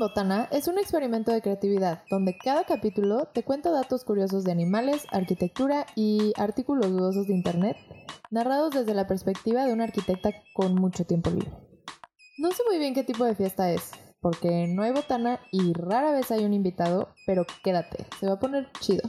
Botana 0.00 0.48
es 0.50 0.66
un 0.66 0.78
experimento 0.78 1.30
de 1.30 1.42
creatividad 1.42 2.04
donde 2.08 2.34
cada 2.34 2.64
capítulo 2.64 3.26
te 3.34 3.42
cuenta 3.42 3.70
datos 3.70 4.02
curiosos 4.02 4.44
de 4.44 4.50
animales, 4.50 5.04
arquitectura 5.12 5.84
y 5.94 6.32
artículos 6.38 6.90
dudosos 6.90 7.26
de 7.26 7.34
internet, 7.34 7.76
narrados 8.30 8.72
desde 8.72 8.94
la 8.94 9.06
perspectiva 9.06 9.66
de 9.66 9.74
una 9.74 9.84
arquitecta 9.84 10.30
con 10.54 10.74
mucho 10.74 11.04
tiempo 11.04 11.28
libre. 11.28 11.52
No 12.38 12.50
sé 12.50 12.62
muy 12.66 12.78
bien 12.78 12.94
qué 12.94 13.04
tipo 13.04 13.26
de 13.26 13.34
fiesta 13.34 13.70
es, 13.72 13.90
porque 14.20 14.66
no 14.68 14.84
hay 14.84 14.92
botana 14.92 15.38
y 15.52 15.74
rara 15.74 16.12
vez 16.12 16.30
hay 16.30 16.46
un 16.46 16.54
invitado, 16.54 17.10
pero 17.26 17.44
quédate, 17.62 18.06
se 18.18 18.26
va 18.26 18.32
a 18.32 18.40
poner 18.40 18.72
chido. 18.80 19.02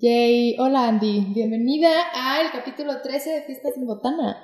Yay, 0.00 0.54
hola 0.60 0.86
Andy, 0.86 1.26
bienvenida 1.34 1.90
al 2.14 2.52
capítulo 2.52 3.02
13 3.02 3.30
de 3.30 3.42
Fiestas 3.42 3.76
en 3.76 3.84
Botana. 3.84 4.36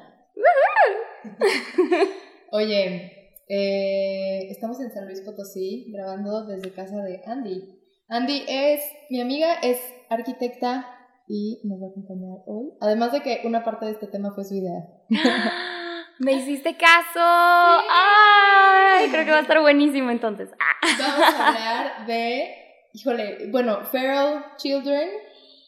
Oye, 2.50 3.36
eh, 3.48 4.48
estamos 4.50 4.80
en 4.80 4.90
San 4.90 5.04
Luis 5.06 5.20
Potosí 5.20 5.92
grabando 5.92 6.44
desde 6.44 6.72
casa 6.72 6.96
de 7.04 7.22
Andy. 7.24 7.62
Andy 8.08 8.42
es 8.48 8.80
mi 9.10 9.20
amiga, 9.20 9.54
es 9.62 9.78
arquitecta 10.10 10.88
y 11.28 11.60
nos 11.62 11.80
va 11.80 11.86
a 11.86 11.90
acompañar 11.90 12.38
hoy. 12.46 12.72
Además 12.80 13.12
de 13.12 13.22
que 13.22 13.42
una 13.44 13.62
parte 13.62 13.86
de 13.86 13.92
este 13.92 14.08
tema 14.08 14.32
fue 14.34 14.42
su 14.42 14.54
idea. 14.56 14.88
¡Me 16.18 16.32
hiciste 16.32 16.76
caso! 16.76 17.20
¡Ay! 17.20 19.08
Creo 19.08 19.24
que 19.24 19.30
va 19.30 19.38
a 19.38 19.42
estar 19.42 19.60
buenísimo 19.60 20.10
entonces. 20.10 20.50
Vamos 20.98 21.20
a 21.20 21.48
hablar 21.48 22.06
de, 22.08 22.54
híjole, 22.92 23.50
bueno, 23.52 23.84
feral 23.84 24.46
children 24.56 25.10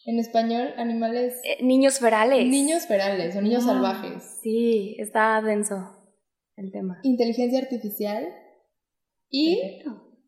en 0.07 0.19
español, 0.19 0.73
animales. 0.77 1.41
Eh, 1.45 1.63
niños 1.63 1.99
ferales. 1.99 2.47
Niños 2.47 2.87
ferales 2.87 3.37
o 3.37 3.43
niños 3.43 3.65
Ah, 3.65 3.73
salvajes. 3.73 4.39
Sí, 4.43 4.97
está 4.99 5.41
denso 5.43 5.77
el 6.57 6.73
tema. 6.73 6.99
Inteligencia 7.03 7.59
artificial. 7.59 8.27
Y 9.29 9.61
Perfecto. 9.61 10.19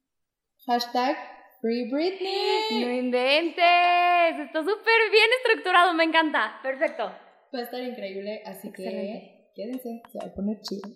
hashtag 0.66 1.16
Free 1.60 1.90
Britney. 1.90 2.84
No 2.84 2.92
inventes. 2.92 4.46
Está 4.46 4.60
súper 4.60 5.10
bien 5.12 5.30
estructurado, 5.44 5.94
me 5.94 6.04
encanta. 6.04 6.58
Perfecto. 6.62 7.04
Va 7.04 7.60
a 7.60 7.62
estar 7.62 7.82
increíble, 7.82 8.42
así 8.44 8.68
Excelente. 8.68 9.50
que 9.54 9.62
quédense, 9.62 10.02
se 10.12 10.18
va 10.18 10.26
a 10.30 10.34
poner 10.34 10.60
chido. 10.60 10.88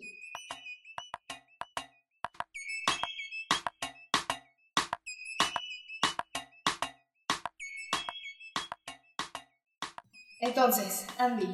Entonces, 10.42 11.06
Andy, 11.18 11.46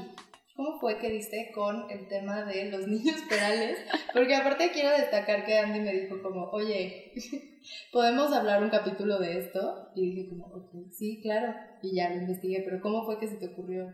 ¿cómo 0.56 0.80
fue 0.80 0.96
que 0.96 1.10
diste 1.10 1.52
con 1.54 1.90
el 1.90 2.08
tema 2.08 2.44
de 2.44 2.70
los 2.70 2.88
niños 2.88 3.20
perales? 3.28 3.78
Porque 4.14 4.34
aparte 4.34 4.70
quiero 4.72 4.88
destacar 4.96 5.44
que 5.44 5.58
Andy 5.58 5.80
me 5.80 5.92
dijo 5.92 6.22
como, 6.22 6.48
oye, 6.52 7.12
¿podemos 7.92 8.32
hablar 8.32 8.62
un 8.62 8.70
capítulo 8.70 9.18
de 9.18 9.40
esto? 9.40 9.90
Y 9.94 10.10
dije 10.10 10.30
como, 10.30 10.46
ok, 10.46 10.90
sí, 10.90 11.20
claro. 11.22 11.54
Y 11.82 11.96
ya 11.96 12.08
lo 12.08 12.22
investigué, 12.22 12.62
pero 12.64 12.80
¿cómo 12.80 13.04
fue 13.04 13.20
que 13.20 13.28
se 13.28 13.36
te 13.36 13.48
ocurrió? 13.48 13.92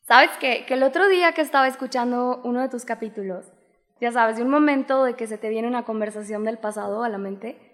¿Sabes 0.00 0.30
qué? 0.40 0.64
Que 0.66 0.74
el 0.74 0.82
otro 0.82 1.08
día 1.08 1.30
que 1.30 1.40
estaba 1.40 1.68
escuchando 1.68 2.42
uno 2.42 2.60
de 2.60 2.68
tus 2.68 2.84
capítulos, 2.84 3.52
ya 4.00 4.10
sabes, 4.10 4.36
de 4.36 4.42
un 4.42 4.50
momento 4.50 5.04
de 5.04 5.14
que 5.14 5.28
se 5.28 5.38
te 5.38 5.48
viene 5.48 5.68
una 5.68 5.84
conversación 5.84 6.42
del 6.42 6.58
pasado 6.58 7.04
a 7.04 7.08
la 7.08 7.18
mente, 7.18 7.73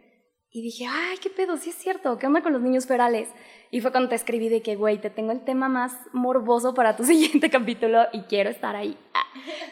y 0.52 0.62
dije, 0.62 0.86
ay, 0.88 1.18
qué 1.18 1.30
pedo, 1.30 1.56
sí 1.56 1.70
es 1.70 1.76
cierto, 1.76 2.18
¿qué 2.18 2.26
onda 2.26 2.42
con 2.42 2.52
los 2.52 2.60
niños 2.60 2.86
ferales? 2.86 3.28
Y 3.70 3.80
fue 3.80 3.92
cuando 3.92 4.08
te 4.08 4.16
escribí 4.16 4.48
de 4.48 4.62
que, 4.62 4.74
güey, 4.74 5.00
te 5.00 5.08
tengo 5.08 5.30
el 5.30 5.44
tema 5.44 5.68
más 5.68 5.96
morboso 6.12 6.74
para 6.74 6.96
tu 6.96 7.04
siguiente 7.04 7.50
capítulo 7.50 8.06
y 8.12 8.22
quiero 8.22 8.50
estar 8.50 8.74
ahí. 8.74 8.98
Ah. 9.14 9.22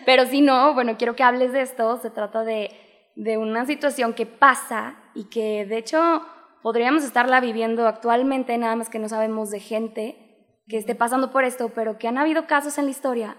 Pero 0.06 0.26
si 0.26 0.40
no, 0.40 0.74
bueno, 0.74 0.96
quiero 0.96 1.16
que 1.16 1.24
hables 1.24 1.52
de 1.52 1.62
esto, 1.62 1.96
se 1.96 2.10
trata 2.10 2.44
de, 2.44 2.70
de 3.16 3.38
una 3.38 3.66
situación 3.66 4.14
que 4.14 4.26
pasa 4.26 4.96
y 5.14 5.24
que 5.24 5.66
de 5.66 5.78
hecho 5.78 6.22
podríamos 6.62 7.02
estarla 7.02 7.40
viviendo 7.40 7.88
actualmente, 7.88 8.56
nada 8.56 8.76
más 8.76 8.88
que 8.88 9.00
no 9.00 9.08
sabemos 9.08 9.50
de 9.50 9.58
gente 9.58 10.56
que 10.68 10.76
esté 10.76 10.94
pasando 10.94 11.32
por 11.32 11.42
esto, 11.42 11.70
pero 11.74 11.98
que 11.98 12.06
han 12.06 12.18
habido 12.18 12.46
casos 12.46 12.78
en 12.78 12.84
la 12.84 12.90
historia 12.92 13.36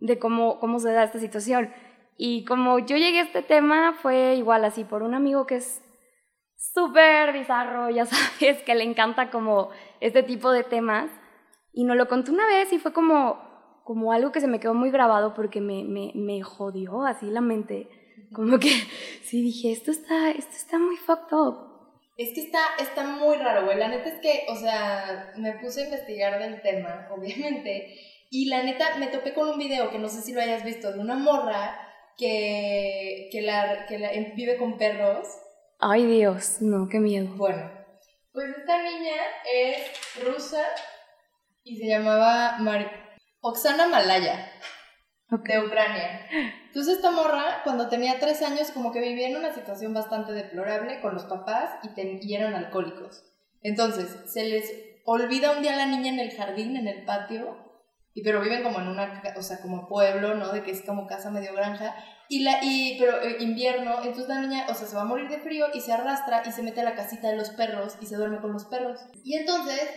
de 0.00 0.18
cómo, 0.18 0.58
cómo 0.58 0.78
se 0.78 0.92
da 0.92 1.04
esta 1.04 1.18
situación. 1.18 1.70
Y 2.16 2.46
como 2.46 2.78
yo 2.78 2.96
llegué 2.96 3.18
a 3.18 3.24
este 3.24 3.42
tema 3.42 3.92
fue 3.92 4.36
igual 4.36 4.64
así, 4.64 4.84
por 4.84 5.02
un 5.02 5.14
amigo 5.14 5.46
que 5.46 5.56
es 5.56 5.82
súper 6.58 7.32
bizarro, 7.32 7.88
ya 7.90 8.04
sabes, 8.06 8.62
que 8.62 8.74
le 8.74 8.84
encanta 8.84 9.30
como 9.30 9.70
este 10.00 10.22
tipo 10.22 10.50
de 10.52 10.64
temas. 10.64 11.10
Y 11.72 11.84
nos 11.84 11.96
lo 11.96 12.08
contó 12.08 12.32
una 12.32 12.46
vez 12.46 12.72
y 12.72 12.78
fue 12.78 12.92
como, 12.92 13.80
como 13.84 14.12
algo 14.12 14.32
que 14.32 14.40
se 14.40 14.48
me 14.48 14.58
quedó 14.60 14.74
muy 14.74 14.90
grabado 14.90 15.34
porque 15.34 15.60
me, 15.60 15.84
me, 15.84 16.12
me 16.14 16.42
jodió 16.42 17.04
así 17.06 17.26
la 17.26 17.40
mente. 17.40 17.88
Como 18.32 18.58
que 18.58 18.68
sí 19.22 19.42
dije, 19.42 19.72
esto 19.72 19.90
está, 19.90 20.30
esto 20.30 20.56
está 20.56 20.78
muy 20.78 20.96
fucked 20.96 21.36
up. 21.36 21.64
Es 22.16 22.34
que 22.34 22.40
está, 22.40 22.58
está 22.80 23.04
muy 23.04 23.36
raro, 23.36 23.64
güey. 23.66 23.78
La 23.78 23.86
neta 23.86 24.08
es 24.08 24.20
que, 24.20 24.46
o 24.48 24.56
sea, 24.56 25.32
me 25.36 25.52
puse 25.58 25.82
a 25.82 25.84
investigar 25.84 26.40
del 26.40 26.60
tema, 26.62 27.06
obviamente. 27.16 27.94
Y 28.30 28.46
la 28.48 28.64
neta, 28.64 28.96
me 28.98 29.06
topé 29.06 29.32
con 29.32 29.48
un 29.48 29.58
video 29.58 29.90
que 29.90 30.00
no 30.00 30.08
sé 30.08 30.20
si 30.22 30.32
lo 30.32 30.40
hayas 30.40 30.64
visto, 30.64 30.92
de 30.92 30.98
una 30.98 31.14
morra 31.14 31.78
que, 32.18 33.28
que, 33.30 33.40
la, 33.42 33.86
que 33.86 33.98
la- 34.00 34.10
vive 34.34 34.56
con 34.56 34.76
perros. 34.76 35.28
Ay 35.78 36.06
Dios, 36.06 36.60
no, 36.60 36.88
qué 36.88 36.98
miedo. 36.98 37.28
Bueno, 37.36 37.70
pues 38.32 38.48
esta 38.58 38.82
niña 38.82 39.14
es 39.52 39.78
rusa 40.24 40.62
y 41.62 41.76
se 41.78 41.86
llamaba 41.86 42.56
Mar- 42.58 43.16
Oksana 43.40 43.86
Malaya, 43.86 44.50
de 45.30 45.60
Ucrania. 45.64 46.26
Entonces 46.66 46.96
esta 46.96 47.10
morra, 47.12 47.60
cuando 47.64 47.88
tenía 47.88 48.18
tres 48.18 48.42
años, 48.42 48.70
como 48.72 48.92
que 48.92 49.00
vivía 49.00 49.28
en 49.28 49.36
una 49.36 49.54
situación 49.54 49.94
bastante 49.94 50.32
deplorable 50.32 51.00
con 51.00 51.14
los 51.14 51.24
papás 51.24 51.70
y, 51.84 51.94
ten- 51.94 52.18
y 52.22 52.34
eran 52.34 52.54
alcohólicos. 52.54 53.24
Entonces, 53.62 54.16
se 54.32 54.44
les 54.44 54.72
olvida 55.04 55.52
un 55.52 55.62
día 55.62 55.74
a 55.74 55.76
la 55.76 55.86
niña 55.86 56.12
en 56.12 56.20
el 56.20 56.32
jardín, 56.36 56.76
en 56.76 56.88
el 56.88 57.04
patio, 57.04 57.56
y 58.18 58.22
pero 58.24 58.40
viven 58.40 58.64
como 58.64 58.80
en 58.80 58.88
una, 58.88 59.22
o 59.36 59.42
sea, 59.42 59.60
como 59.60 59.86
pueblo, 59.86 60.34
¿no? 60.34 60.50
De 60.50 60.64
que 60.64 60.72
es 60.72 60.82
como 60.82 61.06
casa 61.06 61.30
medio 61.30 61.54
granja. 61.54 61.94
Y 62.28 62.40
la, 62.40 62.58
y, 62.62 62.98
pero 62.98 63.22
eh, 63.22 63.36
invierno, 63.38 63.98
entonces 64.02 64.26
la 64.26 64.40
niña, 64.40 64.66
o 64.68 64.74
sea, 64.74 64.88
se 64.88 64.96
va 64.96 65.02
a 65.02 65.04
morir 65.04 65.28
de 65.28 65.38
frío 65.38 65.66
y 65.72 65.80
se 65.80 65.92
arrastra 65.92 66.42
y 66.44 66.50
se 66.50 66.64
mete 66.64 66.80
a 66.80 66.84
la 66.84 66.96
casita 66.96 67.28
de 67.28 67.36
los 67.36 67.50
perros 67.50 67.96
y 68.00 68.06
se 68.06 68.16
duerme 68.16 68.40
con 68.40 68.52
los 68.52 68.64
perros. 68.64 68.98
Y 69.22 69.36
entonces, 69.36 69.88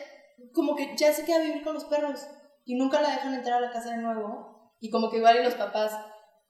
como 0.53 0.75
que 0.75 0.95
ya 0.95 1.11
se 1.13 1.25
queda 1.25 1.37
a 1.37 1.41
vivir 1.41 1.63
con 1.63 1.73
los 1.73 1.85
perros 1.85 2.27
y 2.63 2.75
nunca 2.75 3.01
la 3.01 3.09
dejan 3.09 3.33
entrar 3.33 3.57
a 3.57 3.65
la 3.65 3.71
casa 3.71 3.89
de 3.89 4.03
nuevo. 4.03 4.71
Y 4.79 4.91
como 4.91 5.09
que 5.09 5.17
igual 5.17 5.37
y 5.37 5.43
los 5.43 5.55
papás 5.55 5.97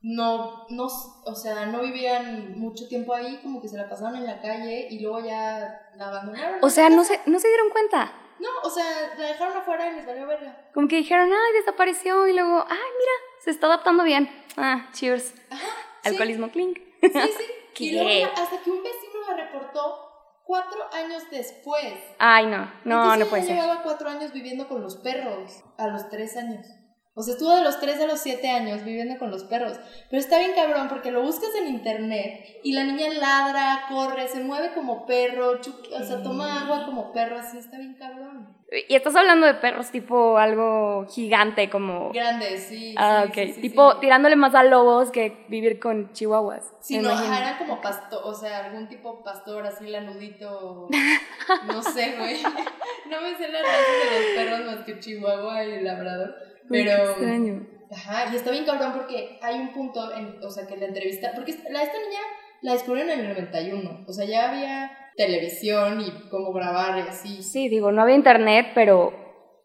no, 0.02 0.68
no, 0.72 0.88
o 1.24 1.36
sea, 1.36 1.68
no 1.68 1.82
vivían 1.82 2.60
mucho 2.60 2.90
tiempo 2.90 3.14
ahí, 3.14 3.40
como 3.42 3.62
que 3.62 3.70
se 3.70 3.78
la 3.78 3.88
pasaban 3.88 4.18
en 4.18 4.26
la 4.26 4.42
calle 4.42 4.90
y 4.90 5.00
luego 5.00 5.26
ya 5.26 5.90
la 5.96 6.10
abandonaron. 6.10 6.60
O 6.62 6.70
sea, 6.70 6.90
no 6.90 7.06
se, 7.06 7.22
no 7.28 7.40
se 7.40 7.48
dieron 7.48 7.70
cuenta. 7.70 8.21
No, 8.42 8.50
o 8.64 8.70
sea, 8.70 9.14
la 9.18 9.28
dejaron 9.28 9.58
afuera 9.58 9.90
y 9.92 9.96
les 9.96 10.06
valió 10.06 10.26
verga. 10.28 10.70
Como 10.74 10.88
que 10.88 10.98
dijeron, 10.98 11.32
ay, 11.32 11.54
desapareció. 11.60 12.28
Y 12.28 12.34
luego, 12.34 12.66
ay, 12.68 12.78
mira, 12.78 13.12
se 13.44 13.52
está 13.52 13.68
adaptando 13.68 14.04
bien. 14.04 14.30
Ah, 14.58 14.90
cheers. 14.94 15.34
Ajá. 15.50 15.62
sí. 16.04 16.10
Alcoholismo 16.10 16.50
clink. 16.50 16.78
Sí, 17.02 17.10
sí. 17.12 17.46
y 17.86 17.90
¿Qué? 17.92 18.04
luego 18.04 18.10
ya- 18.36 18.42
hasta 18.44 18.58
que 18.62 18.72
un 18.72 18.82
vecino 18.84 19.20
la 19.30 19.36
reportó 19.38 20.08
cuatro 20.44 20.80
años 20.92 21.24
después. 21.30 21.94
Ay, 22.20 22.48
no, 22.48 22.70
no, 22.84 22.96
Entonces 23.04 23.20
no 23.20 23.26
puede 23.28 23.44
ser. 23.44 23.56
llevaba 23.56 23.84
cuatro 23.84 24.10
años 24.10 24.34
viviendo 24.34 24.68
con 24.68 24.82
los 24.82 24.98
perros 24.98 25.64
a 25.78 25.88
los 25.88 26.10
tres 26.10 26.36
años. 26.36 26.66
O 27.14 27.24
sea, 27.24 27.34
estuvo 27.34 27.54
de 27.54 27.64
los 27.64 27.80
tres 27.82 28.00
a 28.00 28.08
los 28.08 28.22
siete 28.22 28.50
años 28.50 28.86
viviendo 28.86 29.18
con 29.20 29.32
los 29.32 29.44
perros. 29.44 29.78
Pero 30.10 30.20
está 30.20 30.40
bien 30.40 30.54
cabrón 30.56 30.88
porque 30.88 31.12
lo 31.12 31.22
buscas 31.22 31.50
en 31.60 31.68
internet 31.68 32.60
y 32.64 32.72
la 32.72 32.86
niña 32.86 33.10
ladra, 33.10 33.86
corre, 33.90 34.30
se 34.30 34.42
mueve 34.42 34.74
como 34.74 35.06
perro, 35.06 35.60
o 35.60 36.04
sea, 36.04 36.24
toma 36.24 36.62
agua 36.62 36.86
como 36.86 37.12
perro, 37.12 37.38
así 37.38 37.58
está 37.58 37.78
bien 37.78 37.96
cabrón. 37.96 38.56
Y 38.88 38.96
estás 38.96 39.14
hablando 39.18 39.46
de 39.46 39.56
perros 39.56 39.92
tipo 39.92 40.38
algo 40.38 41.06
gigante, 41.10 41.70
como... 41.70 42.14
Grande, 42.14 42.58
sí. 42.58 42.96
Ah, 42.98 43.24
sí, 43.26 43.30
ok. 43.30 43.48
sí, 43.48 43.54
sí, 43.56 43.62
tipo 43.62 43.98
tirándole 43.98 44.38
más 44.38 44.56
a 44.56 44.64
lobos 44.64 45.12
que 45.12 45.46
vivir 45.50 45.82
con 45.82 46.14
chihuahuas. 46.14 46.72
Sí, 46.80 46.98
no, 47.00 47.12
era 47.12 47.58
como 47.58 47.82
pastor, 47.82 48.22
o 48.24 48.34
sea, 48.34 48.68
algún 48.68 48.88
tipo 48.88 49.22
pastor 49.26 49.68
así 49.68 49.88
lanudito, 49.88 50.88
no 51.68 51.84
sé, 51.84 52.16
güey. 52.18 52.38
No 53.10 53.20
me 53.20 53.36
sé 53.36 53.50
la 53.50 53.60
raza 53.60 53.76
de 54.10 54.20
los 54.22 54.30
perros 54.36 54.66
más 54.66 54.86
que 54.86 54.98
Chihuahua 54.98 55.66
y 55.66 55.82
Labrador, 55.82 56.34
Uy, 56.72 56.84
qué 56.84 56.90
pero... 56.90 57.10
extraño. 57.12 57.68
Ajá, 57.92 58.32
y 58.32 58.36
está 58.38 58.52
bien 58.52 58.66
cabrón 58.66 58.94
porque 58.94 59.38
hay 59.42 59.60
un 59.60 59.74
punto, 59.74 60.14
en, 60.16 60.42
o 60.44 60.50
sea, 60.50 60.66
que 60.66 60.78
la 60.78 60.86
entrevista, 60.86 61.32
porque 61.36 61.52
la, 61.70 61.84
esta 61.84 61.98
niña 62.00 62.20
la 62.62 62.74
descubrieron 62.74 63.12
en 63.12 63.20
el 63.20 63.30
91, 63.34 64.06
o 64.08 64.14
sea, 64.14 64.26
ya 64.26 64.50
había 64.50 64.92
televisión 65.18 66.00
y 66.00 66.30
cómo 66.30 66.54
grabar 66.54 66.98
y 67.00 67.02
así. 67.02 67.44
Sí, 67.44 67.68
digo, 67.68 67.92
no 67.92 68.02
había 68.02 68.16
internet, 68.16 68.68
pero, 68.74 69.12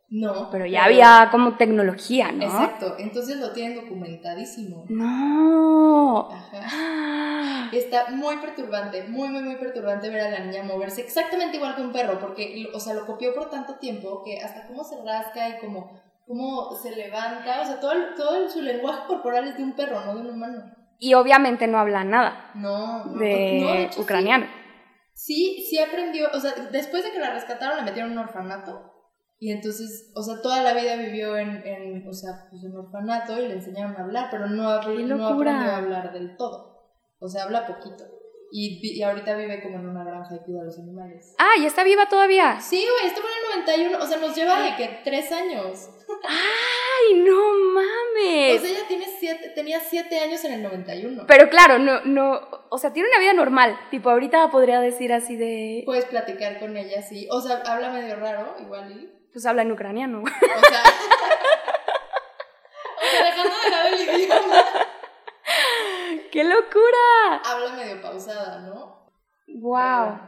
No. 0.09 0.49
pero 0.51 0.67
ya 0.67 0.85
había 0.87 1.29
como 1.31 1.57
tecnología, 1.57 2.33
¿no? 2.33 2.43
Exacto, 2.45 2.97
entonces 2.99 3.37
lo 3.39 3.53
tienen 3.53 3.77
documentadísimo. 3.77 4.87
No. 4.89 6.29
Ajá. 6.31 7.71
Está 7.73 8.11
muy 8.11 8.37
perturbante, 8.39 9.05
muy, 9.05 9.29
muy, 9.29 9.43
muy 9.43 9.57
perturbante 9.57 10.09
ver 10.09 10.23
a 10.23 10.31
la 10.31 10.41
niña 10.41 10.63
moverse 10.65 11.01
exactamente 11.01 11.57
igual 11.59 11.77
que 11.77 11.83
un 11.83 11.93
perro, 11.93 12.19
porque, 12.19 12.67
o 12.75 12.81
sea, 12.81 12.95
lo 12.95 13.07
copió 13.07 13.35
por 13.35 13.51
tanto 13.51 13.75
tiempo 13.77 14.23
que 14.25 14.41
hasta 14.41 14.67
cómo 14.67 14.83
se 14.85 14.97
rasca 15.05 15.49
y 15.49 15.59
como 15.61 16.01
cómo 16.27 16.75
se 16.83 16.95
levanta, 16.95 17.61
o 17.63 17.65
sea, 17.65 17.81
todo, 17.81 17.93
el- 17.93 18.15
todo 18.15 18.37
el- 18.37 18.51
su 18.51 18.61
lenguaje 18.63 19.07
corporal 19.07 19.47
es 19.49 19.57
de 19.57 19.63
un 19.63 19.75
perro, 19.77 20.01
no 20.05 20.15
de 20.15 20.21
un 20.23 20.31
humano. 20.31 20.65
Y 20.99 21.15
obviamente 21.15 21.67
no 21.67 21.79
habla 21.79 22.05
nada 22.05 22.51
No, 22.55 23.05
no, 23.05 23.19
de 23.19 23.61
no, 23.61 23.75
hecho, 23.75 24.01
ucraniano. 24.01 24.47
Sí, 25.15 25.65
sí 25.69 25.79
aprendió, 25.79 26.29
o 26.33 26.41
sea, 26.41 26.53
después 26.73 27.05
de 27.05 27.13
que 27.13 27.19
la 27.19 27.31
rescataron 27.31 27.77
la 27.79 27.85
metieron 27.85 28.13
en 28.13 28.19
un 28.19 28.25
orfanato 28.25 28.93
y 29.39 29.51
entonces, 29.53 30.11
o 30.15 30.23
sea, 30.23 30.41
toda 30.43 30.63
la 30.63 30.73
vida 30.75 30.97
vivió 30.97 31.37
en, 31.37 31.63
en 31.67 32.07
o 32.09 32.13
sea, 32.13 32.31
pues 32.51 32.65
en 32.65 32.75
orfanato 32.77 33.39
y 33.41 33.49
le 33.49 33.55
enseñaron 33.55 33.97
a 33.97 34.01
hablar, 34.05 34.29
pero 34.31 34.47
no, 34.47 34.65
habl- 34.71 34.97
¡Qué 34.97 35.03
no 35.05 35.27
aprendió 35.27 35.71
a 35.71 35.77
hablar 35.77 36.13
del 36.13 36.37
todo. 36.37 36.91
O 37.19 37.29
sea, 37.29 37.45
habla 37.45 37.67
poquito. 37.67 38.05
Y, 38.53 39.03
ahorita 39.03 39.35
vive 39.37 39.63
como 39.63 39.77
en 39.79 39.89
una 39.89 40.05
granja 40.05 40.37
y 40.37 40.39
cuida 40.45 40.61
a 40.63 40.65
los 40.65 40.79
animales. 40.79 41.35
Ah, 41.39 41.59
y 41.61 41.67
está 41.67 41.83
viva 41.83 42.09
todavía. 42.09 42.61
Sí, 42.61 42.77
güey, 42.91 43.07
estuvo 43.09 43.27
en 43.27 43.59
el 43.61 43.65
91, 43.67 44.05
o 44.05 44.07
sea, 44.07 44.19
nos 44.19 44.35
lleva 44.37 44.61
de 44.63 44.77
que 44.77 45.01
tres 45.05 45.33
años. 45.33 45.91
¡Ay, 46.29 47.15
no 47.15 47.39
O 47.39 47.55
mames! 47.75 48.61
sea, 48.61 48.71
ella 48.71 48.87
tiene 48.89 49.07
siete, 49.19 49.51
tenía 49.51 49.81
siete 49.81 50.19
años 50.21 50.45
en 50.45 50.55
el 50.55 50.63
91. 50.63 51.25
Pero 51.27 51.49
claro, 51.49 51.79
no, 51.79 52.01
no, 52.05 52.41
o 52.71 52.79
sea, 52.79 52.93
tiene 52.93 53.09
una 53.09 53.19
vida 53.19 53.33
normal. 53.33 53.79
Tipo, 53.91 54.11
ahorita 54.11 54.51
podría 54.51 54.81
decir 54.81 55.13
así 55.13 55.37
de, 55.37 55.83
Puedes 55.85 56.07
platicar 56.07 56.59
con 56.59 56.77
ella, 56.77 57.03
sí. 57.03 57.29
O 57.31 57.41
sea, 57.41 57.63
habla 57.67 57.91
medio 57.91 58.17
raro, 58.17 58.57
igual 58.61 58.91
y... 58.93 59.29
pues 59.33 59.47
habla 59.47 59.63
en 59.63 59.73
ucraniano. 59.73 60.23
O 60.23 60.27
sea, 60.27 60.83
o 62.97 63.11
sea, 63.11 63.25
dejando 63.25 63.55
de 63.65 63.71
lado 63.71 63.89
el 63.89 64.21
idioma, 64.21 64.65
¡Qué 66.33 66.45
locura! 66.45 67.43
habla 67.45 67.73
medio 67.77 68.01
pausada, 68.03 68.61
¿no? 68.61 69.11
Wow. 69.49 70.19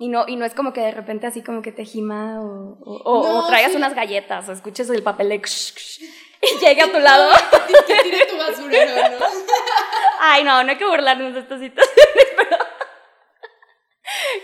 Y 0.00 0.08
no, 0.08 0.24
y 0.28 0.36
no 0.36 0.44
es 0.44 0.54
como 0.54 0.72
que 0.72 0.80
de 0.80 0.92
repente 0.92 1.26
así 1.26 1.42
como 1.42 1.60
que 1.60 1.72
te 1.72 1.84
gima 1.84 2.40
o, 2.40 2.78
o, 2.84 3.02
o- 3.04 3.22
No, 3.24 3.38
o 3.44 3.46
traigas 3.48 3.72
sí. 3.72 3.76
unas 3.76 3.94
galletas 3.94 4.48
o 4.48 4.52
escuches 4.52 4.88
el 4.90 5.02
papel 5.02 5.28
de 5.30 5.34
y 6.42 6.64
llegue 6.64 6.82
a 6.82 6.92
tu 6.92 6.98
lado. 7.00 7.30
Que, 7.86 7.94
tire 8.02 8.26
tu 8.26 8.36
basurero, 8.38 8.94
¿no? 9.18 9.26
Ay, 10.20 10.44
no, 10.44 10.62
no 10.62 10.70
hay 10.70 10.76
que 10.78 10.86
burlarnos 10.86 11.34
de 11.34 11.40
estas 11.40 11.60
situaciones, 11.60 12.26
pero 12.36 12.56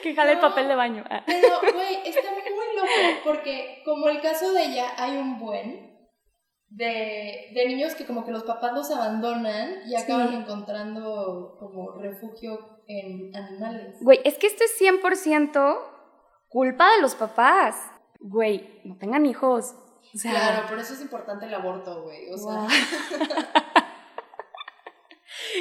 que 0.03 0.15
jale 0.15 0.33
el 0.33 0.41
papel 0.41 0.69
de 0.69 0.75
baño. 0.75 1.05
Ah. 1.09 1.23
Pero, 1.27 1.61
güey, 1.73 2.01
está 2.05 2.31
muy 2.33 2.77
loco 2.77 3.21
porque 3.25 3.83
como 3.85 4.09
el 4.09 4.21
caso 4.21 4.53
de 4.53 4.65
ella, 4.65 4.93
hay 4.99 5.17
un 5.17 5.39
buen 5.39 5.95
de, 6.69 7.51
de 7.55 7.67
niños 7.69 7.95
que 7.95 8.05
como 8.07 8.25
que 8.27 8.33
los 8.33 8.43
papás 8.45 8.73
los 8.73 8.91
abandonan 8.91 9.83
y 9.87 9.95
acaban 9.97 10.31
Sí. 10.31 10.35
encontrando 10.37 11.57
como 11.59 11.93
refugio 11.93 12.74
en 12.89 13.37
animales. 13.37 13.97
Güey, 14.01 14.21
es 14.25 14.39
que 14.39 14.47
esto 14.47 14.65
es 14.65 14.81
100% 14.81 15.79
culpa 16.49 16.91
de 16.97 17.03
los 17.03 17.15
papás. 17.15 17.77
Güey, 18.21 18.81
no 18.85 18.97
tengan 18.97 19.27
hijos. 19.27 19.75
O 20.15 20.19
sea, 20.19 20.31
Claro, 20.31 20.69
por 20.69 20.79
eso 20.79 20.95
es 20.95 21.01
importante 21.01 21.47
el 21.47 21.55
aborto, 21.55 22.03
güey. 22.05 22.31
O 22.33 22.39
sea, 22.39 22.61
Wow. 22.61 22.69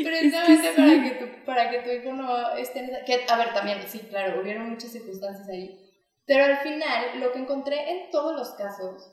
precisamente 0.04 0.72
sí. 0.74 0.81
para, 0.81 1.04
que 1.04 1.12
tu, 1.12 1.46
para 1.46 1.70
que 1.72 1.80
tu 1.80 1.90
hijo 1.90 2.14
no 2.14 2.52
esté 2.56 2.80
en 2.80 2.86
esa- 2.90 3.06
que, 3.06 3.25
A 3.30 3.38
ver, 3.38 3.54
también, 3.54 3.80
sí, 3.88 4.00
claro, 4.10 4.42
hubieron 4.42 4.70
muchas 4.70 4.92
circunstancias 4.92 5.48
ahí. 5.50 5.80
Pero 6.25 6.46
al 6.46 6.58
final, 6.60 7.20
lo 7.20 7.31
que 7.31 7.40
encontré 7.40 7.92
en 7.92 8.12
todos 8.12 8.36
los 8.36 8.52
casos, 8.52 9.12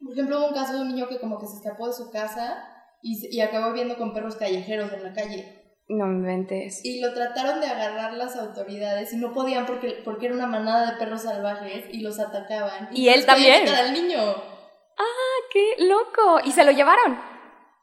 por 0.00 0.12
ejemplo, 0.12 0.38
hubo 0.38 0.48
un 0.48 0.54
caso 0.54 0.74
de 0.74 0.80
un 0.80 0.88
niño 0.88 1.08
que 1.08 1.20
como 1.20 1.38
que 1.38 1.46
se 1.46 1.56
escapó 1.56 1.86
de 1.88 1.92
su 1.92 2.10
casa 2.10 2.64
y, 3.02 3.36
y 3.36 3.40
acabó 3.40 3.68
viviendo 3.68 3.96
con 3.98 4.14
perros 4.14 4.36
callejeros 4.36 4.92
en 4.92 5.02
la 5.02 5.12
calle. 5.12 5.61
No 5.88 6.06
me 6.06 6.14
inventes. 6.18 6.84
Y 6.84 7.00
lo 7.00 7.12
trataron 7.12 7.60
de 7.60 7.66
agarrar 7.66 8.14
las 8.14 8.36
autoridades 8.36 9.12
y 9.12 9.16
no 9.16 9.32
podían 9.32 9.66
porque, 9.66 10.00
porque 10.04 10.26
era 10.26 10.34
una 10.34 10.46
manada 10.46 10.92
de 10.92 10.96
perros 10.98 11.22
salvajes 11.22 11.84
y 11.90 12.00
los 12.00 12.18
atacaban. 12.18 12.88
Y 12.92 13.08
él 13.08 13.26
también. 13.26 13.68
al 13.68 13.92
niño. 13.92 14.18
¡Qué 15.52 15.74
loco! 15.84 16.40
Y 16.44 16.52
se 16.52 16.64
lo 16.64 16.70
llevaron. 16.72 17.20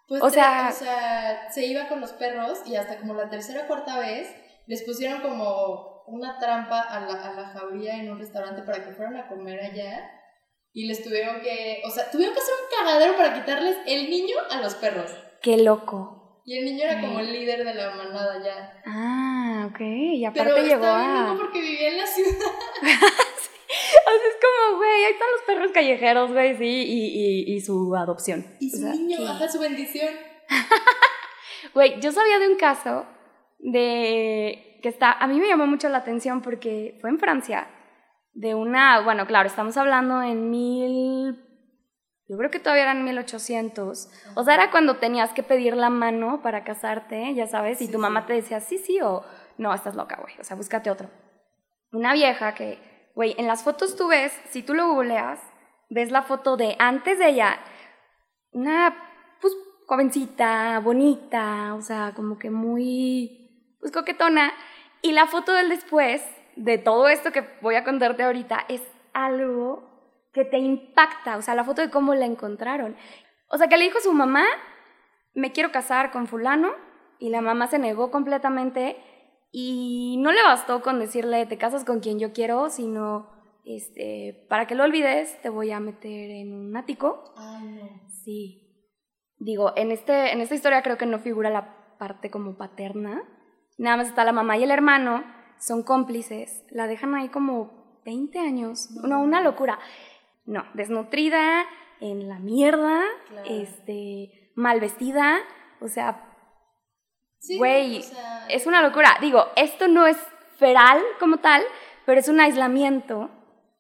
Pues 0.07 0.23
O 0.23 0.29
sea- 0.31 0.69
o 0.71 0.75
sea, 0.75 1.51
se 1.51 1.67
iba 1.67 1.87
con 1.87 2.01
los 2.01 2.13
perros 2.13 2.61
y 2.65 2.75
hasta 2.75 2.97
como 2.99 3.13
la 3.13 3.29
tercera 3.29 3.63
o 3.65 3.67
cuarta 3.67 3.99
vez 3.99 4.27
les 4.65 4.81
pusieron 4.83 5.21
como 5.21 6.03
una 6.07 6.39
trampa 6.39 6.81
a 6.81 6.99
la, 7.01 7.13
a 7.29 7.33
la 7.33 7.49
jauría 7.49 7.95
en 7.97 8.09
un 8.11 8.17
restaurante 8.17 8.63
para 8.63 8.83
que 8.83 8.91
fueran 8.93 9.17
a 9.17 9.27
comer 9.27 9.59
allá 9.59 10.09
y 10.73 10.87
les 10.87 11.03
tuvieron 11.03 11.41
que, 11.41 11.83
o 11.85 11.91
sea, 11.91 12.09
tuvieron 12.09 12.33
que 12.33 12.41
hacer 12.41 12.53
un 12.55 12.85
cagadero 12.85 13.15
para 13.15 13.35
quitarles 13.35 13.77
el 13.85 14.09
niño 14.09 14.35
a 14.49 14.61
los 14.61 14.73
perros. 14.73 15.11
¡Qué 15.43 15.57
loco! 15.57 16.18
Y 16.49 16.57
el 16.57 16.65
niño 16.65 16.83
era 16.83 16.99
como 16.99 17.19
el 17.19 17.31
líder 17.31 17.63
de 17.63 17.75
la 17.75 17.91
manada 17.91 18.43
ya. 18.43 18.81
Ah, 18.83 19.67
ok. 19.69 19.81
Y 19.81 20.25
aparte 20.25 20.51
Pero 20.51 20.65
llegó 20.65 20.81
bien 20.81 21.09
a... 21.11 21.27
loco 21.27 21.41
porque 21.41 21.61
vivía 21.61 21.89
en 21.89 21.97
la 21.97 22.07
ciudad. 22.07 22.31
O 23.71 24.11
sea, 24.11 24.29
es 24.29 24.37
como, 24.41 24.77
güey, 24.79 25.03
ahí 25.05 25.11
están 25.13 25.27
los 25.31 25.41
perros 25.43 25.71
callejeros, 25.71 26.31
güey, 26.31 26.57
sí, 26.57 26.65
y, 26.65 27.51
y, 27.51 27.55
y 27.55 27.61
su 27.61 27.95
adopción. 27.95 28.43
Y 28.59 28.69
O 28.69 28.71
su 28.71 28.77
sea, 28.81 28.93
niño, 28.95 29.17
¿qué? 29.19 29.27
ajá, 29.27 29.47
su 29.47 29.59
bendición. 29.59 30.09
Güey, 31.75 32.01
yo 32.01 32.11
sabía 32.11 32.39
de 32.39 32.47
un 32.47 32.57
caso 32.57 33.05
de 33.59 34.79
que 34.81 34.89
está, 34.89 35.11
a 35.11 35.27
mí 35.27 35.39
me 35.39 35.47
llamó 35.47 35.67
mucho 35.67 35.87
la 35.87 35.99
atención 35.99 36.41
porque 36.41 36.97
fue 36.99 37.11
en 37.11 37.19
Francia, 37.19 37.67
de 38.33 38.55
una, 38.55 39.01
bueno, 39.01 39.27
claro, 39.27 39.47
estamos 39.47 39.77
hablando 39.77 40.19
en 40.23 40.49
mil, 40.49 41.37
yo 42.29 42.37
creo 42.37 42.51
que 42.51 42.59
todavía 42.59 42.83
eran 42.83 43.03
1800, 43.03 44.09
o 44.35 44.43
sea, 44.43 44.53
era 44.53 44.69
cuando 44.71 44.97
tenías 44.97 45.33
que 45.33 45.41
pedir 45.43 45.75
la 45.75 45.89
mano 45.89 46.41
para 46.43 46.63
casarte, 46.63 47.33
ya 47.33 47.47
sabes, 47.47 47.81
y 47.81 47.87
Sí, 47.87 47.91
tu 47.91 47.97
sí. 47.97 48.01
mamá 48.01 48.25
te 48.27 48.33
decía 48.33 48.59
sí, 48.59 48.77
sí, 48.77 49.01
o 49.01 49.23
no, 49.57 49.73
estás 49.73 49.95
loca, 49.95 50.17
güey, 50.21 50.35
o 50.39 50.43
sea, 50.43 50.55
búscate 50.55 50.91
otro. 50.91 51.09
Una 51.91 52.13
vieja 52.13 52.53
que, 52.53 52.77
güey, 53.15 53.33
en 53.39 53.47
las 53.47 53.63
fotos 53.63 53.95
tú 53.95 54.07
ves, 54.09 54.31
si 54.51 54.61
tú 54.61 54.75
lo 54.75 54.87
googleas, 54.93 55.39
ves 55.89 56.11
la 56.11 56.21
foto 56.21 56.55
de 56.55 56.75
antes 56.77 57.17
de 57.17 57.29
ella, 57.29 57.59
una, 58.51 58.95
pues, 59.41 59.53
jovencita, 59.87 60.79
bonita, 60.83 61.73
o 61.73 61.81
sea, 61.81 62.13
como 62.15 62.37
que 62.37 62.51
muy, 62.51 63.75
pues, 63.79 63.91
coquetona. 63.91 64.53
Y 65.01 65.13
la 65.13 65.25
foto 65.27 65.53
del 65.53 65.69
después, 65.69 66.23
de 66.55 66.77
todo 66.77 67.07
esto 67.09 67.31
que 67.31 67.47
voy 67.61 67.73
a 67.75 67.83
contarte 67.83 68.21
ahorita, 68.23 68.65
es 68.69 68.83
algo 69.13 69.88
que 70.33 70.45
te 70.45 70.57
impacta, 70.57 71.37
o 71.37 71.41
sea, 71.41 71.55
la 71.55 71.63
foto 71.63 71.81
de 71.81 71.89
cómo 71.89 72.13
la 72.13 72.25
encontraron. 72.25 72.95
O 73.49 73.57
sea, 73.57 73.67
que 73.67 73.77
le 73.77 73.85
dijo 73.85 73.97
a 73.97 74.01
su 74.01 74.13
mamá, 74.13 74.45
me 75.33 75.51
quiero 75.51 75.71
casar 75.71 76.11
con 76.11 76.27
fulano, 76.27 76.71
y 77.19 77.29
la 77.29 77.41
mamá 77.41 77.67
se 77.67 77.79
negó 77.79 78.11
completamente, 78.11 78.97
y 79.51 80.17
no 80.19 80.31
le 80.31 80.43
bastó 80.43 80.81
con 80.81 80.99
decirle, 80.99 81.45
te 81.45 81.57
casas 81.57 81.83
con 81.83 81.99
quien 81.99 82.19
yo 82.19 82.33
quiero, 82.33 82.69
sino, 82.69 83.29
este, 83.65 84.45
para 84.49 84.67
que 84.67 84.75
lo 84.75 84.83
olvides, 84.83 85.41
te 85.41 85.49
voy 85.49 85.71
a 85.71 85.79
meter 85.79 86.29
en 86.31 86.53
un 86.53 86.77
ático 86.77 87.33
Ay, 87.35 87.67
no. 87.67 88.09
Sí. 88.23 88.65
Digo, 89.37 89.73
en, 89.75 89.91
este, 89.91 90.33
en 90.33 90.41
esta 90.41 90.55
historia 90.55 90.83
creo 90.83 90.97
que 90.97 91.05
no 91.05 91.19
figura 91.19 91.49
la 91.49 91.97
parte 91.97 92.29
como 92.29 92.57
paterna. 92.57 93.23
Nada 93.77 93.97
más 93.97 94.07
está 94.07 94.25
la 94.25 94.33
mamá 94.33 94.57
y 94.57 94.63
el 94.63 94.71
hermano, 94.71 95.23
son 95.59 95.83
cómplices. 95.83 96.65
La 96.69 96.87
dejan 96.87 97.15
ahí 97.15 97.29
como 97.29 98.01
20 98.05 98.37
años. 98.39 98.89
No, 98.91 99.21
una 99.21 99.41
locura. 99.41 99.79
No, 100.49 100.65
desnutrida, 100.73 101.65
en 102.01 102.27
la 102.27 102.39
mierda, 102.39 103.01
Claro. 103.29 103.47
este, 103.49 104.51
mal 104.55 104.79
vestida. 104.79 105.37
O 105.81 105.87
sea, 105.87 106.25
Sí, 107.41 107.57
Güey, 107.57 107.99
o 107.99 108.01
sea, 108.01 108.47
es 108.49 108.67
una 108.67 108.81
locura. 108.81 109.17
Digo, 109.21 109.45
esto 109.55 109.87
no 109.87 110.05
es 110.05 110.17
feral 110.57 111.01
como 111.21 111.37
tal, 111.37 111.63
pero 112.05 112.19
es 112.19 112.27
un 112.27 112.41
aislamiento 112.41 113.29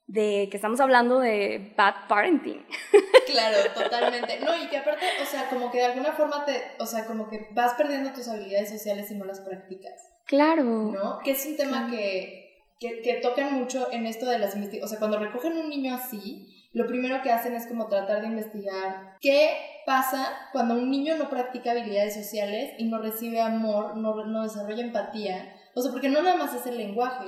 de 0.07 0.47
que 0.49 0.55
estamos 0.55 0.79
hablando 0.79 1.19
de 1.19 1.73
bad 1.77 2.07
parenting. 2.07 2.65
Claro, 3.29 3.57
totalmente. 3.75 4.39
No, 4.39 4.55
y 4.55 4.67
que 4.69 4.77
aparte, 4.77 5.05
o 5.21 5.25
sea, 5.25 5.47
como 5.49 5.69
que 5.71 5.77
de 5.79 5.85
alguna 5.85 6.13
forma 6.13 6.45
te, 6.45 6.63
o 6.79 6.85
sea, 6.87 7.05
como 7.05 7.29
que 7.29 7.49
vas 7.51 7.73
perdiendo 7.75 8.11
tus 8.11 8.27
habilidades 8.27 8.69
sociales 8.71 9.07
si 9.07 9.15
no 9.15 9.23
las 9.25 9.41
practicas, 9.41 9.93
Claro. 10.25 10.63
¿no? 10.63 11.19
Que 11.23 11.31
es 11.31 11.45
un 11.45 11.55
tema 11.55 11.85
Claro. 11.85 11.91
que, 11.91 12.63
que, 12.79 13.01
que 13.03 13.13
tocan 13.21 13.53
mucho 13.53 13.91
en 13.91 14.07
esto 14.07 14.25
de 14.25 14.39
las 14.39 14.55
investigaciones. 14.55 14.83
O 14.85 14.87
sea, 14.87 14.97
cuando 14.99 15.19
recogen 15.19 15.57
un 15.57 15.69
niño 15.69 15.93
así, 15.93 16.47
lo 16.71 16.85
primero 16.85 17.21
que 17.23 17.31
hacen 17.31 17.55
es 17.55 17.65
como 17.67 17.87
tratar 17.87 18.21
de 18.21 18.27
investigar 18.27 19.17
qué 19.19 19.57
pasa 19.85 20.49
cuando 20.51 20.75
un 20.75 20.91
niño 20.91 21.17
no 21.17 21.29
practica 21.29 21.71
habilidades 21.71 22.13
sociales 22.13 22.73
y 22.77 22.85
no 22.85 22.99
recibe 22.99 23.41
amor, 23.41 23.97
no, 23.97 24.25
no 24.25 24.43
desarrolla 24.43 24.83
empatía. 24.83 25.55
O 25.73 25.81
sea, 25.81 25.91
porque 25.91 26.09
no 26.09 26.21
nada 26.21 26.35
más 26.35 26.53
es 26.53 26.65
el 26.65 26.77
lenguaje, 26.77 27.25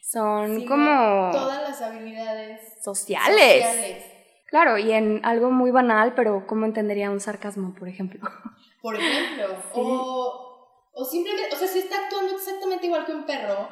Son 0.00 0.64
como 0.66 1.30
todas 1.32 1.62
las 1.62 1.80
habilidades 1.82 2.60
sociales. 2.82 3.64
sociales. 3.64 4.04
Claro, 4.48 4.78
y 4.78 4.92
en 4.92 5.20
algo 5.24 5.50
muy 5.50 5.72
banal, 5.72 6.14
pero 6.14 6.46
¿cómo 6.46 6.64
entendería 6.66 7.10
un 7.10 7.18
sarcasmo, 7.20 7.74
por 7.74 7.88
ejemplo? 7.88 8.20
Por 8.80 8.94
ejemplo, 8.94 9.56
o, 9.74 10.68
o 10.92 11.04
simplemente, 11.04 11.54
o 11.54 11.58
sea, 11.58 11.66
si 11.66 11.80
está 11.80 11.96
actuando 12.04 12.34
exactamente 12.36 12.86
igual 12.86 13.04
que 13.04 13.12
un 13.12 13.24
perro, 13.24 13.68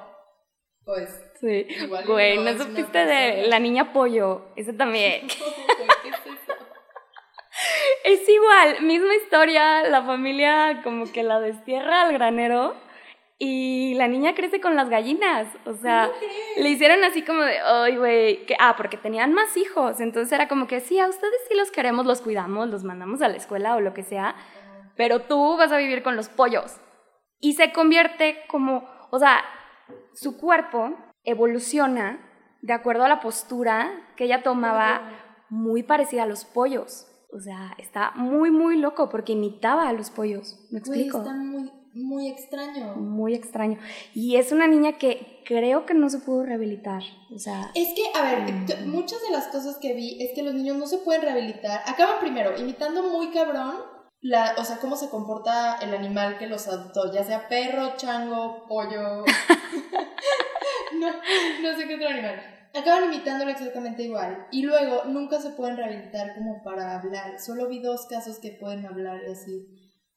pues... 0.85 1.21
Sí. 1.41 1.67
Igual 1.69 2.07
Güey, 2.07 2.37
no 2.37 2.45
¿no 2.45 2.51
es 2.51 2.57
una 2.57 2.65
supiste 2.65 3.05
de 3.05 3.49
la 3.49 3.59
niña 3.59 3.93
pollo? 3.93 4.47
Ese 4.55 4.73
también. 4.73 5.27
Güey, 5.27 5.89
¿qué 6.03 6.09
es 6.09 6.15
eso? 6.27 6.53
Es 8.05 8.29
igual, 8.29 8.83
misma 8.83 9.15
historia, 9.15 9.83
la 9.89 10.03
familia 10.03 10.81
como 10.83 11.11
que 11.11 11.23
la 11.23 11.41
destierra 11.41 12.03
al 12.03 12.13
granero 12.13 12.75
y 13.45 13.95
la 13.95 14.07
niña 14.07 14.37
crece 14.37 14.61
con 14.61 14.77
las 14.77 14.89
gallinas. 14.89 15.49
O 15.67 15.75
sea, 15.75 16.11
le 16.57 16.69
hicieron 16.69 17.03
así 17.03 17.23
como 17.23 17.43
de, 17.43 17.59
ay, 17.59 17.97
güey, 17.97 18.47
ah, 18.61 18.77
porque 18.77 18.97
tenían 18.97 19.33
más 19.35 19.57
hijos. 19.57 19.99
Entonces 20.01 20.33
era 20.33 20.47
como 20.47 20.69
que, 20.69 20.79
sí, 20.79 21.01
a 21.01 21.09
ustedes 21.09 21.41
sí 21.49 21.57
los 21.57 21.73
queremos, 21.73 22.07
los 22.07 22.21
cuidamos, 22.21 22.69
los 22.69 22.85
mandamos 22.85 23.21
a 23.21 23.27
la 23.27 23.37
escuela 23.37 23.75
o 23.75 23.81
lo 23.81 23.95
que 23.95 24.05
sea, 24.05 24.37
pero 24.97 25.23
tú 25.23 25.57
vas 25.57 25.73
a 25.73 25.77
vivir 25.77 26.05
con 26.05 26.15
los 26.15 26.29
pollos. 26.29 26.77
Y 27.41 27.55
se 27.55 27.73
convierte 27.73 28.45
como, 28.47 28.89
o 29.11 29.19
sea, 29.19 29.45
su 30.15 30.37
cuerpo 30.37 30.95
evoluciona 31.25 32.21
de 32.63 32.73
acuerdo 32.73 33.05
a 33.05 33.09
la 33.09 33.21
postura 33.21 33.91
que 34.17 34.25
ella 34.25 34.43
tomaba 34.43 35.03
muy 35.49 35.83
parecida 35.83 36.23
a 36.23 36.27
los 36.27 36.45
pollos. 36.45 37.07
O 37.33 37.41
sea, 37.41 37.75
está 37.79 38.13
muy, 38.15 38.51
muy 38.51 38.77
loco 38.77 39.09
porque 39.09 39.33
imitaba 39.33 39.89
a 39.89 39.93
los 39.93 40.11
pollos. 40.11 40.59
¿Me 40.71 40.79
explico? 40.79 41.19
está 41.19 41.33
muy, 41.33 41.71
muy 41.95 42.29
extraño. 42.29 42.95
Muy 42.97 43.35
extraño. 43.35 43.79
Y 44.15 44.37
es 44.37 44.53
una 44.53 44.67
niña 44.67 44.99
que 44.99 45.43
creo 45.47 45.87
que 45.87 45.95
no 45.95 46.09
se 46.11 46.19
pudo 46.19 46.45
rehabilitar. 46.45 47.03
O 47.35 47.39
sea. 47.39 47.71
Es 47.75 47.89
que, 47.95 48.03
a 48.19 48.23
ver, 48.23 48.53
mm. 48.53 48.91
muchas 48.91 49.21
de 49.23 49.31
las 49.31 49.49
cosas 49.49 49.79
que 49.79 49.95
vi 49.95 50.23
es 50.23 50.33
que 50.35 50.43
los 50.43 50.55
niños 50.55 50.77
no 50.77 50.87
se 50.87 50.99
pueden 50.99 51.23
rehabilitar. 51.23 51.83
Acaban 51.87 52.21
primero 52.21 52.59
imitando 52.59 53.03
muy 53.03 53.31
cabrón. 53.31 53.77
La, 54.23 54.55
o 54.57 54.65
sea, 54.65 54.79
cómo 54.79 54.97
se 54.97 55.11
comporta 55.11 55.77
el 55.83 55.95
animal 55.95 56.39
que 56.39 56.47
los 56.47 56.67
adoptó, 56.69 57.13
ya 57.13 57.25
sea 57.25 57.49
perro, 57.49 57.97
chango, 57.97 58.67
pollo. 58.67 59.25
no, 60.95 61.09
no 61.63 61.77
sé 61.77 61.87
qué 61.87 61.97
otro 61.97 62.09
animal 62.09 62.53
acaban 62.75 63.13
imitándolo 63.13 63.51
exactamente 63.51 64.03
igual. 64.03 64.47
Y 64.51 64.63
luego 64.63 65.05
nunca 65.05 65.41
se 65.41 65.51
pueden 65.51 65.77
rehabilitar 65.77 66.35
como 66.35 66.63
para 66.63 66.99
hablar. 66.99 67.39
Solo 67.39 67.69
vi 67.69 67.81
dos 67.81 68.07
casos 68.07 68.39
que 68.39 68.53
pueden 68.53 68.87
hablar 68.87 69.21
y 69.27 69.33
así. 69.33 69.69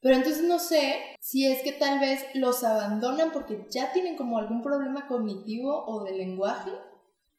Pero 0.02 0.16
entonces 0.16 0.44
no 0.44 0.60
sé 0.60 1.02
si 1.20 1.52
es 1.52 1.64
que 1.64 1.72
tal 1.72 2.00
vez 2.00 2.24
los 2.36 2.64
abandonan 2.64 3.32
porque 3.32 3.66
ya 3.72 3.92
tienen 3.92 4.16
como 4.16 4.38
algún 4.38 4.62
problema 4.62 5.08
cognitivo 5.08 5.84
o 5.88 6.04
de 6.04 6.12
lenguaje 6.12 6.72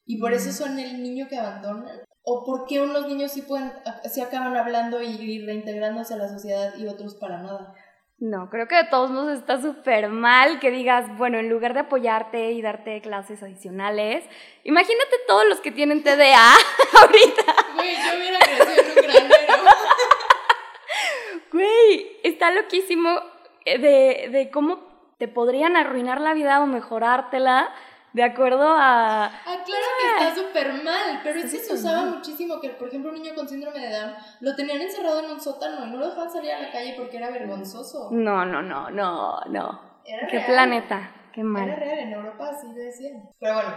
y 0.04 0.18
por 0.18 0.32
eso 0.32 0.50
mm. 0.50 0.52
son 0.52 0.78
el 0.78 1.02
niño 1.02 1.28
que 1.28 1.38
abandonan. 1.38 2.00
O 2.28 2.44
por 2.44 2.66
qué 2.66 2.80
unos 2.80 3.06
niños 3.06 3.32
sí 3.32 3.42
pueden, 3.42 3.72
sí 4.10 4.20
acaban 4.20 4.56
hablando 4.56 5.00
y 5.00 5.46
reintegrándose 5.46 6.14
a 6.14 6.16
la 6.16 6.28
sociedad 6.28 6.74
y 6.76 6.88
otros 6.88 7.14
para 7.14 7.38
nada. 7.38 7.72
No, 8.18 8.48
creo 8.48 8.66
que 8.66 8.76
de 8.76 8.84
todos 8.84 9.10
modos 9.10 9.38
está 9.38 9.60
súper 9.60 10.08
mal 10.08 10.58
que 10.58 10.70
digas, 10.70 11.04
bueno, 11.18 11.38
en 11.38 11.50
lugar 11.50 11.74
de 11.74 11.80
apoyarte 11.80 12.52
y 12.52 12.62
darte 12.62 13.02
clases 13.02 13.42
adicionales, 13.42 14.24
imagínate 14.64 15.16
todos 15.26 15.44
los 15.46 15.60
que 15.60 15.70
tienen 15.70 16.02
TDA 16.02 16.54
ahorita. 17.00 17.54
Güey, 17.74 17.94
yo 17.94 18.18
hubiera 18.18 18.38
crecido 18.38 18.82
en 18.82 18.88
un 18.88 18.94
granero. 18.94 19.54
Güey, 21.52 22.18
está 22.22 22.50
loquísimo 22.50 23.20
de, 23.64 24.28
de 24.32 24.50
cómo 24.52 24.78
te 25.18 25.28
podrían 25.28 25.76
arruinar 25.76 26.20
la 26.20 26.34
vida 26.34 26.60
o 26.60 26.66
mejorártela 26.66 27.72
de 28.12 28.22
acuerdo 28.22 28.66
a... 28.66 29.26
Ah, 29.26 29.62
claro 29.64 29.86
está 30.18 30.34
súper 30.42 30.82
mal, 30.82 31.20
pero 31.22 31.38
es 31.40 31.50
que 31.50 31.58
se 31.58 31.74
usaba 31.74 32.04
muchísimo 32.06 32.60
que, 32.60 32.70
por 32.70 32.88
ejemplo, 32.88 33.10
un 33.10 33.22
niño 33.22 33.34
con 33.34 33.48
síndrome 33.48 33.80
de 33.80 33.90
Down 33.90 34.14
lo 34.40 34.56
tenían 34.56 34.80
encerrado 34.80 35.24
en 35.24 35.30
un 35.32 35.40
sótano 35.40 35.86
y 35.86 35.90
no 35.90 35.98
lo 35.98 36.08
dejaban 36.08 36.30
salir 36.30 36.52
a 36.52 36.62
la 36.62 36.70
calle 36.70 36.94
porque 36.96 37.16
era 37.16 37.30
vergonzoso. 37.30 38.10
No, 38.12 38.44
no, 38.44 38.62
no, 38.62 38.90
no, 38.90 39.40
no. 39.48 40.00
Era 40.04 40.26
¿Qué 40.28 40.40
planeta? 40.40 41.12
Qué 41.32 41.42
mal. 41.42 41.68
Era 41.68 41.76
real, 41.76 41.98
en 41.98 42.12
Europa 42.12 42.50
así 42.50 42.66
lo 42.68 42.74
decían. 42.74 43.28
Pero 43.38 43.54
bueno, 43.54 43.74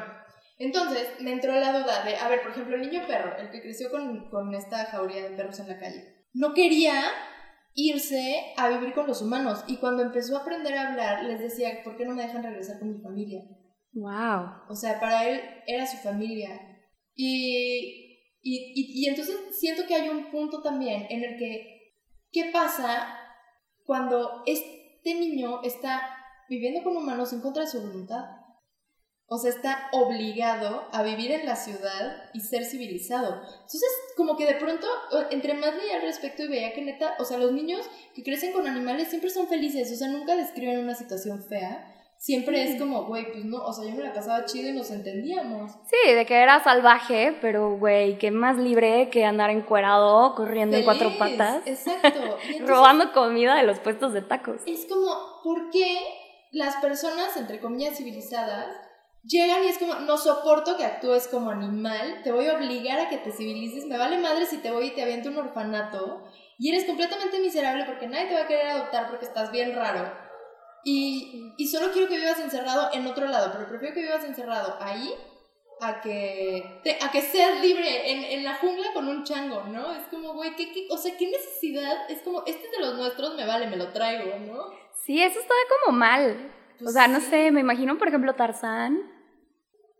entonces 0.58 1.08
me 1.20 1.32
entró 1.32 1.54
la 1.54 1.78
duda 1.78 2.04
de, 2.04 2.16
a 2.16 2.28
ver, 2.30 2.42
por 2.42 2.52
ejemplo, 2.52 2.76
el 2.76 2.82
niño 2.82 3.06
perro, 3.08 3.38
el 3.38 3.50
que 3.50 3.62
creció 3.62 3.90
con, 3.90 4.30
con 4.30 4.54
esta 4.54 4.86
jauría 4.86 5.24
de 5.24 5.36
perros 5.36 5.60
en 5.60 5.68
la 5.68 5.80
calle, 5.80 6.26
no 6.34 6.54
quería 6.54 7.04
irse 7.74 8.54
a 8.58 8.68
vivir 8.70 8.94
con 8.94 9.08
los 9.08 9.22
humanos 9.22 9.64
y 9.68 9.78
cuando 9.78 10.04
empezó 10.04 10.38
a 10.38 10.42
aprender 10.42 10.76
a 10.78 10.90
hablar 10.90 11.24
les 11.24 11.40
decía, 11.40 11.82
¿por 11.84 11.96
qué 11.96 12.06
no 12.06 12.14
me 12.14 12.24
dejan 12.24 12.44
regresar 12.44 12.80
con 12.80 12.92
mi 12.92 13.02
familia? 13.02 13.42
Wow. 13.94 14.70
O 14.70 14.76
sea, 14.76 15.00
para 15.00 15.28
él 15.28 15.42
era 15.66 15.86
su 15.88 15.98
familia. 15.98 16.60
Y, 17.16 18.20
y, 18.42 19.04
y, 19.04 19.08
entonces 19.08 19.36
siento 19.52 19.86
que 19.88 19.96
hay 19.96 20.10
un 20.10 20.32
punto 20.32 20.62
también 20.62 21.08
en 21.10 21.24
el 21.24 21.38
que, 21.38 21.96
¿qué 22.32 22.50
pasa 22.54 23.18
cuando 23.84 24.44
este 24.46 25.14
niño 25.16 25.62
está 25.64 26.02
viviendo 26.48 26.84
con 26.84 26.96
humanos 26.96 27.34
en 27.34 27.42
contra 27.42 27.64
de 27.64 27.70
su 27.70 27.82
voluntad? 27.82 28.26
O 29.32 29.38
sea, 29.38 29.52
está 29.52 29.90
obligado 29.92 30.88
a 30.92 31.04
vivir 31.04 31.32
en 31.32 31.46
la 31.46 31.56
ciudad 31.56 32.32
y 32.34 32.40
ser 32.40 32.66
civilizado. 32.66 33.36
Entonces, 33.36 33.90
como 34.16 34.36
que 34.36 34.46
de 34.46 34.56
pronto, 34.56 34.88
entre 35.30 35.54
más 35.54 35.76
leía 35.76 35.98
al 35.98 36.02
respecto 36.02 36.44
y 36.44 36.48
veía 36.48 36.74
que 36.74 36.82
neta, 36.82 37.16
o 37.20 37.26
sea, 37.26 37.38
los 37.38 37.52
niños 37.52 37.86
que 38.16 38.24
crecen 38.24 38.54
con 38.54 38.66
animales 38.66 39.10
siempre 39.10 39.30
son 39.30 39.48
felices, 39.48 39.92
o 39.92 39.96
sea, 39.96 40.08
nunca 40.08 40.36
describen 40.36 40.80
una 40.80 40.96
situación 40.96 41.44
fea 41.44 41.99
siempre 42.20 42.62
es 42.64 42.78
como, 42.78 43.06
güey, 43.06 43.32
pues 43.32 43.46
no, 43.46 43.64
o 43.64 43.74
sea, 43.74 43.90
yo 43.90 43.96
me 43.96 44.04
la 44.04 44.14
pasaba 44.14 44.46
chido 44.46 44.70
y 44.70 44.74
nos 44.74 44.92
entendíamos. 44.92 45.72
Sí, 45.90 46.14
de 46.14 46.26
que 46.26 46.36
era 46.36 46.62
salvaje, 46.62 47.36
pero 47.42 47.78
güey, 47.78 48.18
que 48.20 48.30
más 48.30 48.58
libre 48.58 49.10
que 49.10 49.26
andar 49.26 49.50
encuerado, 49.50 50.36
corriendo 50.36 50.78
en 50.78 50.84
cuatro 50.84 51.18
patas. 51.18 51.66
Exacto. 51.66 52.38
robando 52.68 53.14
comida 53.14 53.56
de 53.56 53.64
los 53.64 53.80
puestos 53.80 54.14
de 54.14 54.22
tacos. 54.22 54.62
Es 54.66 54.86
como, 54.86 55.16
¿por 55.44 55.72
qué 55.72 55.98
las 56.52 56.76
personas, 56.78 57.38
entre 57.38 57.62
comillas, 57.62 57.98
civilizadas, 57.98 58.68
llegan 59.24 59.64
y 59.64 59.68
es 59.68 59.78
como, 59.78 59.96
no 59.96 60.18
soporto 60.18 60.76
que 60.76 60.84
actúes 60.84 61.28
como 61.30 61.52
animal, 61.52 62.22
te 62.24 62.34
voy 62.34 62.48
a 62.48 62.56
obligar 62.56 63.00
a 63.00 63.10
que 63.10 63.18
te 63.18 63.32
civilices, 63.32 63.86
me 63.86 63.98
vale 63.98 64.18
madre 64.18 64.46
si 64.46 64.58
te 64.58 64.72
voy 64.72 64.88
y 64.88 64.92
te 64.92 65.04
aviento 65.04 65.30
un 65.30 65.38
orfanato, 65.38 66.26
y 66.58 66.70
eres 66.70 66.86
completamente 66.86 67.40
miserable 67.40 67.86
porque 67.86 68.08
nadie 68.08 68.28
te 68.28 68.34
va 68.34 68.42
a 68.42 68.48
querer 68.48 68.68
adoptar 68.68 69.08
porque 69.08 69.26
estás 69.26 69.52
bien 69.52 69.74
raro 69.74 70.29
y, 70.84 71.54
y 71.58 71.68
solo 71.68 71.92
quiero 71.92 72.08
que 72.08 72.18
vivas 72.18 72.40
encerrado 72.40 72.90
en 72.94 73.06
otro 73.08 73.28
lado, 73.28 73.52
pero 73.54 73.68
prefiero 73.68 73.94
que 73.94 74.02
vivas 74.02 74.24
encerrado 74.24 74.78
ahí 74.80 75.14
a 75.82 76.02
que, 76.02 76.82
a 77.02 77.12
que 77.12 77.22
seas 77.22 77.62
libre 77.62 78.12
en, 78.12 78.24
en, 78.24 78.44
la 78.44 78.56
jungla 78.56 78.88
con 78.94 79.08
un 79.08 79.24
chango, 79.24 79.64
¿no? 79.64 79.94
Es 79.96 80.08
como, 80.08 80.34
güey, 80.34 80.56
¿qué, 80.56 80.72
qué, 80.72 80.88
o 80.90 80.98
sea, 80.98 81.16
¿qué 81.18 81.30
necesidad? 81.30 82.10
Es 82.10 82.22
como, 82.22 82.44
este 82.46 82.66
es 82.66 82.72
de 82.72 82.80
los 82.80 82.98
nuestros, 82.98 83.36
me 83.36 83.46
vale, 83.46 83.68
me 83.68 83.78
lo 83.78 83.90
traigo, 83.90 84.38
¿no? 84.40 84.66
Sí, 84.94 85.22
eso 85.22 85.40
está 85.40 85.54
como 85.86 85.98
mal. 85.98 86.52
o 86.86 86.90
sea, 86.90 87.08
no 87.08 87.22
sé, 87.22 87.52
me 87.52 87.62
imagino, 87.62 87.98
por 87.98 88.10
ejemplo, 88.10 88.36
Tarzán. 88.36 89.20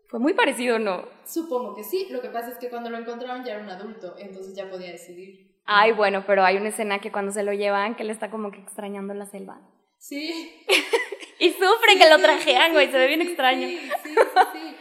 Fue 0.08 0.18
muy 0.18 0.34
parecido, 0.34 0.78
¿no? 0.78 1.04
Supongo 1.24 1.74
que 1.74 1.84
sí. 1.84 2.08
Lo 2.10 2.20
que 2.20 2.30
pasa 2.30 2.50
es 2.50 2.58
que 2.58 2.68
cuando 2.68 2.90
lo 2.90 2.98
encontraron 2.98 3.44
ya 3.44 3.54
era 3.54 3.62
un 3.62 3.70
adulto, 3.70 4.16
entonces 4.18 4.56
ya 4.56 4.68
podía 4.68 4.90
decidir. 4.90 5.54
Ay, 5.64 5.92
bueno, 5.92 6.24
pero 6.26 6.44
hay 6.44 6.56
una 6.56 6.70
escena 6.70 6.98
que 6.98 7.12
cuando 7.12 7.30
se 7.30 7.44
lo 7.44 7.52
llevan, 7.52 7.94
que 7.94 8.02
le 8.02 8.12
está 8.12 8.28
como 8.28 8.50
que 8.50 8.58
extrañando 8.58 9.14
la 9.14 9.26
selva. 9.26 9.60
Sí. 10.00 10.64
y 11.38 11.50
sufre 11.50 11.98
que 11.98 12.08
lo 12.08 12.18
trajean, 12.18 12.72
güey, 12.72 12.90
se 12.90 12.98
ve 12.98 13.06
bien 13.06 13.20
extraño. 13.20 13.68
Sí, 13.68 13.78
sí, 14.02 14.14
sí, 14.52 14.76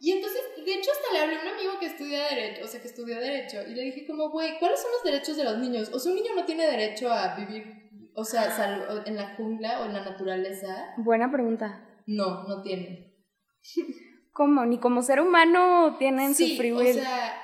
Y 0.00 0.12
entonces, 0.12 0.40
de 0.64 0.74
hecho, 0.74 0.90
hasta 0.90 1.12
le 1.12 1.20
hablé 1.20 1.36
a 1.36 1.42
un 1.42 1.48
amigo 1.48 1.78
que 1.78 1.86
estudia 1.86 2.24
Derecho, 2.28 2.64
o 2.64 2.66
sea, 2.66 2.80
que 2.80 2.88
estudió 2.88 3.20
Derecho, 3.20 3.58
y 3.68 3.74
le 3.74 3.82
dije 3.82 4.06
como, 4.06 4.30
güey, 4.30 4.58
¿cuáles 4.58 4.80
son 4.80 4.90
los 4.92 5.04
derechos 5.04 5.36
de 5.36 5.44
los 5.44 5.58
niños? 5.58 5.90
O 5.92 5.98
sea, 5.98 6.10
un 6.10 6.16
niño 6.16 6.34
no 6.34 6.46
tiene 6.46 6.66
derecho 6.66 7.12
a 7.12 7.36
vivir, 7.36 7.90
o 8.14 8.24
sea, 8.24 9.04
en 9.04 9.14
la 9.14 9.36
jungla 9.36 9.82
o 9.82 9.84
en 9.84 9.92
la 9.92 10.04
naturaleza. 10.04 10.94
Buena 10.96 11.30
pregunta. 11.30 11.86
No, 12.06 12.44
no 12.44 12.62
tiene. 12.62 13.14
¿Cómo? 14.32 14.64
¿Ni 14.64 14.78
como 14.78 15.02
ser 15.02 15.20
humano 15.20 15.96
tienen 15.98 16.34
su 16.34 16.46
free 16.56 16.72
will? 16.72 16.98
o 16.98 17.00
sea, 17.02 17.38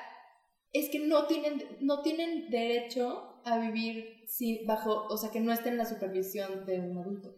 es 0.72 0.88
que 0.90 1.00
no 1.00 1.26
tienen, 1.26 1.62
no 1.80 2.00
tienen 2.00 2.48
derecho 2.48 3.42
a 3.44 3.58
vivir 3.58 4.17
bajo, 4.66 5.06
o 5.06 5.16
sea, 5.16 5.30
que 5.30 5.40
no 5.40 5.52
esté 5.52 5.70
en 5.70 5.78
la 5.78 5.84
supervisión 5.84 6.64
de 6.66 6.80
un 6.80 6.98
adulto. 6.98 7.34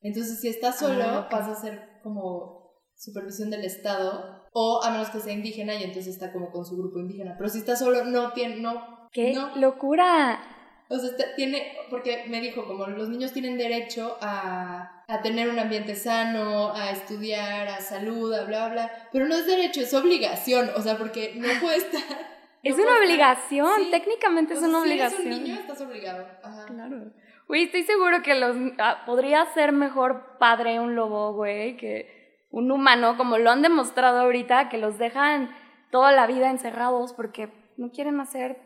Entonces, 0.00 0.40
si 0.40 0.48
está 0.48 0.72
solo, 0.72 1.04
ah, 1.04 1.28
pasa 1.30 1.52
a 1.52 1.60
ser 1.60 2.00
como 2.02 2.72
supervisión 2.94 3.50
del 3.50 3.64
Estado, 3.64 4.40
o 4.52 4.82
a 4.82 4.90
menos 4.90 5.10
que 5.10 5.20
sea 5.20 5.32
indígena 5.32 5.74
y 5.74 5.84
entonces 5.84 6.14
está 6.14 6.32
como 6.32 6.50
con 6.50 6.64
su 6.64 6.76
grupo 6.76 6.98
indígena. 6.98 7.34
Pero 7.36 7.48
si 7.48 7.58
está 7.58 7.76
solo, 7.76 8.04
no 8.04 8.32
tiene, 8.32 8.56
no. 8.56 9.08
¡Qué 9.12 9.34
locura! 9.56 10.40
O 10.88 10.98
sea, 10.98 11.10
tiene, 11.36 11.76
porque 11.88 12.24
me 12.28 12.40
dijo, 12.40 12.66
como 12.66 12.86
los 12.86 13.08
niños 13.08 13.32
tienen 13.32 13.56
derecho 13.56 14.16
a, 14.20 15.04
a, 15.06 15.22
tener 15.22 15.48
un 15.48 15.58
ambiente 15.58 15.94
sano, 15.94 16.74
a 16.74 16.90
estudiar, 16.90 17.68
a 17.68 17.80
salud, 17.80 18.32
a 18.34 18.44
bla, 18.44 18.68
bla, 18.68 18.90
pero 19.12 19.28
no 19.28 19.36
es 19.36 19.46
derecho, 19.46 19.82
es 19.82 19.94
obligación, 19.94 20.68
o 20.76 20.82
sea, 20.82 20.98
porque 20.98 21.34
no 21.36 21.48
puede 21.60 21.76
estar 21.78 22.29
es 22.62 22.78
una 22.78 22.98
obligación, 22.98 23.90
técnicamente 23.90 24.54
es 24.54 24.62
una 24.62 24.80
obligación. 24.80 25.22
Si 25.22 25.28
eres 25.28 25.38
un 25.38 25.44
niño, 25.44 25.60
estás 25.60 25.80
obligado. 25.80 26.26
Ajá. 26.42 26.66
Claro. 26.66 27.12
Güey, 27.48 27.64
estoy 27.64 27.82
seguro 27.82 28.22
que 28.22 28.34
los 28.34 28.56
ah, 28.78 29.02
podría 29.06 29.44
ser 29.46 29.72
mejor 29.72 30.38
padre 30.38 30.78
un 30.78 30.94
lobo, 30.94 31.32
güey, 31.32 31.76
que 31.76 32.46
un 32.50 32.70
humano, 32.70 33.16
como 33.16 33.38
lo 33.38 33.50
han 33.50 33.62
demostrado 33.62 34.20
ahorita, 34.20 34.68
que 34.68 34.78
los 34.78 34.98
dejan 34.98 35.50
toda 35.90 36.12
la 36.12 36.26
vida 36.26 36.50
encerrados 36.50 37.12
porque 37.12 37.50
no 37.76 37.90
quieren 37.90 38.20
hacer, 38.20 38.58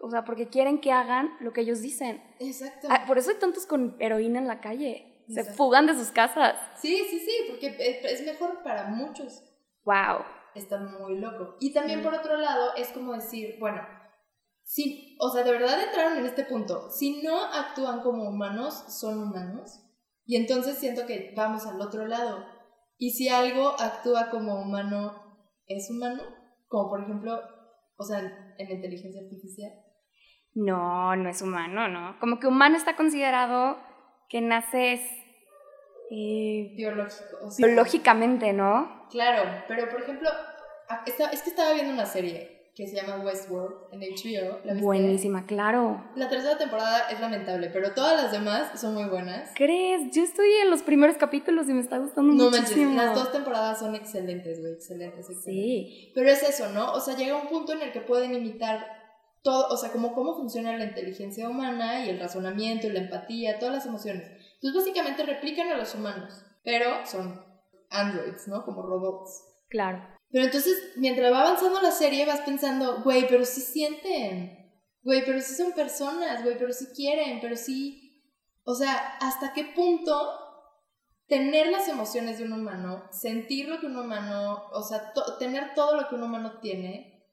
o 0.00 0.10
sea, 0.10 0.24
porque 0.24 0.48
quieren 0.48 0.80
que 0.80 0.92
hagan 0.92 1.34
lo 1.40 1.52
que 1.52 1.62
ellos 1.62 1.80
dicen. 1.80 2.22
Exacto. 2.38 2.88
Ah, 2.90 3.04
por 3.06 3.18
eso 3.18 3.30
hay 3.30 3.36
tantos 3.36 3.66
con 3.66 3.96
heroína 3.98 4.38
en 4.38 4.46
la 4.46 4.60
calle. 4.60 5.06
Se 5.28 5.44
fugan 5.44 5.86
de 5.86 5.94
sus 5.94 6.10
casas. 6.10 6.56
Sí, 6.76 7.04
sí, 7.08 7.20
sí, 7.20 7.32
porque 7.48 7.76
es 7.78 8.26
mejor 8.26 8.62
para 8.62 8.88
muchos. 8.88 9.44
Wow 9.84 10.24
está 10.54 10.78
muy 10.78 11.18
loco. 11.18 11.56
Y 11.60 11.72
también 11.72 12.02
por 12.02 12.14
otro 12.14 12.36
lado 12.36 12.74
es 12.76 12.88
como 12.88 13.14
decir, 13.14 13.56
bueno, 13.58 13.82
si, 14.62 15.16
o 15.20 15.30
sea, 15.30 15.42
de 15.42 15.52
verdad 15.52 15.82
entraron 15.82 16.18
en 16.18 16.26
este 16.26 16.44
punto, 16.44 16.90
si 16.90 17.22
no 17.22 17.44
actúan 17.44 18.02
como 18.02 18.28
humanos, 18.28 18.74
son 19.00 19.18
humanos. 19.18 19.82
Y 20.24 20.36
entonces 20.36 20.78
siento 20.78 21.06
que 21.06 21.32
vamos 21.36 21.66
al 21.66 21.80
otro 21.80 22.06
lado. 22.06 22.44
Y 22.96 23.10
si 23.10 23.28
algo 23.28 23.74
actúa 23.80 24.30
como 24.30 24.60
humano, 24.60 25.14
¿es 25.66 25.90
humano? 25.90 26.22
Como 26.68 26.88
por 26.88 27.02
ejemplo, 27.02 27.40
o 27.96 28.04
sea, 28.04 28.20
en 28.20 28.68
la 28.68 28.74
inteligencia 28.74 29.22
artificial. 29.22 29.72
No, 30.54 31.16
no 31.16 31.28
es 31.28 31.42
humano, 31.42 31.88
¿no? 31.88 32.18
Como 32.20 32.38
que 32.38 32.46
humano 32.46 32.76
está 32.76 32.96
considerado 32.96 33.78
que 34.28 34.40
naces 34.40 35.00
eh, 36.10 36.72
Biológico. 36.76 37.36
o 37.42 37.50
sí. 37.50 37.62
biológicamente, 37.62 38.52
¿no? 38.52 39.06
Claro, 39.10 39.42
pero 39.68 39.88
por 39.88 40.02
ejemplo, 40.02 40.28
es 41.06 41.42
que 41.42 41.50
estaba 41.50 41.72
viendo 41.72 41.92
una 41.92 42.06
serie 42.06 42.60
que 42.74 42.86
se 42.86 42.96
llama 42.96 43.22
Westworld 43.22 43.92
en 43.92 44.00
HBO. 44.00 44.58
¿la? 44.64 44.74
Buenísima, 44.74 45.44
claro. 45.44 46.04
La 46.14 46.28
tercera 46.28 46.56
temporada 46.56 47.10
es 47.10 47.20
lamentable, 47.20 47.68
pero 47.70 47.92
todas 47.92 48.22
las 48.22 48.32
demás 48.32 48.80
son 48.80 48.94
muy 48.94 49.04
buenas. 49.04 49.50
¿Crees? 49.54 50.10
Yo 50.12 50.22
estoy 50.22 50.48
en 50.62 50.70
los 50.70 50.82
primeros 50.82 51.16
capítulos 51.16 51.68
y 51.68 51.74
me 51.74 51.80
está 51.80 51.98
gustando 51.98 52.32
No 52.32 52.44
manches, 52.44 52.70
muchísimo. 52.70 52.96
las 52.96 53.14
dos 53.14 53.32
temporadas 53.32 53.80
son 53.80 53.94
excelentes, 53.94 54.60
güey, 54.60 54.72
excelentes, 54.72 55.28
excelentes. 55.28 55.44
Sí, 55.44 56.12
Pero 56.14 56.30
es 56.30 56.42
eso, 56.42 56.70
¿no? 56.70 56.92
O 56.92 57.00
sea, 57.00 57.16
llega 57.16 57.36
un 57.36 57.48
punto 57.48 57.72
en 57.72 57.82
el 57.82 57.92
que 57.92 58.00
pueden 58.00 58.34
imitar 58.34 58.86
todo, 59.42 59.68
o 59.68 59.76
sea, 59.76 59.90
como 59.90 60.14
cómo 60.14 60.36
funciona 60.36 60.76
la 60.76 60.84
inteligencia 60.84 61.48
humana 61.48 62.04
y 62.04 62.10
el 62.10 62.20
razonamiento 62.20 62.86
y 62.86 62.90
la 62.92 63.00
empatía, 63.00 63.58
todas 63.58 63.74
las 63.74 63.86
emociones. 63.86 64.30
Entonces, 64.62 64.82
básicamente 64.92 65.22
replican 65.24 65.68
a 65.68 65.76
los 65.76 65.94
humanos, 65.94 66.44
pero 66.62 67.06
son 67.06 67.44
androids, 67.90 68.46
¿no? 68.48 68.64
Como 68.64 68.82
robots. 68.82 69.42
claro. 69.68 70.06
Pero 70.32 70.44
entonces, 70.44 70.92
mientras 70.96 71.32
va 71.32 71.40
avanzando 71.40 71.80
la 71.82 71.90
serie, 71.90 72.24
vas 72.24 72.42
pensando, 72.42 73.02
güey, 73.02 73.26
pero 73.26 73.44
sí 73.44 73.60
sienten. 73.60 74.70
Güey, 75.02 75.24
pero 75.24 75.40
sí 75.40 75.56
son 75.56 75.72
personas, 75.72 76.44
güey, 76.44 76.56
pero 76.56 76.72
sí 76.72 76.86
quieren, 76.94 77.40
pero 77.40 77.56
sí. 77.56 78.22
O 78.62 78.76
sea, 78.76 79.16
¿hasta 79.20 79.52
qué 79.52 79.64
punto 79.64 80.14
tener 81.26 81.68
las 81.68 81.88
emociones 81.88 82.38
de 82.38 82.44
un 82.44 82.52
humano, 82.52 83.04
sentir 83.10 83.68
lo 83.68 83.80
que 83.80 83.86
un 83.86 83.96
humano, 83.96 84.68
o 84.72 84.82
sea, 84.82 85.12
to- 85.12 85.36
tener 85.38 85.74
todo 85.74 85.96
lo 86.00 86.08
que 86.08 86.14
un 86.14 86.22
humano 86.22 86.60
tiene, 86.60 87.26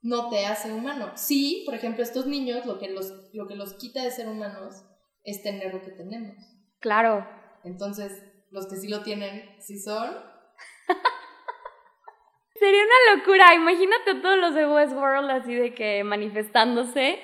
no 0.00 0.30
te 0.30 0.46
hace 0.46 0.72
humano? 0.72 1.12
Sí, 1.16 1.64
por 1.66 1.74
ejemplo, 1.74 2.02
estos 2.02 2.26
niños, 2.26 2.64
lo 2.64 2.78
que 2.78 2.88
los, 2.88 3.12
lo 3.34 3.46
que 3.46 3.56
los 3.56 3.74
quita 3.74 4.02
de 4.02 4.10
ser 4.10 4.26
humanos 4.28 4.84
es 5.22 5.42
tener 5.42 5.74
lo 5.74 5.82
que 5.82 5.90
tenemos. 5.90 6.36
Claro. 6.80 7.26
Entonces, 7.64 8.24
los 8.50 8.66
que 8.68 8.76
sí 8.76 8.88
lo 8.88 9.02
tienen, 9.02 9.56
sí 9.60 9.78
son. 9.78 10.10
Sería 12.58 12.82
una 12.82 13.16
locura. 13.16 13.54
Imagínate 13.54 14.10
a 14.12 14.22
todos 14.22 14.38
los 14.38 14.54
de 14.54 14.66
Westworld 14.66 15.30
así 15.30 15.54
de 15.54 15.74
que 15.74 16.02
manifestándose. 16.04 17.20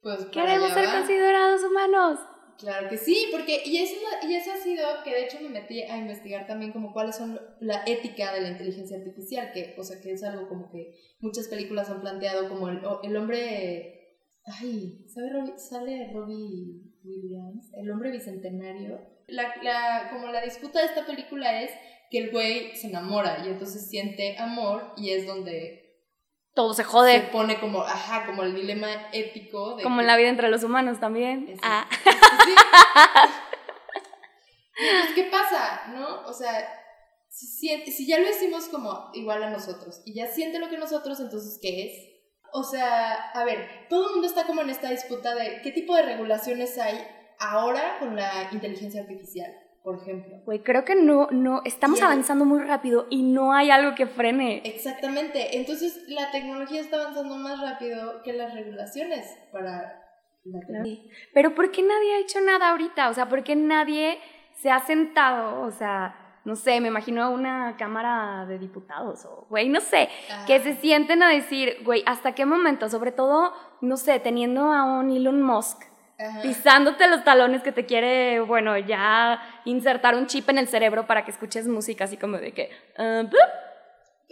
Pues 0.00 0.26
Queremos 0.26 0.70
ser 0.72 0.86
va. 0.86 0.98
considerados 0.98 1.64
humanos. 1.64 2.20
Claro 2.58 2.88
que 2.88 2.96
sí, 2.96 3.28
porque 3.32 3.62
y 3.64 3.78
eso, 3.78 3.96
y 4.22 4.34
eso 4.34 4.52
ha 4.52 4.56
sido 4.56 4.86
que 5.02 5.10
de 5.10 5.24
hecho 5.24 5.38
me 5.40 5.48
metí 5.48 5.82
a 5.82 5.96
investigar 5.96 6.46
también 6.46 6.72
como 6.72 6.92
cuáles 6.92 7.16
son 7.16 7.40
la 7.58 7.82
ética 7.84 8.32
de 8.32 8.42
la 8.42 8.50
inteligencia 8.50 8.96
artificial, 8.96 9.50
que 9.52 9.74
o 9.76 9.82
sea 9.82 10.00
que 10.00 10.12
es 10.12 10.22
algo 10.22 10.48
como 10.48 10.70
que 10.70 10.94
muchas 11.18 11.48
películas 11.48 11.90
han 11.90 12.00
planteado 12.00 12.48
como 12.48 12.68
el, 12.68 12.80
el 13.02 13.16
hombre, 13.16 14.03
ay, 14.46 15.04
¿sabe 15.08 15.30
Robbie- 15.30 15.58
sale 15.58 16.10
Robbie 16.12 16.82
Williams, 17.04 17.70
el 17.74 17.90
hombre 17.90 18.10
bicentenario. 18.10 19.00
La, 19.26 19.54
la, 19.62 20.10
como 20.12 20.28
la 20.28 20.40
disputa 20.42 20.80
de 20.80 20.86
esta 20.86 21.06
película 21.06 21.62
es 21.62 21.70
que 22.10 22.18
el 22.18 22.30
güey 22.30 22.76
se 22.76 22.88
enamora 22.88 23.44
y 23.44 23.48
entonces 23.48 23.88
siente 23.88 24.36
amor 24.38 24.92
y 24.96 25.10
es 25.10 25.26
donde 25.26 25.96
Todo 26.54 26.74
se 26.74 26.82
se 26.82 26.88
jode. 26.88 27.20
pone 27.32 27.58
como, 27.58 27.82
ajá, 27.82 28.26
como 28.26 28.42
el 28.42 28.54
dilema 28.54 28.88
ético 29.12 29.76
de 29.76 29.82
Como 29.82 29.96
que- 29.96 30.00
en 30.02 30.06
la 30.06 30.16
vida 30.16 30.28
entre 30.28 30.48
los 30.48 30.62
humanos 30.62 31.00
también. 31.00 31.56
Ah. 31.62 31.86
Sí. 32.44 32.54
Entonces, 34.76 35.14
¿qué 35.14 35.24
pasa? 35.30 35.86
¿No? 35.94 36.22
O 36.28 36.32
sea, 36.32 36.68
si, 37.28 37.46
siente- 37.46 37.90
si 37.92 38.06
ya 38.06 38.18
lo 38.18 38.26
decimos 38.26 38.66
como 38.68 39.10
igual 39.14 39.42
a 39.42 39.50
nosotros 39.50 40.02
y 40.04 40.14
ya 40.14 40.26
siente 40.26 40.58
lo 40.58 40.68
que 40.68 40.78
nosotros, 40.78 41.20
entonces, 41.20 41.58
¿qué 41.62 41.84
es? 41.86 42.13
O 42.56 42.62
sea, 42.62 43.30
a 43.34 43.44
ver, 43.44 43.66
todo 43.88 44.06
el 44.06 44.12
mundo 44.12 44.28
está 44.28 44.46
como 44.46 44.62
en 44.62 44.70
esta 44.70 44.88
disputa 44.88 45.34
de 45.34 45.60
qué 45.64 45.72
tipo 45.72 45.96
de 45.96 46.02
regulaciones 46.02 46.78
hay 46.78 47.04
ahora 47.40 47.98
con 47.98 48.14
la 48.14 48.48
inteligencia 48.52 49.00
artificial, 49.00 49.52
por 49.82 50.00
ejemplo. 50.00 50.36
Güey, 50.44 50.62
creo 50.62 50.84
que 50.84 50.94
no, 50.94 51.26
no, 51.32 51.62
estamos 51.64 52.00
avanzando 52.00 52.44
muy 52.44 52.60
rápido 52.60 53.08
y 53.10 53.24
no 53.24 53.52
hay 53.52 53.72
algo 53.72 53.96
que 53.96 54.06
frene. 54.06 54.62
Exactamente. 54.64 55.56
Entonces, 55.56 56.04
la 56.06 56.30
tecnología 56.30 56.80
está 56.80 57.00
avanzando 57.00 57.34
más 57.34 57.60
rápido 57.60 58.22
que 58.22 58.32
las 58.34 58.54
regulaciones 58.54 59.36
para 59.50 60.00
la 60.44 60.60
tecnología. 60.60 61.10
Pero 61.34 61.56
¿por 61.56 61.72
qué 61.72 61.82
nadie 61.82 62.14
ha 62.14 62.20
hecho 62.20 62.40
nada 62.40 62.70
ahorita? 62.70 63.08
O 63.08 63.14
sea, 63.14 63.28
¿por 63.28 63.42
qué 63.42 63.56
nadie 63.56 64.20
se 64.52 64.70
ha 64.70 64.78
sentado? 64.78 65.60
O 65.62 65.72
sea, 65.72 66.23
no 66.44 66.56
sé, 66.56 66.80
me 66.80 66.88
imagino 66.88 67.30
una 67.30 67.76
cámara 67.78 68.44
de 68.46 68.58
diputados 68.58 69.24
o, 69.24 69.46
güey, 69.48 69.68
no 69.68 69.80
sé, 69.80 70.08
que 70.46 70.60
se 70.60 70.74
sienten 70.76 71.22
a 71.22 71.30
decir, 71.30 71.78
güey, 71.84 72.02
¿hasta 72.06 72.34
qué 72.34 72.44
momento? 72.44 72.88
Sobre 72.88 73.12
todo, 73.12 73.52
no 73.80 73.96
sé, 73.96 74.20
teniendo 74.20 74.72
a 74.72 74.84
un 74.84 75.10
Elon 75.10 75.42
Musk 75.42 75.82
Ajá. 76.18 76.42
pisándote 76.42 77.08
los 77.08 77.24
talones 77.24 77.62
que 77.62 77.72
te 77.72 77.86
quiere, 77.86 78.40
bueno, 78.40 78.76
ya 78.78 79.40
insertar 79.64 80.14
un 80.14 80.26
chip 80.26 80.48
en 80.50 80.58
el 80.58 80.68
cerebro 80.68 81.06
para 81.06 81.24
que 81.24 81.30
escuches 81.30 81.66
música 81.66 82.04
así 82.04 82.16
como 82.16 82.38
de 82.38 82.52
que, 82.52 82.70
ah. 82.98 83.22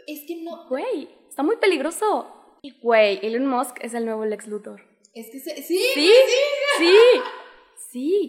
Es 0.06 0.24
que 0.26 0.42
no, 0.42 0.68
güey, 0.68 1.08
está 1.28 1.42
muy 1.42 1.56
peligroso. 1.56 2.58
Güey, 2.82 3.18
Elon 3.22 3.46
Musk 3.46 3.76
es 3.80 3.94
el 3.94 4.04
nuevo 4.04 4.24
Lex 4.24 4.46
Luthor. 4.48 4.82
es 5.14 5.30
que 5.30 5.40
se, 5.40 5.62
sí, 5.62 5.78
¿Sí? 5.94 6.10
Sí, 6.26 6.36
sí, 6.78 6.96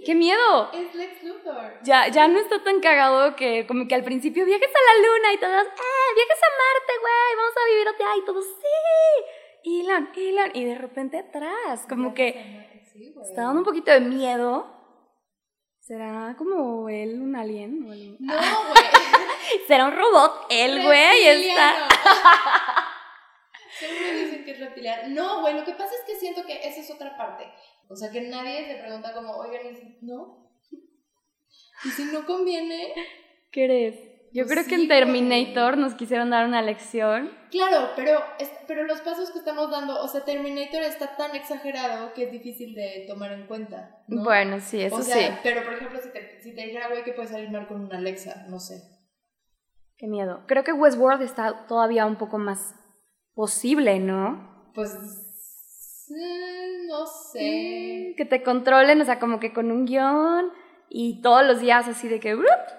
qué 0.06 0.16
miedo. 0.16 0.72
es 0.74 0.96
Lex 0.96 1.24
Luthor. 1.24 1.80
Ya, 1.84 2.08
ya 2.08 2.28
no 2.28 2.40
está 2.40 2.64
tan 2.64 2.80
cagado 2.80 3.36
que 3.36 3.66
como 3.68 3.88
que 3.88 3.96
al 3.96 4.04
principio 4.04 4.46
viajes 4.46 4.70
a 4.70 4.72
la 4.72 5.08
luna 5.08 5.34
y 5.34 5.38
todos, 5.38 5.68
¡eh, 5.68 6.14
viajes 6.16 6.44
a 6.44 6.50
Marte, 6.62 6.94
güey! 7.02 7.36
Vamos 7.38 7.54
a 7.58 7.70
vivir 7.70 7.88
allá 7.88 8.18
y 8.18 8.26
todos, 8.26 8.46
¡sí! 8.46 9.80
Elon, 9.82 10.10
Elon, 10.16 10.52
y 10.54 10.66
de 10.66 10.76
repente 10.76 11.18
atrás, 11.20 11.86
como 11.88 12.14
que 12.14 12.84
Sí, 12.94 13.12
está 13.24 13.44
dando 13.44 13.60
un 13.62 13.66
poquito 13.66 13.92
de 13.92 14.02
miedo. 14.02 14.68
¿Será 15.80 16.36
como 16.38 16.88
él 16.90 17.20
un 17.20 17.36
alien? 17.36 17.84
o 17.88 17.92
algo? 17.92 18.18
No, 18.20 18.34
güey. 18.34 18.84
¿Será 19.68 19.86
un 19.86 19.94
robot? 19.94 20.46
El 20.50 20.84
güey 20.84 21.28
está... 21.28 21.88
Siempre 23.80 24.14
dicen 24.14 24.46
que 24.46 24.52
es 24.52 24.60
reptiliano. 24.60 25.10
No, 25.10 25.42
güey, 25.42 25.56
lo 25.56 25.66
que 25.66 25.74
pasa 25.74 25.96
es 25.96 26.02
que 26.06 26.16
siento 26.20 26.46
que 26.46 26.68
esa 26.68 26.80
es 26.80 26.92
otra 26.92 27.18
parte. 27.18 27.52
O 27.90 27.96
sea, 27.96 28.12
que 28.12 28.22
nadie 28.22 28.66
se 28.66 28.76
pregunta 28.82 29.14
como, 29.14 29.32
oigan, 29.38 29.68
¿y 29.72 29.76
si 29.76 29.98
no? 30.02 30.50
¿Y 31.86 31.90
si 31.90 32.06
no 32.06 32.26
conviene? 32.26 32.94
¿Qué 33.52 33.66
eres? 33.66 33.96
Yo 34.32 34.46
Pues 34.46 34.54
creo 34.54 34.66
que 34.66 34.76
en 34.82 34.88
Terminator 34.88 35.78
nos 35.78 35.94
quisieron 35.94 36.32
dar 36.32 36.48
una 36.48 36.64
lección. 36.64 37.30
Claro, 37.52 37.90
pero, 37.96 38.20
es- 38.40 38.50
pero 38.68 38.84
los 38.84 39.00
pasos 39.02 39.30
que 39.30 39.38
estamos 39.38 39.70
dando, 39.70 40.02
o 40.02 40.08
sea, 40.08 40.26
Terminator 40.26 40.82
está 40.82 41.16
tan 41.16 41.36
exagerado 41.36 42.14
que 42.14 42.24
es 42.24 42.32
difícil 42.32 42.74
de 42.74 43.06
tomar 43.08 43.32
en 43.32 43.46
cuenta. 43.46 44.04
¿no? 44.08 44.24
Bueno, 44.24 44.60
sí, 44.60 44.82
eso 44.82 44.96
o 44.96 45.02
sea, 45.04 45.16
sí. 45.34 45.40
pero 45.44 45.64
por 45.64 45.74
ejemplo, 45.74 46.00
si 46.02 46.10
te, 46.12 46.42
si 46.42 46.56
te 46.56 46.64
dijera, 46.66 46.88
güey, 46.90 47.04
que 47.04 47.14
puedes 47.14 47.30
salir 47.30 47.52
mal 47.52 47.68
con 47.68 47.82
una 47.82 47.98
Alexa, 47.98 48.46
no 48.50 48.60
sé. 48.60 48.82
Qué 49.98 50.08
miedo. 50.08 50.44
Creo 50.48 50.64
que 50.64 50.74
Westworld 50.74 51.22
está 51.22 51.68
todavía 51.68 52.08
un 52.08 52.16
poco 52.16 52.40
más 52.40 52.74
posible, 53.36 54.00
¿no? 54.00 54.72
Pues, 54.74 54.96
mm, 56.10 56.88
no 56.88 57.06
sé. 57.06 58.14
Que 58.18 58.26
te 58.26 58.44
controlen, 58.44 59.02
o 59.02 59.06
sea, 59.06 59.20
como 59.20 59.40
que 59.40 59.54
con 59.54 59.72
un 59.72 59.86
guion 59.86 60.52
y 60.90 61.22
todos 61.22 61.46
los 61.46 61.60
días 61.60 61.88
así 61.88 62.08
de 62.08 62.20
que 62.20 62.38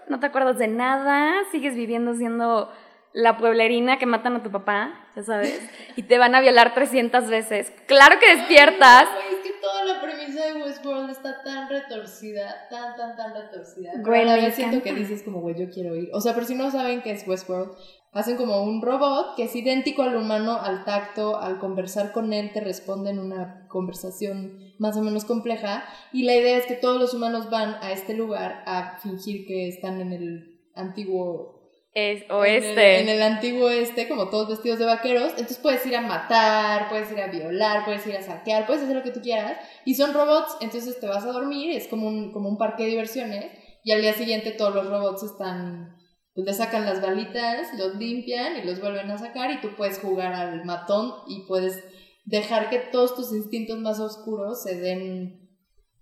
no 0.08 0.20
te 0.20 0.26
acuerdas 0.26 0.58
de 0.58 0.68
nada, 0.68 1.42
sigues 1.50 1.74
viviendo 1.74 2.14
siendo 2.14 2.70
la 3.12 3.36
pueblerina 3.38 3.96
que 3.96 4.06
matan 4.06 4.36
a 4.36 4.42
tu 4.42 4.50
papá, 4.50 5.06
ya 5.14 5.22
sabes, 5.22 5.60
y 5.96 6.02
te 6.02 6.18
van 6.18 6.34
a 6.34 6.40
violar 6.40 6.74
300 6.74 7.30
veces. 7.30 7.72
Claro 7.86 8.16
que 8.18 8.36
despiertas. 8.36 9.08
Ay, 9.08 9.30
no, 9.30 9.36
es 9.36 9.42
que 9.44 9.52
toda 9.60 9.84
la 9.84 10.00
premisa 10.02 10.46
de 10.46 10.62
Westworld 10.62 11.10
está 11.10 11.42
tan 11.44 11.68
retorcida, 11.68 12.68
tan, 12.68 12.96
tan, 12.96 13.16
tan 13.16 13.32
retorcida. 13.32 13.92
Pero 13.92 14.04
Güey, 14.04 14.22
a 14.22 14.24
la 14.24 14.36
me 14.36 14.42
vez 14.42 14.56
siento 14.56 14.82
que 14.82 14.92
dices 14.92 15.22
como, 15.22 15.40
güey, 15.40 15.54
yo 15.56 15.70
quiero 15.72 15.94
ir. 15.94 16.10
O 16.12 16.20
sea, 16.20 16.34
pero 16.34 16.44
si 16.44 16.56
no 16.56 16.70
saben 16.72 17.02
qué 17.02 17.12
es 17.12 17.26
Westworld, 17.26 17.72
hacen 18.14 18.36
como 18.36 18.62
un 18.62 18.80
robot 18.80 19.34
que 19.36 19.44
es 19.44 19.56
idéntico 19.56 20.02
al 20.02 20.16
humano, 20.16 20.58
al 20.60 20.84
tacto, 20.84 21.38
al 21.38 21.58
conversar 21.58 22.12
con 22.12 22.32
él 22.32 22.52
te 22.52 22.60
responde 22.60 23.10
en 23.10 23.18
una 23.18 23.66
conversación 23.68 24.58
más 24.78 24.96
o 24.96 25.02
menos 25.02 25.24
compleja. 25.24 25.84
Y 26.12 26.22
la 26.22 26.34
idea 26.34 26.56
es 26.56 26.66
que 26.66 26.74
todos 26.74 27.00
los 27.00 27.12
humanos 27.12 27.50
van 27.50 27.76
a 27.82 27.92
este 27.92 28.14
lugar 28.14 28.62
a 28.66 28.98
fingir 29.00 29.46
que 29.46 29.68
están 29.68 30.00
en 30.00 30.12
el 30.12 30.60
antiguo 30.74 31.60
Es 31.92 32.22
en 32.22 32.32
oeste. 32.32 33.00
el, 33.00 33.02
en 33.02 33.08
el 33.16 33.22
antiguo 33.22 33.68
este, 33.70 34.08
como 34.08 34.28
todos 34.30 34.48
vestidos 34.48 34.78
de 34.78 34.86
vaqueros. 34.86 35.30
Entonces 35.32 35.58
puedes 35.58 35.84
ir 35.86 35.96
a 35.96 36.00
matar, 36.00 36.88
puedes 36.88 37.10
ir 37.12 37.20
a 37.20 37.26
violar, 37.28 37.84
puedes 37.84 38.06
ir 38.06 38.16
a 38.16 38.22
saquear, 38.22 38.66
puedes 38.66 38.82
hacer 38.82 38.96
lo 38.96 39.02
que 39.02 39.10
tú 39.10 39.20
quieras. 39.20 39.56
Y 39.84 39.94
son 39.96 40.12
robots, 40.14 40.56
entonces 40.60 40.98
te 41.00 41.06
vas 41.08 41.24
a 41.24 41.32
dormir, 41.32 41.76
es 41.76 41.88
como 41.88 42.06
un, 42.06 42.32
como 42.32 42.48
un 42.48 42.58
parque 42.58 42.84
de 42.84 42.90
diversiones. 42.90 43.46
Y 43.82 43.92
al 43.92 44.00
día 44.00 44.14
siguiente 44.14 44.52
todos 44.52 44.74
los 44.74 44.88
robots 44.88 45.22
están, 45.24 45.96
pues 46.34 46.46
le 46.46 46.52
sacan 46.52 46.84
las 46.84 47.00
balitas, 47.00 47.72
los 47.78 47.94
limpian 47.96 48.56
y 48.56 48.62
los 48.64 48.80
vuelven 48.80 49.10
a 49.10 49.18
sacar. 49.18 49.50
Y 49.52 49.60
tú 49.60 49.70
puedes 49.76 50.00
jugar 50.00 50.32
al 50.32 50.64
matón 50.64 51.12
y 51.28 51.46
puedes 51.46 51.84
dejar 52.24 52.70
que 52.70 52.78
todos 52.78 53.14
tus 53.14 53.32
instintos 53.32 53.78
más 53.78 54.00
oscuros 54.00 54.62
se 54.62 54.76
den, 54.78 55.48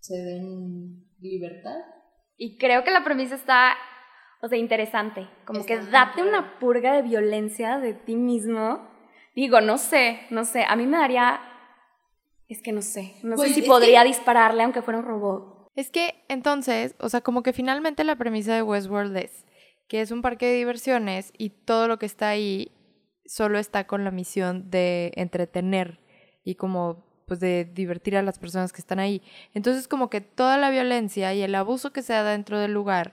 se 0.01 0.17
den 0.17 1.05
libertad. 1.21 1.77
Y 2.39 2.57
creo 2.57 2.83
que 2.83 2.91
la 2.91 3.05
premisa 3.05 3.35
está, 3.35 3.75
o 4.41 4.49
sea, 4.49 4.57
interesante. 4.57 5.29
Como 5.45 5.61
Está 5.61 5.79
que 5.81 5.87
date 5.91 6.23
una 6.23 6.59
purga 6.59 6.95
de 6.95 7.03
violencia 7.03 7.79
de 7.79 7.93
ti 7.93 8.17
mismo. 8.17 8.89
Digo, 9.35 9.61
no 9.61 9.77
sé, 9.77 10.21
no 10.31 10.45
sé. 10.45 10.65
A 10.67 10.77
mí 10.77 10.87
me 10.87 10.97
daría. 10.97 11.41
Es 12.49 12.63
que 12.63 12.73
no 12.73 12.83
sé. 12.83 13.15
No 13.23 13.37
Pues, 13.37 13.49
sé 13.49 13.55
si 13.55 13.61
es 13.61 13.67
podría 13.67 14.03
dispararle 14.03 14.63
aunque 14.63 14.83
fuera 14.83 14.99
un 14.99 15.05
robot. 15.05 15.69
Es 15.75 15.91
que 15.91 16.25
entonces, 16.29 16.95
o 16.99 17.09
sea, 17.09 17.21
como 17.21 17.43
que 17.43 17.53
finalmente 17.53 18.05
la 18.05 18.17
premisa 18.17 18.55
de 18.55 18.63
Westworld 18.63 19.17
es 19.17 19.47
que 19.93 20.01
es 20.01 20.11
un 20.11 20.23
parque 20.23 20.47
de 20.47 20.57
diversiones 20.57 21.35
y 21.37 21.51
todo 21.51 21.87
lo 21.87 21.99
que 21.99 22.07
está 22.07 22.31
ahí 22.31 22.73
solo 23.27 23.59
está 23.59 23.87
con 23.87 24.05
la 24.05 24.11
misión 24.11 24.71
de 24.71 25.13
entretener 25.17 26.01
y 26.45 26.55
como 26.55 27.05
pues 27.27 27.41
de 27.41 27.67
divertir 27.67 28.17
a 28.17 28.23
las 28.23 28.39
personas 28.39 28.73
que 28.73 28.81
están 28.81 29.01
ahí. 29.01 29.21
Entonces 29.53 29.89
como 29.89 30.09
que 30.09 30.23
toda 30.23 30.57
la 30.57 30.71
violencia 30.71 31.35
y 31.35 31.43
el 31.43 31.55
abuso 31.55 31.93
que 31.93 32.01
se 32.01 32.15
da 32.15 32.25
dentro 32.25 32.59
del 32.59 32.73
lugar, 32.73 33.13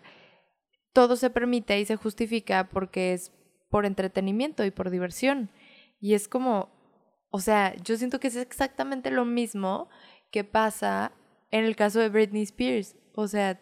todo 0.93 1.17
se 1.17 1.29
permite 1.29 1.77
y 1.81 1.83
se 1.83 1.97
justifica 1.97 2.69
porque 2.69 3.11
es 3.11 3.33
por 3.69 3.85
entretenimiento 3.85 4.63
y 4.63 4.71
por 4.71 4.89
diversión. 4.89 5.51
Y 5.99 6.13
es 6.13 6.29
como, 6.29 6.69
o 7.29 7.41
sea, 7.41 7.75
yo 7.83 7.97
siento 7.97 8.21
que 8.21 8.29
es 8.29 8.37
exactamente 8.37 9.11
lo 9.11 9.25
mismo 9.25 9.89
que 10.31 10.45
pasa 10.45 11.11
en 11.51 11.65
el 11.65 11.75
caso 11.75 11.99
de 11.99 12.07
Britney 12.07 12.43
Spears. 12.43 12.95
O 13.15 13.27
sea, 13.27 13.59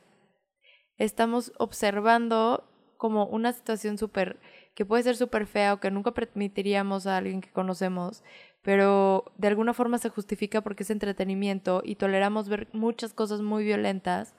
estamos 1.00 1.52
observando 1.58 2.64
como 2.98 3.26
una 3.26 3.54
situación 3.54 3.98
súper, 3.98 4.40
que 4.76 4.86
puede 4.86 5.04
ser 5.04 5.16
súper 5.16 5.46
fea 5.46 5.74
o 5.74 5.80
que 5.80 5.92
nunca 5.92 6.12
permitiríamos 6.12 7.08
a 7.08 7.18
alguien 7.18 7.42
que 7.42 7.52
conocemos, 7.52 8.24
pero 8.62 9.26
de 9.38 9.48
alguna 9.48 9.74
forma 9.74 9.98
se 9.98 10.10
justifica 10.10 10.62
porque 10.62 10.84
es 10.84 10.90
entretenimiento 10.90 11.82
y 11.86 11.96
toleramos 11.96 12.50
ver 12.50 12.68
muchas 12.74 13.14
cosas 13.14 13.42
muy 13.42 13.64
violentas 13.64 14.36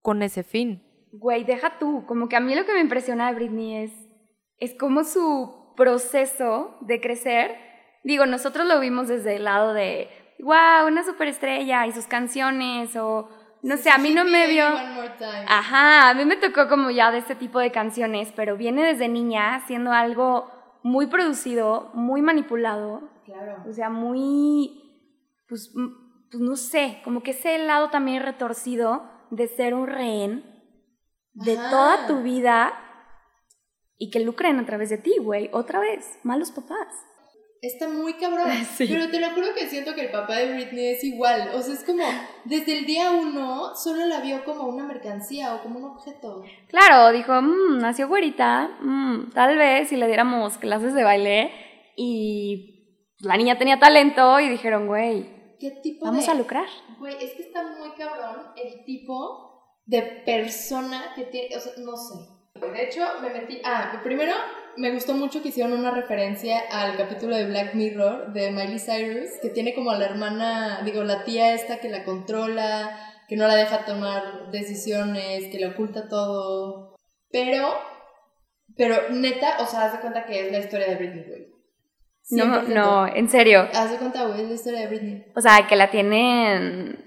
con 0.00 0.22
ese 0.22 0.42
fin. 0.42 0.82
Güey, 1.12 1.44
deja 1.44 1.78
tú. 1.78 2.04
Como 2.06 2.28
que 2.28 2.36
a 2.36 2.40
mí 2.40 2.54
lo 2.54 2.64
que 2.64 2.72
me 2.72 2.80
impresiona 2.80 3.28
de 3.28 3.34
Britney 3.34 3.84
es, 3.84 3.92
es 4.58 4.74
como 4.74 5.04
su 5.04 5.74
proceso 5.76 6.76
de 6.82 7.00
crecer. 7.00 7.56
Digo, 8.04 8.26
nosotros 8.26 8.66
lo 8.66 8.80
vimos 8.80 9.08
desde 9.08 9.36
el 9.36 9.44
lado 9.44 9.74
de, 9.74 10.08
wow, 10.38 10.86
una 10.86 11.04
superestrella 11.04 11.86
y 11.86 11.92
sus 11.92 12.06
canciones 12.06 12.96
o, 12.96 13.28
no 13.62 13.76
sé, 13.76 13.90
a 13.90 13.98
mí 13.98 14.10
no 14.10 14.24
me 14.24 14.46
time. 15.18 15.44
Ajá, 15.48 16.08
a 16.10 16.14
mí 16.14 16.24
me 16.24 16.36
tocó 16.36 16.68
como 16.68 16.90
ya 16.90 17.10
de 17.10 17.18
este 17.18 17.34
tipo 17.34 17.58
de 17.58 17.70
canciones, 17.70 18.32
pero 18.34 18.56
viene 18.56 18.82
desde 18.84 19.08
niña 19.08 19.54
haciendo 19.54 19.92
algo 19.92 20.50
muy 20.82 21.06
producido, 21.06 21.90
muy 21.94 22.22
manipulado, 22.22 23.10
Claro. 23.24 23.62
o 23.68 23.72
sea, 23.72 23.90
muy, 23.90 24.82
pues, 25.48 25.72
pues 26.30 26.40
no 26.42 26.56
sé, 26.56 27.00
como 27.04 27.22
que 27.22 27.32
ese 27.32 27.58
lado 27.58 27.90
también 27.90 28.22
retorcido 28.22 29.02
de 29.30 29.46
ser 29.48 29.74
un 29.74 29.86
rehén 29.86 30.44
de 31.34 31.56
Ajá. 31.58 31.70
toda 31.70 32.06
tu 32.06 32.22
vida 32.22 32.72
y 33.98 34.10
que 34.10 34.20
lucren 34.20 34.58
a 34.58 34.64
través 34.66 34.88
de 34.90 34.98
ti, 34.98 35.14
güey. 35.20 35.50
Otra 35.52 35.78
vez, 35.78 36.18
malos 36.22 36.50
papás. 36.50 36.88
Está 37.62 37.88
muy 37.88 38.14
cabrón. 38.14 38.48
Sí. 38.76 38.86
Pero 38.88 39.10
te 39.10 39.20
lo 39.20 39.30
juro 39.30 39.48
que 39.54 39.68
siento 39.68 39.94
que 39.94 40.02
el 40.02 40.10
papá 40.10 40.36
de 40.36 40.52
Britney 40.54 40.86
es 40.94 41.04
igual. 41.04 41.50
O 41.54 41.60
sea, 41.60 41.74
es 41.74 41.84
como, 41.84 42.04
desde 42.44 42.78
el 42.78 42.86
día 42.86 43.10
uno, 43.12 43.74
solo 43.76 44.06
la 44.06 44.20
vio 44.20 44.44
como 44.44 44.64
una 44.64 44.84
mercancía 44.84 45.54
o 45.54 45.62
como 45.62 45.78
un 45.78 45.84
objeto. 45.84 46.42
Claro, 46.68 47.12
dijo, 47.12 47.32
"Mm, 47.42 47.78
nació 47.80 48.08
güerita, 48.08 48.68
mm, 48.80 49.32
tal 49.34 49.58
vez 49.58 49.88
si 49.88 49.96
le 49.96 50.06
diéramos 50.06 50.56
clases 50.58 50.94
de 50.94 51.04
baile 51.04 51.52
y 51.96 53.04
la 53.20 53.36
niña 53.36 53.58
tenía 53.58 53.78
talento 53.78 54.40
y 54.40 54.48
dijeron, 54.48 54.86
güey, 54.86 55.28
¿Qué 55.60 55.70
tipo 55.82 56.06
vamos 56.06 56.24
de...? 56.24 56.32
a 56.32 56.34
lucrar. 56.34 56.66
Güey, 56.98 57.14
es 57.22 57.32
que 57.34 57.42
está 57.42 57.62
muy 57.62 57.90
cabrón 57.90 58.46
el 58.56 58.82
tipo 58.86 59.74
de 59.84 60.00
persona 60.24 61.12
que 61.14 61.24
tiene, 61.24 61.54
o 61.56 61.60
sea, 61.60 61.72
no 61.84 61.94
sé. 61.96 62.14
De 62.54 62.84
hecho, 62.84 63.02
me 63.20 63.30
metí, 63.30 63.60
ah, 63.64 64.00
primero 64.02 64.32
me 64.76 64.92
gustó 64.92 65.14
mucho 65.14 65.42
que 65.42 65.48
hicieron 65.48 65.72
una 65.72 65.90
referencia 65.90 66.60
al 66.70 66.96
capítulo 66.96 67.36
de 67.36 67.46
Black 67.46 67.74
Mirror 67.74 68.32
de 68.32 68.50
Miley 68.50 68.78
Cyrus, 68.78 69.30
que 69.42 69.50
tiene 69.50 69.74
como 69.74 69.90
a 69.90 69.98
la 69.98 70.06
hermana, 70.06 70.82
digo, 70.84 71.02
la 71.04 71.24
tía 71.24 71.54
esta 71.54 71.78
que 71.78 71.88
la 71.88 72.04
controla, 72.04 72.98
que 73.28 73.36
no 73.36 73.46
la 73.46 73.56
deja 73.56 73.84
tomar 73.84 74.50
decisiones, 74.50 75.48
que 75.50 75.58
le 75.58 75.68
oculta 75.68 76.08
todo. 76.08 76.96
Pero, 77.30 77.74
pero 78.76 79.10
neta, 79.10 79.58
o 79.60 79.66
sea, 79.66 79.84
haz 79.84 79.92
de 79.92 80.00
cuenta 80.00 80.26
que 80.26 80.46
es 80.46 80.52
la 80.52 80.58
historia 80.58 80.88
de 80.88 80.96
Britney, 80.96 81.24
güey. 81.24 81.46
No, 82.30 82.62
100%. 82.62 82.66
no, 82.68 83.06
en 83.06 83.28
serio. 83.28 83.68
Haz 83.72 83.90
de 83.90 83.98
cuenta, 83.98 84.26
güey, 84.26 84.42
es 84.42 84.48
la 84.48 84.54
historia 84.54 84.80
de 84.80 84.86
Britney. 84.86 85.24
O 85.36 85.40
sea, 85.40 85.66
que 85.68 85.76
la 85.76 85.90
tienen... 85.90 87.04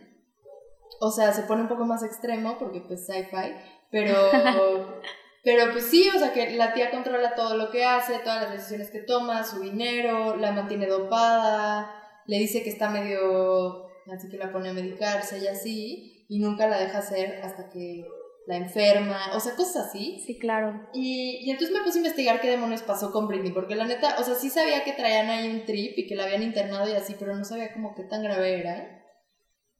O 1.00 1.12
sea, 1.12 1.34
se 1.34 1.44
pone 1.44 1.64
un 1.64 1.68
poco 1.68 1.86
más 1.86 2.04
extremo 2.04 2.58
porque 2.58 2.80
pues 2.80 3.06
sci-fi, 3.06 3.54
pero 3.92 4.14
pero 5.44 5.72
pues 5.72 5.86
sí, 5.86 6.10
o 6.16 6.18
sea 6.18 6.32
que 6.32 6.52
la 6.52 6.74
tía 6.74 6.90
controla 6.90 7.36
todo 7.36 7.58
lo 7.58 7.70
que 7.70 7.84
hace, 7.84 8.20
todas 8.20 8.44
las 8.44 8.52
decisiones 8.54 8.90
que 8.90 9.00
toma, 9.00 9.44
su 9.44 9.60
dinero, 9.60 10.38
la 10.38 10.52
mantiene 10.52 10.88
dopada, 10.88 11.94
le 12.26 12.40
dice 12.40 12.64
que 12.64 12.70
está 12.70 12.90
medio 12.90 13.88
así 14.12 14.30
que 14.30 14.38
la 14.38 14.52
pone 14.52 14.70
a 14.70 14.74
medicarse 14.74 15.40
y 15.40 15.48
así 15.48 16.26
y 16.28 16.40
nunca 16.40 16.68
la 16.68 16.80
deja 16.80 17.00
hacer 17.00 17.42
hasta 17.44 17.70
que 17.70 18.04
la 18.46 18.58
enferma, 18.58 19.36
o 19.36 19.40
sea, 19.40 19.56
cosas 19.56 19.88
así. 19.88 20.22
Sí, 20.26 20.38
claro. 20.38 20.90
Y, 20.94 21.40
y 21.44 21.52
entonces 21.52 21.76
me 21.76 21.84
puse 21.84 21.98
a 21.98 22.02
investigar 22.02 22.42
qué 22.42 22.50
demonios 22.50 22.82
pasó 22.82 23.12
con 23.12 23.28
Britney, 23.28 23.52
porque 23.52 23.76
la 23.76 23.86
neta, 23.86 24.18
o 24.20 24.24
sea, 24.24 24.36
sí 24.36 24.50
sabía 24.50 24.84
que 24.84 24.94
traían 24.94 25.30
ahí 25.30 25.50
un 25.50 25.66
trip 25.66 25.98
y 25.98 26.08
que 26.08 26.16
la 26.16 26.24
habían 26.24 26.44
internado 26.44 26.90
y 26.90 26.94
así, 26.94 27.16
pero 27.18 27.36
no 27.36 27.46
sabía 27.46 27.74
como 27.74 27.96
qué 27.96 28.04
tan 28.04 28.22
grave 28.22 28.60
era. 28.60 29.02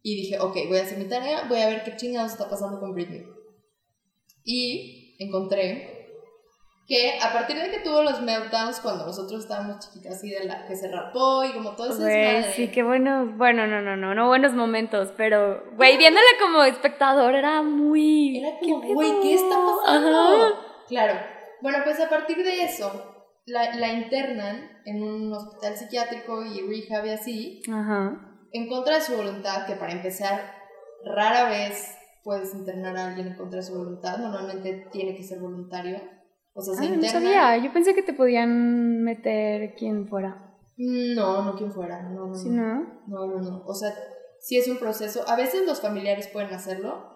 Y 0.02 0.16
dije, 0.16 0.40
ok, 0.40 0.56
voy 0.68 0.78
a 0.78 0.84
hacer 0.84 0.98
mi 0.98 1.06
tarea, 1.06 1.46
voy 1.48 1.60
a 1.60 1.68
ver 1.68 1.84
qué 1.84 1.96
chingados 1.96 2.32
está 2.32 2.50
pasando 2.50 2.80
con 2.80 2.94
Britney. 2.94 3.24
Y 4.46 5.03
encontré 5.24 5.94
que 6.88 7.18
a 7.22 7.32
partir 7.32 7.58
de 7.58 7.72
que 7.72 7.80
tuvo 7.80 8.02
los 8.02 8.22
meltdowns 8.22 8.82
cuando 8.82 9.06
nosotros 9.06 9.44
estábamos 9.44 9.80
chiquitas, 9.80 10.16
así 10.16 10.30
de 10.30 10.44
la 10.44 10.66
que 10.68 10.76
se 10.76 10.92
rapó 10.92 11.44
y 11.44 11.54
como 11.54 11.72
todo 11.72 11.94
eso 11.94 12.02
Güey, 12.02 12.44
sí, 12.54 12.68
qué 12.72 12.84
buenos... 12.84 13.38
Bueno, 13.38 13.66
no, 13.68 13.82
no, 13.82 13.96
no, 13.96 14.14
no 14.14 14.28
buenos 14.28 14.54
momentos, 14.54 15.14
pero, 15.16 15.64
güey, 15.78 15.98
viéndola 15.98 16.26
como 16.42 16.64
espectador 16.64 17.36
era 17.36 17.62
muy... 17.62 18.40
Era 18.40 18.60
como, 18.60 18.82
¿qué 18.82 18.94
güey? 18.94 19.22
¿qué 19.22 19.34
está 19.36 19.56
pasando? 19.56 20.20
Ajá. 20.20 20.60
Claro. 20.90 21.20
Bueno, 21.62 21.78
pues 21.86 22.02
a 22.02 22.10
partir 22.10 22.38
de 22.44 22.64
eso, 22.64 23.32
la, 23.46 23.74
la 23.76 23.94
internan 23.94 24.82
en 24.86 25.02
un 25.02 25.32
hospital 25.32 25.78
psiquiátrico 25.78 26.44
y 26.44 26.60
rehab 26.62 27.06
y 27.06 27.10
así, 27.12 27.62
Ajá. 27.72 28.20
en 28.52 28.68
contra 28.68 28.96
de 28.96 29.02
su 29.02 29.16
voluntad, 29.16 29.66
que 29.66 29.76
para 29.76 29.94
empezar, 29.94 30.54
rara 31.06 31.46
vez 31.46 31.96
puedes 32.24 32.54
internar 32.54 32.96
a 32.98 33.08
alguien 33.08 33.28
en 33.28 33.36
contra 33.36 33.62
su 33.62 33.76
voluntad, 33.78 34.18
normalmente 34.18 34.88
tiene 34.92 35.16
que 35.16 35.24
ser 35.24 35.40
voluntario. 35.40 35.98
O 36.54 36.62
sea, 36.62 36.74
se 36.76 36.86
Ah, 36.86 36.90
no 36.90 36.96
interna. 36.96 37.20
sabía. 37.20 37.58
Yo 37.58 37.74
pensé 37.74 37.94
que 37.96 38.04
te 38.04 38.14
podían 38.14 39.04
meter 39.04 39.74
quien 39.76 40.08
fuera. 40.08 40.56
No, 40.78 41.44
no 41.44 41.56
quien 41.56 41.72
fuera, 41.72 42.02
no, 42.04 42.28
no, 42.28 42.36
¿Sí, 42.36 42.50
no. 42.50 42.64
no? 42.64 43.04
No, 43.08 43.28
no, 43.28 43.42
no. 43.42 43.64
O 43.66 43.74
sea, 43.74 43.94
sí 44.40 44.58
es 44.58 44.68
un 44.68 44.78
proceso. 44.78 45.24
A 45.28 45.36
veces 45.36 45.66
los 45.66 45.82
familiares 45.82 46.28
pueden 46.28 46.54
hacerlo, 46.54 47.10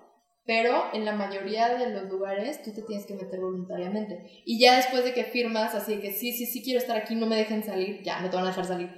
pero 0.46 0.84
en 0.94 1.06
la 1.06 1.14
mayoría 1.14 1.78
de 1.78 1.90
los 1.90 2.10
lugares 2.10 2.62
tú 2.64 2.72
te 2.74 2.82
tienes 2.84 3.06
que 3.06 3.16
meter 3.16 3.40
voluntariamente. 3.40 4.42
Y 4.46 4.60
ya 4.60 4.78
después 4.78 5.04
de 5.04 5.14
que 5.14 5.24
firmas, 5.26 5.76
así 5.76 6.00
que 6.00 6.12
sí, 6.12 6.32
sí, 6.34 6.46
sí 6.46 6.64
quiero 6.64 6.80
estar 6.80 6.98
aquí, 6.98 7.16
no 7.16 7.26
me 7.26 7.36
dejen 7.36 7.64
salir, 7.64 8.02
ya 8.04 8.22
no 8.22 8.30
te 8.30 8.36
van 8.36 8.46
a 8.46 8.50
dejar 8.50 8.66
salir. 8.66 8.90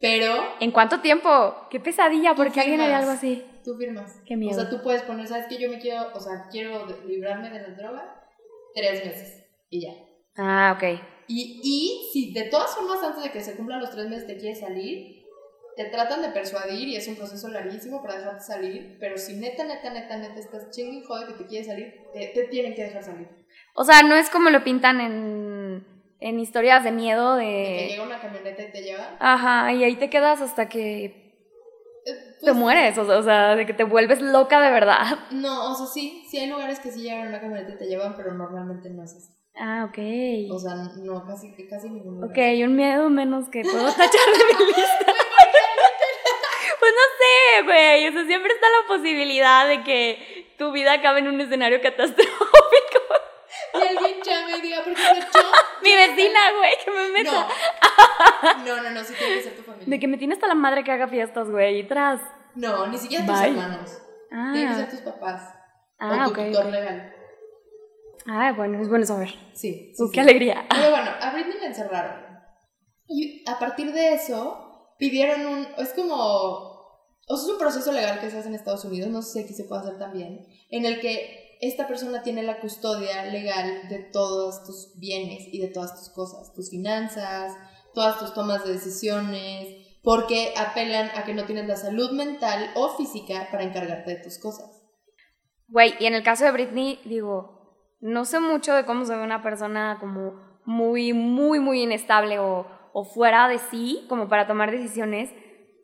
Pero 0.00 0.34
¿En 0.60 0.70
cuánto 0.70 1.00
tiempo? 1.00 1.66
Qué 1.70 1.80
pesadilla, 1.80 2.34
porque 2.34 2.60
alguien 2.60 2.80
haría 2.80 2.98
algo 2.98 3.10
así. 3.10 3.44
tú 3.64 3.76
firmas. 3.76 4.20
Qué 4.24 4.36
miedo. 4.36 4.52
O 4.52 4.54
sea, 4.60 4.70
tú 4.70 4.80
puedes 4.82 5.02
poner, 5.02 5.26
¿sabes 5.26 5.46
qué? 5.48 5.58
Yo 5.58 5.68
me 5.68 5.78
quiero, 5.78 6.08
o 6.14 6.20
sea, 6.20 6.46
quiero 6.50 6.86
librarme 7.06 7.50
de 7.50 7.60
la 7.60 7.74
droga 7.74 8.14
tres 8.74 9.04
meses 9.04 9.44
y 9.70 9.82
ya. 9.82 9.92
Ah, 10.36 10.76
ok. 10.76 11.00
Y, 11.26 11.60
y 11.62 12.10
si 12.12 12.32
de 12.32 12.44
todas 12.44 12.74
formas 12.74 13.02
antes 13.02 13.24
de 13.24 13.30
que 13.30 13.40
se 13.40 13.56
cumplan 13.56 13.80
los 13.80 13.90
tres 13.90 14.08
meses 14.08 14.26
te 14.26 14.38
quieres 14.38 14.60
salir, 14.60 15.18
te 15.76 15.84
tratan 15.86 16.22
de 16.22 16.28
persuadir 16.30 16.88
y 16.88 16.96
es 16.96 17.06
un 17.06 17.16
proceso 17.16 17.48
larguísimo 17.48 18.02
para 18.02 18.18
dejarte 18.18 18.44
salir, 18.44 18.96
pero 18.98 19.16
si 19.18 19.34
neta, 19.36 19.64
neta, 19.64 19.90
neta, 19.90 20.16
neta 20.16 20.40
estás 20.40 20.70
chingo 20.70 20.92
y 20.92 21.04
jode 21.04 21.26
que 21.26 21.34
te 21.34 21.46
quieres 21.46 21.66
salir, 21.66 21.94
te, 22.12 22.28
te 22.28 22.44
tienen 22.48 22.74
que 22.74 22.84
dejar 22.84 23.02
salir. 23.04 23.28
O 23.74 23.84
sea, 23.84 24.02
no 24.02 24.14
es 24.16 24.30
como 24.30 24.50
lo 24.50 24.64
pintan 24.64 25.00
en, 25.00 25.97
en 26.20 26.40
historias 26.40 26.84
de 26.84 26.90
miedo 26.90 27.36
De 27.36 27.44
que 27.44 27.82
de... 27.82 27.88
llega 27.88 28.02
una 28.02 28.20
camioneta 28.20 28.62
y 28.62 28.72
te 28.72 28.82
lleva. 28.82 29.16
Ajá, 29.20 29.72
y 29.72 29.84
ahí 29.84 29.96
te 29.96 30.10
quedas 30.10 30.40
hasta 30.40 30.68
que 30.68 31.04
eh, 31.04 32.14
te 32.40 32.46
pues, 32.46 32.56
mueres, 32.56 32.96
o 32.98 33.06
sea, 33.06 33.18
o 33.18 33.22
sea, 33.22 33.56
de 33.56 33.66
que 33.66 33.74
te 33.74 33.84
vuelves 33.84 34.20
loca 34.20 34.60
de 34.60 34.70
verdad. 34.70 35.18
No, 35.30 35.72
o 35.72 35.74
sea, 35.74 35.86
sí, 35.86 36.24
sí 36.28 36.38
hay 36.38 36.48
lugares 36.48 36.80
que 36.80 36.90
sí 36.90 37.02
llegan 37.02 37.28
una 37.28 37.40
camioneta 37.40 37.72
y 37.72 37.78
te 37.78 37.86
llevan, 37.86 38.16
pero 38.16 38.32
normalmente 38.32 38.90
no 38.90 39.04
es 39.04 39.14
así. 39.14 39.38
Ah, 39.60 39.86
ok. 39.88 39.98
O 40.52 40.58
sea, 40.58 40.74
no, 41.02 41.26
casi, 41.26 41.52
casi 41.68 41.90
ningún 41.90 42.20
lugar. 42.20 42.30
Ok, 42.30 42.38
un 42.64 42.76
miedo 42.76 43.10
menos 43.10 43.48
que 43.48 43.62
puedo 43.62 43.86
tachar 43.90 44.06
de 44.08 44.54
mi 44.54 44.66
lista. 44.66 45.12
pues 46.78 46.92
no 46.92 47.06
sé, 47.18 47.62
güey. 47.64 48.08
O 48.08 48.12
sea, 48.12 48.24
siempre 48.24 48.52
está 48.52 48.66
la 48.68 48.86
posibilidad 48.86 49.66
de 49.66 49.82
que 49.82 50.54
tu 50.58 50.70
vida 50.70 50.92
acabe 50.94 51.20
en 51.20 51.28
un 51.28 51.40
escenario 51.40 51.80
catastrófico. 51.80 52.28
Y 53.74 53.96
alguien 53.96 54.22
llame 54.22 54.58
y 54.58 54.60
diga, 54.60 54.84
¿por 54.84 54.94
qué 54.94 55.02
no 55.02 55.18
yo? 55.18 55.50
Mi 55.88 55.96
vecina, 55.96 56.40
güey, 56.58 56.72
que 56.84 56.90
me 56.90 57.08
meta. 57.12 57.32
No. 57.32 58.64
No, 58.76 58.82
no, 58.82 58.90
no, 58.90 59.04
sí 59.04 59.14
tiene 59.18 59.34
que 59.36 59.42
ser 59.42 59.56
tu 59.56 59.62
familia. 59.62 59.86
De 59.88 59.98
que 60.00 60.08
me 60.08 60.18
tiene 60.18 60.34
hasta 60.34 60.46
la 60.46 60.54
madre 60.54 60.84
que 60.84 60.92
haga 60.92 61.08
fiestas, 61.08 61.50
güey, 61.50 61.80
y 61.80 61.84
tras. 61.88 62.20
No, 62.54 62.86
ni 62.88 62.98
siquiera 62.98 63.24
tus 63.26 63.40
hermanos. 63.40 63.98
Tienen 64.30 64.68
que 64.68 64.74
Ah, 64.74 64.76
ser 64.76 64.90
tus 64.90 65.00
papás. 65.00 65.54
Ah, 65.98 66.26
o 66.28 66.32
tu 66.32 66.40
ok. 66.40 66.46
tutor 66.48 66.66
legal. 66.66 67.12
Ah, 68.26 68.52
bueno, 68.56 68.80
es 68.82 68.88
bueno 68.88 69.06
saber. 69.06 69.30
Sí. 69.54 69.92
sí, 69.94 70.02
Uh, 70.02 70.06
sí. 70.06 70.12
qué 70.12 70.20
alegría. 70.20 70.66
Pero 70.68 70.90
bueno, 70.90 71.10
a 71.20 71.30
Britney 71.32 71.58
la 71.60 71.66
encerraron. 71.66 72.26
Y 73.06 73.42
a 73.48 73.58
partir 73.58 73.92
de 73.92 74.12
eso, 74.14 74.92
pidieron 74.98 75.46
un. 75.46 75.66
Es 75.78 75.94
como. 75.94 76.14
O 76.16 77.36
sea, 77.36 77.46
es 77.46 77.52
un 77.52 77.58
proceso 77.58 77.92
legal 77.92 78.20
que 78.20 78.30
se 78.30 78.38
hace 78.38 78.48
en 78.48 78.54
Estados 78.54 78.84
Unidos, 78.84 79.10
no 79.10 79.22
sé 79.22 79.32
si 79.32 79.44
aquí 79.44 79.54
se 79.54 79.64
puede 79.64 79.82
hacer 79.82 79.98
también, 79.98 80.46
en 80.70 80.84
el 80.86 81.00
que 81.00 81.47
esta 81.60 81.86
persona 81.86 82.22
tiene 82.22 82.42
la 82.42 82.60
custodia 82.60 83.24
legal 83.24 83.88
de 83.88 83.98
todos 83.98 84.64
tus 84.64 84.98
bienes 84.98 85.48
y 85.52 85.60
de 85.60 85.68
todas 85.68 85.94
tus 85.98 86.10
cosas, 86.14 86.52
tus 86.54 86.70
finanzas, 86.70 87.56
todas 87.94 88.18
tus 88.18 88.34
tomas 88.34 88.64
de 88.64 88.74
decisiones, 88.74 89.98
porque 90.02 90.54
apelan 90.56 91.10
a 91.16 91.24
que 91.24 91.34
no 91.34 91.44
tienes 91.44 91.66
la 91.66 91.76
salud 91.76 92.12
mental 92.12 92.70
o 92.74 92.96
física 92.96 93.48
para 93.50 93.64
encargarte 93.64 94.16
de 94.16 94.22
tus 94.22 94.38
cosas. 94.38 94.82
Güey, 95.68 95.94
y 95.98 96.06
en 96.06 96.14
el 96.14 96.22
caso 96.22 96.44
de 96.44 96.52
Britney, 96.52 97.00
digo, 97.04 97.96
no 98.00 98.24
sé 98.24 98.40
mucho 98.40 98.74
de 98.74 98.84
cómo 98.84 99.04
se 99.04 99.14
ve 99.14 99.22
una 99.22 99.42
persona 99.42 99.98
como 100.00 100.60
muy, 100.64 101.12
muy, 101.12 101.60
muy 101.60 101.82
inestable 101.82 102.38
o, 102.38 102.66
o 102.92 103.04
fuera 103.04 103.48
de 103.48 103.58
sí, 103.58 104.06
como 104.08 104.28
para 104.28 104.46
tomar 104.46 104.70
decisiones, 104.70 105.30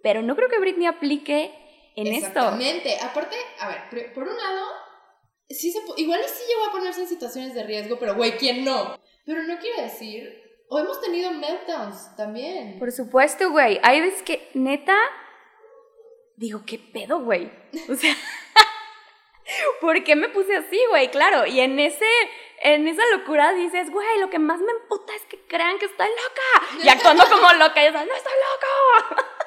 pero 0.03 0.23
no 0.23 0.37
creo 0.37 0.49
que 0.49 0.61
Britney 0.61 0.87
aplique 0.87 1.53
en 1.97 2.07
esto. 2.09 2.29
Exactamente. 2.29 2.97
Aparte, 3.01 3.37
a 3.61 3.69
ver, 3.69 4.13
por 4.15 4.23
un 4.23 4.37
lado, 4.37 4.67
sí 5.49 5.73
se, 5.73 5.81
igual 5.97 6.21
y 6.25 6.29
sí 6.29 6.43
llegó 6.49 6.65
a 6.67 6.73
ponerse 6.73 7.03
en 7.03 7.09
situaciones 7.09 7.55
de 7.55 7.65
riesgo, 7.65 7.99
pero 7.99 8.15
güey, 8.15 8.37
¿quién 8.37 8.65
no? 8.65 8.99
Pero 9.25 9.43
no 9.43 9.59
quiere 9.59 9.83
decir, 9.83 10.45
o 10.69 10.79
hemos 10.79 11.01
tenido 11.01 11.31
meltdowns 11.31 12.17
también. 12.17 12.79
Por 12.79 12.93
supuesto, 12.93 13.51
güey. 13.51 13.79
Hay 13.83 14.01
veces 14.01 14.23
que, 14.23 14.51
neta, 14.55 14.97
digo, 16.37 16.63
¿qué 16.67 16.79
pedo, 16.79 17.21
güey? 17.21 17.51
O 17.89 17.95
sea, 17.95 18.15
¿por 19.81 20.03
qué 20.05 20.17
me 20.17 20.29
puse 20.29 20.57
así, 20.57 20.81
güey? 20.91 21.11
Claro, 21.11 21.47
y 21.47 21.61
en 21.61 21.79
ese, 21.79 22.09
en 22.63 22.89
esa 22.89 23.03
locura 23.17 23.53
dices, 23.53 23.91
güey, 23.91 24.19
lo 24.21 24.31
que 24.31 24.39
más 24.39 24.61
me 24.61 24.73
emputa 24.73 25.15
es 25.15 25.23
que 25.27 25.41
crean 25.47 25.79
que 25.79 25.87
estoy 25.87 26.09
loca. 26.09 26.85
Y 26.85 26.89
actuando 26.89 27.25
como 27.25 27.49
loca, 27.55 27.83
y 27.83 27.87
dices, 27.87 28.07
no 28.07 28.15
estoy 28.15 28.33
loca. 29.13 29.29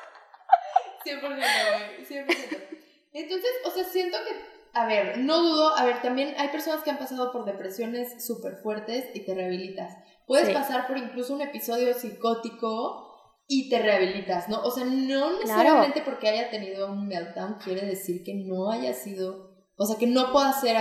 100%, 1.06 1.22
güey, 1.22 2.06
100%. 2.06 2.68
Entonces, 3.14 3.52
o 3.64 3.72
sea, 3.72 3.84
siento 3.84 4.18
que, 4.24 4.57
a 4.82 4.86
ver, 4.88 5.18
no 5.20 5.42
dudo, 5.42 5.76
a 5.78 5.84
ver, 5.86 6.02
también 6.02 6.34
hay 6.38 6.50
personas 6.50 6.84
que 6.84 6.90
han 6.92 6.98
pasado 6.98 7.32
por 7.32 7.46
depresiones 7.46 8.26
súper 8.26 8.58
fuertes 8.58 9.06
y 9.14 9.26
te 9.26 9.34
rehabilitas. 9.34 9.96
Puedes 10.26 10.48
Sí. 10.50 10.54
pasar 10.54 10.88
por 10.88 10.98
incluso 10.98 11.34
un 11.34 11.42
episodio 11.42 11.94
psicótico 11.94 13.06
y 13.48 13.70
te 13.70 13.80
rehabilitas, 13.80 14.50
¿no? 14.50 14.62
O 14.62 14.72
sea, 14.72 14.86
no 14.86 15.40
necesariamente 15.40 16.02
porque 16.02 16.28
haya 16.30 16.50
tenido 16.50 16.92
un 16.92 17.08
meltdown 17.08 17.56
quiere 17.64 17.86
decir 17.86 18.24
que 18.24 18.34
no 18.36 18.72
haya 18.72 18.94
sido, 18.94 19.56
o 19.78 19.86
sea, 19.86 19.98
que 19.98 20.08
no 20.08 20.32
pueda 20.34 20.52
ser, 20.54 20.76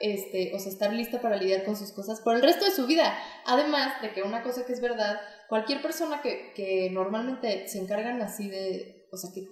este, 0.00 0.52
o 0.54 0.58
sea, 0.58 0.72
estar 0.72 0.92
lista 0.92 1.20
para 1.20 1.36
lidiar 1.36 1.64
con 1.64 1.76
sus 1.76 1.92
cosas 1.92 2.20
por 2.20 2.34
el 2.34 2.42
resto 2.42 2.64
de 2.64 2.72
su 2.72 2.86
vida. 2.86 3.16
Además 3.46 4.02
de 4.02 4.12
que 4.12 4.22
una 4.22 4.42
cosa 4.42 4.66
que 4.66 4.72
es 4.72 4.80
verdad, 4.80 5.20
cualquier 5.48 5.80
persona 5.80 6.20
que, 6.20 6.52
que 6.54 6.90
normalmente 6.90 7.68
se 7.68 7.78
encargan 7.78 8.20
así 8.20 8.50
de, 8.50 9.06
o 9.12 9.16
sea, 9.16 9.30
que, 9.32 9.46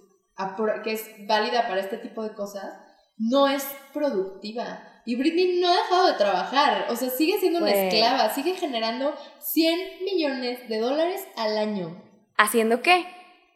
que 0.83 0.91
es 0.91 1.05
válida 1.25 1.67
para 1.67 1.79
este 1.79 1.97
tipo 1.97 2.21
de 2.21 2.33
cosas, 2.35 2.73
no 3.17 3.47
es 3.47 3.65
productiva. 3.93 4.83
Y 5.05 5.15
Britney 5.15 5.59
no 5.61 5.67
ha 5.69 5.75
dejado 5.77 6.07
de 6.07 6.13
trabajar, 6.13 6.87
o 6.89 6.95
sea, 6.95 7.09
sigue 7.09 7.39
siendo 7.39 7.59
una 7.59 7.71
Güey. 7.71 7.87
esclava, 7.87 8.29
sigue 8.33 8.55
generando 8.55 9.15
100 9.39 10.03
millones 10.03 10.67
de 10.67 10.79
dólares 10.79 11.25
al 11.37 11.57
año. 11.57 12.03
¿Haciendo 12.37 12.81
qué? 12.81 13.05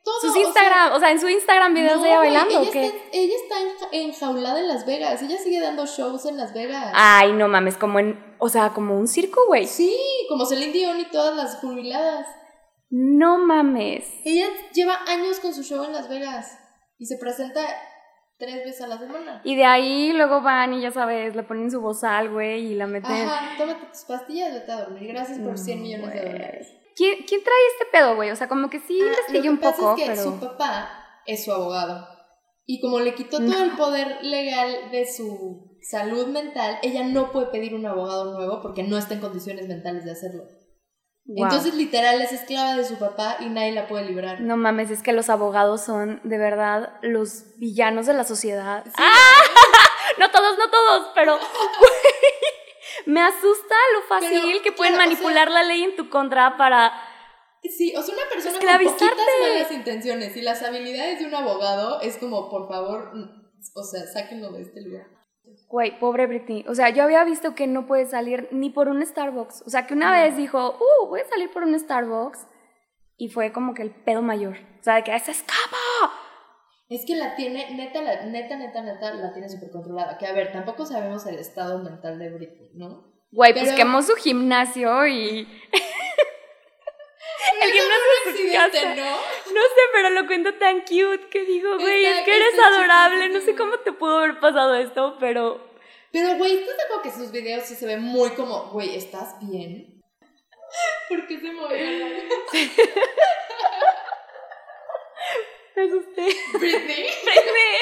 Todo, 0.03 0.19
Sus 0.21 0.29
o 0.31 0.33
sea, 0.33 0.41
Instagram, 0.43 0.93
o 0.93 0.99
sea, 0.99 1.11
en 1.11 1.19
su 1.19 1.29
Instagram 1.29 1.73
videos 1.75 1.97
no, 1.97 2.03
de 2.03 2.09
ella 2.09 2.17
bailando, 2.19 2.59
ella 2.61 2.69
¿o 2.69 2.71
qué? 2.71 2.85
Está, 2.85 2.97
ella 3.11 3.33
está 3.35 3.55
enja- 3.59 3.89
enjaulada 3.91 4.59
en 4.61 4.67
Las 4.67 4.85
Vegas, 4.87 5.21
ella 5.21 5.37
sigue 5.37 5.59
dando 5.59 5.85
shows 5.85 6.25
en 6.25 6.37
Las 6.37 6.53
Vegas. 6.53 6.91
Ay, 6.95 7.33
no 7.33 7.47
mames, 7.47 7.77
como 7.77 7.99
en, 7.99 8.17
o 8.39 8.49
sea, 8.49 8.69
como 8.69 8.97
un 8.97 9.07
circo, 9.07 9.41
güey. 9.47 9.67
Sí, 9.67 9.95
como 10.29 10.45
Celine 10.45 10.71
Dion 10.71 10.99
y 11.01 11.05
todas 11.05 11.35
las 11.35 11.57
jubiladas. 11.57 12.25
No 12.89 13.37
mames. 13.37 14.05
Ella 14.25 14.47
lleva 14.73 14.97
años 15.07 15.39
con 15.39 15.53
su 15.53 15.63
show 15.63 15.83
en 15.83 15.93
Las 15.93 16.09
Vegas 16.09 16.57
y 16.97 17.05
se 17.05 17.17
presenta 17.17 17.61
tres 18.41 18.55
veces 18.65 18.81
a 18.81 18.87
la 18.87 18.97
semana. 18.97 19.41
Y 19.45 19.55
de 19.55 19.63
ahí 19.63 20.11
luego 20.13 20.41
van 20.41 20.73
y 20.73 20.81
ya 20.81 20.91
sabes, 20.91 21.35
le 21.35 21.43
ponen 21.43 21.69
su 21.71 21.79
bozal, 21.79 22.29
güey, 22.31 22.71
y 22.71 22.75
la 22.75 22.87
meten. 22.87 23.11
Ajá, 23.11 23.57
tómate 23.57 23.85
tus 23.85 24.03
pastillas, 24.05 24.53
vete 24.53 24.71
a 24.71 24.81
dormir. 24.81 25.07
Gracias 25.13 25.39
por 25.39 25.57
100 25.57 25.77
No, 25.77 25.83
millones 25.83 26.13
de 26.13 26.21
dólares. 26.31 26.73
¿Quién, 26.95 27.19
quién 27.27 27.41
trae 27.43 27.57
este 27.73 27.85
pedo, 27.91 28.15
güey? 28.15 28.31
O 28.31 28.35
sea, 28.35 28.47
como 28.49 28.69
que 28.69 28.79
sí 28.79 28.99
Ah, 29.01 29.05
investigué 29.07 29.37
lo 29.37 29.43
que 29.43 29.49
un 29.51 29.57
pasa 29.59 29.77
poco, 29.77 29.95
es 29.95 30.01
que 30.03 30.09
pero. 30.09 30.23
su 30.23 30.39
papá 30.39 30.89
es 31.25 31.45
su 31.45 31.51
abogado. 31.53 32.07
Y 32.65 32.81
como 32.81 32.99
le 32.99 33.13
quitó 33.15 33.37
todo 33.37 33.63
el 33.63 33.71
poder 33.71 34.23
legal 34.23 34.91
de 34.91 35.05
su 35.05 35.77
salud 35.81 36.27
mental, 36.27 36.77
ella 36.83 37.03
no 37.05 37.31
puede 37.31 37.47
pedir 37.47 37.73
un 37.75 37.85
abogado 37.85 38.33
nuevo 38.37 38.61
porque 38.61 38.83
no 38.83 38.97
está 38.97 39.13
en 39.15 39.19
condiciones 39.21 39.67
mentales 39.67 40.05
de 40.05 40.11
hacerlo. 40.11 40.43
Entonces, 41.27 41.75
literal, 41.75 42.21
es 42.21 42.31
esclava 42.31 42.75
de 42.75 42.83
su 42.83 42.97
papá 42.97 43.37
y 43.39 43.49
nadie 43.49 43.71
la 43.71 43.87
puede 43.87 44.05
librar. 44.05 44.41
No 44.41 44.57
mames, 44.57 44.89
es 44.89 45.01
que 45.01 45.13
los 45.13 45.29
abogados 45.29 45.81
son 45.81 46.19
de 46.23 46.37
verdad 46.37 46.93
los 47.01 47.57
villanos 47.57 48.05
de 48.05 48.13
la 48.13 48.23
sociedad. 48.23 48.83
Sí, 48.85 48.91
¡Ah! 48.97 49.13
No 50.17 50.29
todos, 50.29 50.57
no 50.57 50.69
todos, 50.69 51.07
pero 51.15 51.39
me 53.05 53.21
asusta 53.21 53.75
lo 53.93 54.01
fácil 54.07 54.41
Pero, 54.43 54.61
que 54.61 54.71
pueden 54.73 54.93
claro, 54.93 55.09
o 55.09 55.13
manipular 55.13 55.49
la 55.49 55.63
ley 55.63 55.83
en 55.83 55.95
tu 55.95 56.09
contra 56.09 56.57
para 56.57 56.91
Sí, 57.63 57.93
o 57.95 58.01
sea, 58.01 58.15
una 58.15 58.25
persona 58.27 58.57
con 58.57 58.85
poquitas 58.85 59.15
malas 59.41 59.71
intenciones 59.71 60.35
y 60.35 60.41
las 60.41 60.63
habilidades 60.63 61.19
de 61.19 61.25
un 61.25 61.35
abogado 61.35 62.01
es 62.01 62.17
como, 62.17 62.49
por 62.49 62.67
favor, 62.67 63.15
mm, 63.15 63.51
o 63.75 63.83
sea, 63.83 64.01
sáquenlo 64.11 64.51
de 64.51 64.63
este 64.63 64.81
lugar. 64.81 65.07
Güey, 65.67 65.99
pobre 65.99 66.27
Britney. 66.27 66.65
O 66.67 66.75
sea, 66.75 66.89
yo 66.89 67.03
había 67.03 67.23
visto 67.23 67.55
que 67.55 67.67
no 67.67 67.85
puede 67.87 68.05
salir 68.05 68.47
ni 68.51 68.69
por 68.69 68.87
un 68.89 69.05
Starbucks. 69.05 69.63
O 69.65 69.69
sea, 69.69 69.87
que 69.87 69.93
una 69.93 70.07
No. 70.17 70.23
vez 70.23 70.35
dijo, 70.37 70.77
uh, 70.79 71.07
voy 71.07 71.21
a 71.21 71.25
salir 71.29 71.49
por 71.51 71.63
un 71.63 71.77
Starbucks. 71.79 72.47
Y 73.17 73.29
fue 73.29 73.51
como 73.51 73.73
que 73.73 73.83
el 73.83 73.91
pedo 73.91 74.21
mayor. 74.21 74.57
O 74.79 74.83
sea, 74.83 74.95
de 74.95 75.03
que 75.03 75.17
se 75.19 75.31
escapa. 75.31 75.77
Es 76.89 77.05
que 77.05 77.15
la 77.15 77.35
tiene, 77.35 77.73
neta, 77.75 78.01
la, 78.01 78.25
neta, 78.25 78.57
neta, 78.57 78.81
neta, 78.81 79.13
la 79.13 79.31
tiene 79.31 79.47
súper 79.47 79.71
controlada. 79.71 80.17
Que 80.17 80.25
a 80.27 80.33
ver, 80.33 80.51
tampoco 80.51 80.85
sabemos 80.85 81.25
el 81.27 81.39
estado 81.39 81.79
mental 81.83 82.19
de 82.19 82.29
Britney, 82.31 82.71
¿no? 82.73 83.11
Güey, 83.31 83.53
pues 83.53 83.71
quemó 83.73 84.01
su 84.01 84.13
gimnasio 84.15 85.07
y. 85.07 85.47
El 87.61 87.71
gimnasio 87.71 88.11
de 88.25 88.31
su 88.37 88.53
casa. 88.53 88.95
¿no? 88.95 89.15
No 89.53 89.61
sé, 89.61 89.81
pero 89.93 90.09
lo 90.09 90.27
cuento 90.27 90.53
tan 90.55 90.81
cute 90.81 91.27
que 91.29 91.45
digo, 91.45 91.77
güey, 91.77 92.05
es 92.05 92.21
que 92.21 92.35
eres 92.35 92.57
adorable. 92.59 93.29
No 93.29 93.41
sé 93.41 93.55
cómo 93.55 93.77
te 93.79 93.91
pudo 93.91 94.19
haber 94.19 94.39
pasado 94.39 94.75
esto, 94.75 95.17
pero. 95.19 95.69
Pero, 96.11 96.35
güey, 96.35 96.57
¿estás 96.57 96.77
de 96.77 96.83
acuerdo 96.83 97.03
que 97.03 97.11
sus 97.11 97.31
videos 97.31 97.65
sí 97.65 97.75
se 97.75 97.85
ven 97.85 98.01
muy 98.01 98.31
como, 98.31 98.69
güey, 98.71 98.95
¿estás 98.95 99.35
bien? 99.41 100.01
¿Por 101.09 101.27
qué 101.27 101.39
se 101.39 101.51
movió 101.51 101.77
Me 105.75 105.83
asusté. 105.83 106.27
Britney? 106.53 107.07
Britney. 107.23 107.77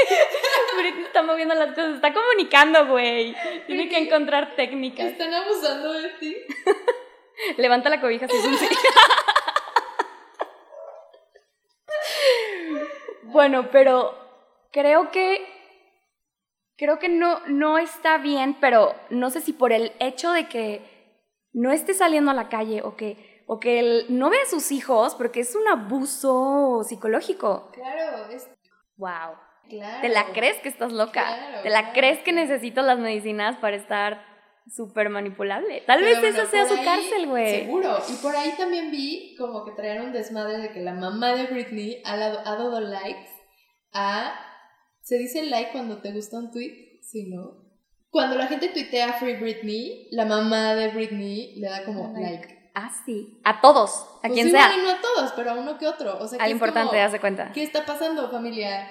Britney 0.78 1.04
está 1.06 1.24
moviendo 1.24 1.56
las 1.56 1.70
cosas, 1.70 1.96
está 1.96 2.14
comunicando, 2.14 2.86
güey. 2.88 3.36
Tiene 3.66 3.90
que 3.90 3.98
encontrar 3.98 4.56
técnicas. 4.56 5.08
¿Están 5.08 5.34
abusando 5.34 5.94
de 5.94 6.10
ti? 6.20 6.38
Levanta 7.58 7.90
la 7.90 8.00
cobija 8.00 8.28
si 8.28 8.36
es 8.36 8.46
un 8.46 8.58
sí. 8.58 8.68
bueno, 13.40 13.70
pero 13.72 14.14
creo 14.70 15.12
que 15.12 15.48
creo 16.76 17.00
que 17.00 17.08
no 17.08 17.40
no 17.48 17.78
está 17.78 18.18
bien, 18.18 18.58
pero 18.60 18.94
no 19.10 19.30
sé 19.30 19.40
si 19.40 19.54
por 19.54 19.72
el 19.72 19.94
hecho 20.02 20.34
de 20.34 20.50
que 20.50 20.82
no 21.54 21.72
esté 21.72 21.94
saliendo 21.94 22.32
a 22.32 22.34
la 22.34 22.50
calle 22.50 22.82
o 22.82 22.98
que 22.98 23.42
o 23.48 23.62
que 23.62 23.80
él 23.80 24.08
no 24.10 24.30
vea 24.30 24.42
a 24.42 24.50
sus 24.50 24.74
hijos 24.74 25.16
porque 25.16 25.40
es 25.40 25.56
un 25.56 25.66
abuso 25.70 26.84
psicológico. 26.84 27.72
Claro, 27.72 28.30
es... 28.30 28.50
Wow. 28.98 29.38
Claro. 29.70 30.02
¿Te 30.02 30.10
la 30.10 30.26
crees 30.34 30.60
que 30.60 30.68
estás 30.68 30.92
loca? 30.92 31.24
Claro, 31.24 31.62
¿Te 31.64 31.70
la 31.70 31.80
claro. 31.80 31.94
crees 31.96 32.20
que 32.20 32.34
necesitas 32.34 32.84
las 32.84 33.00
medicinas 33.00 33.56
para 33.60 33.78
estar 33.78 34.22
súper 34.74 35.10
manipulable? 35.10 35.82
Tal 35.86 36.00
Pero 36.00 36.10
vez 36.12 36.20
bueno, 36.22 36.38
esa 36.44 36.52
sea 36.52 36.66
su 36.68 36.76
ahí, 36.76 36.86
cárcel, 36.86 37.28
güey. 37.28 37.60
Seguro. 37.62 37.98
Y 38.10 38.14
por 38.22 38.36
ahí 38.36 38.54
también 38.58 38.92
vi 38.92 39.36
como 39.38 39.66
que 39.66 39.72
traían 39.72 40.06
un 40.06 40.12
desmadre 40.14 40.58
de 40.60 40.72
que 40.72 40.82
la 40.82 40.94
mamá 40.94 41.34
de 41.36 41.46
Britney 41.48 42.02
ha, 42.06 42.18
dado- 42.18 42.40
ha 42.46 42.56
dado 42.56 42.80
likes 42.82 43.30
a... 43.94 44.34
¿Se 45.02 45.18
dice 45.18 45.44
like 45.46 45.72
cuando 45.72 46.02
te 46.02 46.12
gusta 46.12 46.38
un 46.38 46.52
tweet? 46.52 47.00
Sí, 47.02 47.30
¿no? 47.30 47.66
Cuando 48.12 48.36
la 48.36 48.48
gente 48.48 48.70
tuitea 48.70 49.14
Free 49.14 49.36
Britney, 49.38 50.08
la 50.12 50.26
mamá 50.26 50.74
de 50.76 50.90
Britney 50.90 51.56
le 51.60 51.68
da 51.70 51.84
como 51.86 52.14
Like. 52.14 52.22
like. 52.48 52.72
Ah, 52.76 52.92
sí. 53.06 53.40
A 53.44 53.62
todos, 53.62 54.06
a 54.18 54.28
Pues 54.28 54.34
quien 54.34 54.48
igual 54.50 54.72
sea. 54.72 54.78
no 54.84 54.90
a 54.90 55.02
todos, 55.02 55.32
pero 55.36 55.52
a 55.52 55.54
uno 55.56 55.78
que 55.78 55.88
otro. 55.88 56.18
O 56.20 56.28
sea, 56.28 56.42
Al 56.42 56.52
importante, 56.52 56.90
como, 56.92 57.02
haz 57.04 57.12
de 57.12 57.20
cuenta. 57.20 57.52
¿Qué 57.52 57.64
está 57.64 57.86
pasando, 57.86 58.30
familia 58.32 58.88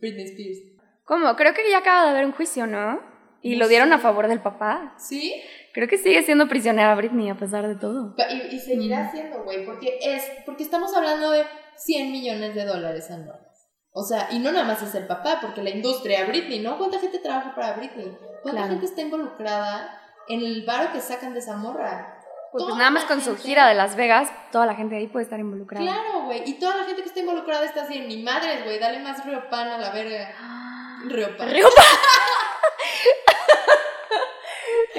Britney 0.00 0.24
Spears? 0.24 0.58
¿Cómo? 1.04 1.34
Creo 1.36 1.52
que 1.54 1.68
ya 1.70 1.78
acaba 1.78 2.04
de 2.04 2.10
haber 2.10 2.24
un 2.26 2.32
juicio, 2.32 2.66
¿no? 2.66 3.00
Y 3.42 3.52
No 3.54 3.60
lo 3.60 3.68
dieron 3.68 3.88
sé. 3.88 3.94
a 3.94 3.98
favor 3.98 4.28
del 4.28 4.40
papá. 4.40 4.94
¿Sí? 4.98 5.42
Creo 5.72 5.88
que 5.88 5.98
sigue 5.98 6.22
siendo 6.22 6.48
prisionera 6.48 6.94
Britney 6.94 7.30
a 7.30 7.36
pesar 7.36 7.66
de 7.68 7.76
todo. 7.76 8.14
Y, 8.30 8.54
y 8.56 8.58
seguirá 8.58 9.10
siendo, 9.12 9.44
güey, 9.44 9.64
porque 9.64 9.98
es 10.02 10.22
porque 10.44 10.62
estamos 10.64 10.94
hablando 10.96 11.30
de 11.30 11.44
100 11.76 12.10
millones 12.12 12.54
de 12.54 12.64
dólares 12.64 13.10
anuales. 13.10 13.46
O 13.92 14.04
sea, 14.04 14.28
y 14.30 14.38
no 14.38 14.52
nada 14.52 14.64
más 14.66 14.82
es 14.82 14.94
el 14.94 15.06
papá, 15.06 15.38
porque 15.40 15.62
la 15.62 15.70
industria, 15.70 16.24
Britney, 16.26 16.60
¿no? 16.60 16.76
¿Cuánta 16.78 16.98
gente 17.00 17.18
trabaja 17.18 17.54
para 17.54 17.72
Britney? 17.74 18.16
¿Cuánta 18.42 18.60
Claro. 18.62 18.68
gente 18.72 18.86
está 18.86 19.00
involucrada 19.00 20.00
en 20.28 20.40
el 20.40 20.64
bar 20.64 20.92
que 20.92 21.00
sacan 21.00 21.32
de 21.32 21.40
esa 21.40 21.56
morra? 21.56 22.16
Pues, 22.52 22.64
Toda 22.64 22.76
nada 22.78 22.90
más 22.90 23.04
con 23.04 23.20
su 23.20 23.30
gente- 23.30 23.42
gira 23.42 23.68
de 23.68 23.74
Las 23.74 23.96
Vegas, 23.96 24.28
toda 24.52 24.66
la 24.66 24.74
gente 24.74 24.96
ahí 24.96 25.06
puede 25.08 25.24
estar 25.24 25.38
involucrada. 25.40 25.84
Claro, 25.84 26.24
güey. 26.26 26.42
Y 26.48 26.54
toda 26.58 26.76
la 26.76 26.84
gente 26.84 27.02
que 27.02 27.08
está 27.08 27.20
involucrada 27.20 27.64
está 27.64 27.82
así, 27.82 28.00
ni 28.00 28.22
madres, 28.22 28.64
güey, 28.64 28.78
dale 28.78 28.98
más 29.00 29.24
Riopan 29.24 29.68
a 29.68 29.78
la 29.78 29.90
verga. 29.90 30.34
Riopan. 31.06 31.48
Riopan. 31.50 31.84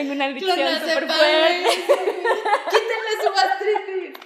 Tengo 0.01 0.13
una 0.13 0.25
adicción 0.25 0.57
súper 0.79 1.07
fuerte. 1.07 1.69
Quítenle 2.69 3.13
su 3.23 3.31
gastritis. 3.33 4.19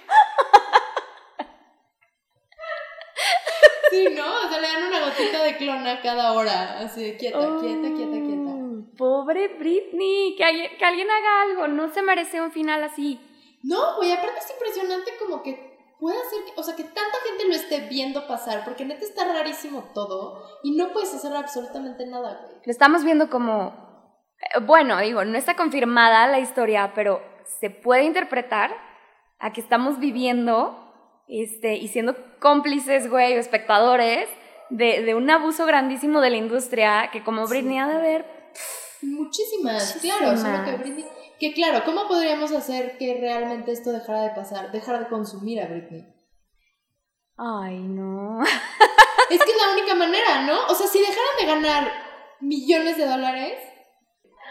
Sí, 3.90 4.08
¿no? 4.16 4.24
O 4.44 4.48
sea, 4.48 4.60
le 4.60 4.66
dan 4.68 4.84
una 4.84 5.00
gotita 5.06 5.42
de 5.42 5.56
clona 5.56 6.00
cada 6.02 6.32
hora. 6.32 6.80
Así 6.80 7.16
quieta, 7.18 7.38
quieta, 7.60 7.88
quieta, 7.94 8.26
quieta. 8.26 8.50
Oh, 8.50 8.96
Pobre 8.96 9.48
Britney, 9.48 10.34
que 10.36 10.44
alguien, 10.44 10.76
que 10.78 10.84
alguien 10.84 11.08
haga 11.10 11.42
algo, 11.42 11.68
no 11.68 11.88
se 11.92 12.02
merece 12.02 12.40
un 12.40 12.50
final 12.50 12.82
así. 12.82 13.20
No, 13.62 13.96
güey, 13.96 14.12
aparte 14.12 14.38
es 14.40 14.50
impresionante 14.50 15.12
como 15.18 15.42
que 15.42 15.76
puede 16.00 16.18
hacer, 16.18 16.38
que- 16.46 16.60
o 16.60 16.62
sea, 16.62 16.74
que 16.76 16.84
tanta 16.84 17.18
gente 17.26 17.46
lo 17.46 17.54
esté 17.54 17.80
viendo 17.88 18.26
pasar, 18.26 18.64
porque 18.64 18.84
neta 18.84 19.04
está 19.04 19.24
rarísimo 19.32 19.90
todo 19.94 20.42
y 20.62 20.72
no 20.76 20.92
puedes 20.92 21.14
hacer 21.14 21.34
absolutamente 21.34 22.06
nada, 22.06 22.40
güey. 22.44 22.56
Lo 22.64 22.70
estamos 22.72 23.04
viendo 23.04 23.28
como, 23.30 23.85
bueno, 24.62 24.98
digo, 25.00 25.24
no 25.24 25.36
está 25.36 25.54
confirmada 25.54 26.26
la 26.26 26.38
historia, 26.38 26.92
pero 26.94 27.22
se 27.60 27.70
puede 27.70 28.04
interpretar 28.04 28.76
a 29.38 29.52
que 29.52 29.60
estamos 29.60 29.98
viviendo 29.98 30.82
este, 31.28 31.76
y 31.76 31.88
siendo 31.88 32.16
cómplices, 32.38 33.10
güey, 33.10 33.36
o 33.36 33.40
espectadores 33.40 34.28
de, 34.70 35.02
de 35.02 35.14
un 35.14 35.30
abuso 35.30 35.66
grandísimo 35.66 36.20
de 36.20 36.30
la 36.30 36.36
industria 36.36 37.10
que 37.12 37.22
como 37.22 37.46
Sí. 37.46 37.50
Britney 37.54 37.78
ha 37.78 37.88
de 37.88 38.00
ver. 38.00 38.24
Muchísimas, 39.02 39.98
claro, 40.00 40.36
solo 40.36 40.64
que 40.64 40.72
Muchísimas. 40.72 40.80
Britney... 40.80 41.04
Que 41.38 41.52
claro, 41.52 41.84
¿cómo 41.84 42.08
podríamos 42.08 42.50
hacer 42.52 42.96
que 42.96 43.18
realmente 43.20 43.70
esto 43.70 43.92
dejara 43.92 44.22
de 44.22 44.30
pasar? 44.30 44.72
Dejar 44.72 45.00
de 45.00 45.08
consumir 45.08 45.60
a 45.60 45.66
Britney. 45.66 46.06
Ay, 47.36 47.78
no. 47.78 48.42
Es 49.28 49.42
que 49.42 49.50
es 49.50 49.56
la 49.60 49.72
única 49.74 49.94
manera, 49.94 50.42
¿no? 50.46 50.66
O 50.68 50.74
sea, 50.74 50.86
si 50.86 50.98
dejaran 50.98 51.36
de 51.38 51.46
ganar 51.46 51.92
millones 52.40 52.96
de 52.96 53.06
dólares, 53.06 53.58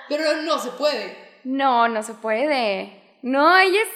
pero 0.10 0.42
no 0.44 0.58
se 0.60 0.70
puede. 0.72 1.16
No, 1.44 1.88
no 1.88 2.02
se 2.04 2.14
puede. 2.14 3.02
No, 3.22 3.58
ella 3.58 3.82
es, 3.82 3.90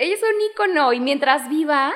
ella 0.00 0.14
es 0.14 0.20
un 0.22 0.40
ícono 0.52 0.92
y 0.92 1.00
mientras 1.00 1.48
viva, 1.48 1.92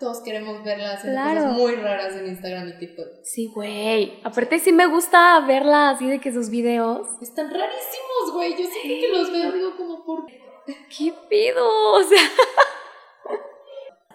Todos 0.00 0.20
queremos 0.22 0.62
verla 0.62 0.92
haciendo 0.92 1.20
Claro. 1.20 1.40
cosas 1.40 1.52
muy 1.56 1.74
raras 1.74 2.14
en 2.16 2.26
Instagram 2.28 2.68
y 2.68 2.78
TikTok. 2.78 3.06
sí, 3.24 3.50
güey. 3.54 4.20
Aparte 4.24 4.58
sí 4.58 4.72
me 4.72 4.86
gusta 4.86 5.40
verla 5.40 5.90
así 5.90 6.08
de 6.08 6.20
que 6.20 6.32
sus 6.32 6.50
videos. 6.50 7.08
Están 7.20 7.50
rarísimos, 7.50 8.32
güey. 8.32 8.52
Yo 8.52 8.66
siempre 8.68 9.00
que 9.00 9.08
los 9.08 9.32
veo 9.32 9.52
digo 9.52 9.76
como 9.76 10.04
por... 10.04 10.26
¿Qué 10.66 11.12
pido? 11.28 11.66
O 11.94 12.02
sea, 12.04 12.20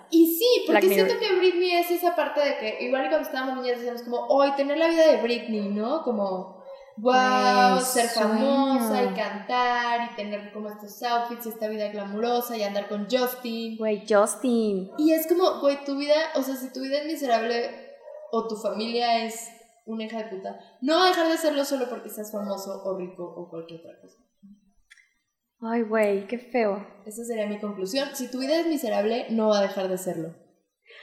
Y 0.10 0.27
sí, 0.38 0.63
porque 0.67 0.82
Black 0.82 0.84
Mirror. 0.84 1.08
siento 1.08 1.25
que 1.27 1.36
Britney 1.36 1.71
es 1.71 1.89
esa 1.89 2.15
parte 2.15 2.39
de 2.39 2.58
que 2.58 2.84
igual 2.86 3.03
que 3.03 3.10
cuando 3.10 3.27
estábamos 3.27 3.56
niñas 3.63 3.77
decíamos 3.79 4.03
como, 4.03 4.27
hoy 4.27 4.51
tener 4.56 4.77
la 4.77 4.88
vida 4.88 5.08
de 5.08 5.17
Britney, 5.23 5.69
¿no? 5.69 6.03
Como, 6.03 6.62
wow, 6.97 7.73
Güey, 7.75 7.86
ser 7.86 8.08
sueño. 8.10 8.29
famosa 8.29 9.03
y 9.03 9.08
cantar 9.13 10.12
y 10.12 10.15
tener 10.15 10.51
como 10.53 10.69
estos 10.69 11.01
outfits 11.03 11.45
y 11.45 11.49
esta 11.49 11.67
vida 11.67 11.89
glamurosa 11.89 12.58
y 12.58 12.63
andar 12.63 12.88
con 12.88 13.08
Justin. 13.10 13.77
güey, 13.77 14.03
Justin. 14.08 14.91
Y 14.97 15.12
es 15.13 15.27
como, 15.27 15.60
güey, 15.60 15.84
tu 15.86 15.97
vida, 15.97 16.15
o 16.36 16.41
sea, 16.41 16.56
si 16.56 16.71
tu 16.71 16.82
vida 16.82 16.99
es 16.99 17.06
miserable 17.06 17.91
o 18.32 18.47
tu 18.47 18.56
familia 18.56 19.25
es 19.25 19.49
una 19.86 20.06
hija 20.06 20.23
de 20.23 20.36
puta, 20.36 20.58
no 20.82 20.95
va 20.95 21.06
a 21.06 21.10
dejar 21.10 21.27
de 21.29 21.38
serlo 21.38 21.65
solo 21.65 21.89
porque 21.89 22.10
seas 22.10 22.32
famoso 22.32 22.82
o 22.84 22.97
rico 22.97 23.23
o 23.23 23.49
cualquier 23.49 23.82
otra 23.82 23.99
cosa. 24.01 24.17
Ay, 25.65 25.82
güey, 25.84 26.27
qué 26.27 26.38
feo. 26.39 26.86
Esa 27.06 27.23
sería 27.23 27.47
mi 27.47 27.60
conclusión. 27.60 28.10
Si 28.13 28.29
tu 28.29 28.39
vida 28.39 28.60
es 28.60 28.67
miserable, 28.67 29.27
no 29.29 29.47
va 29.49 29.60
a 29.60 29.62
dejar 29.62 29.88
de 29.88 29.97
serlo. 29.97 30.36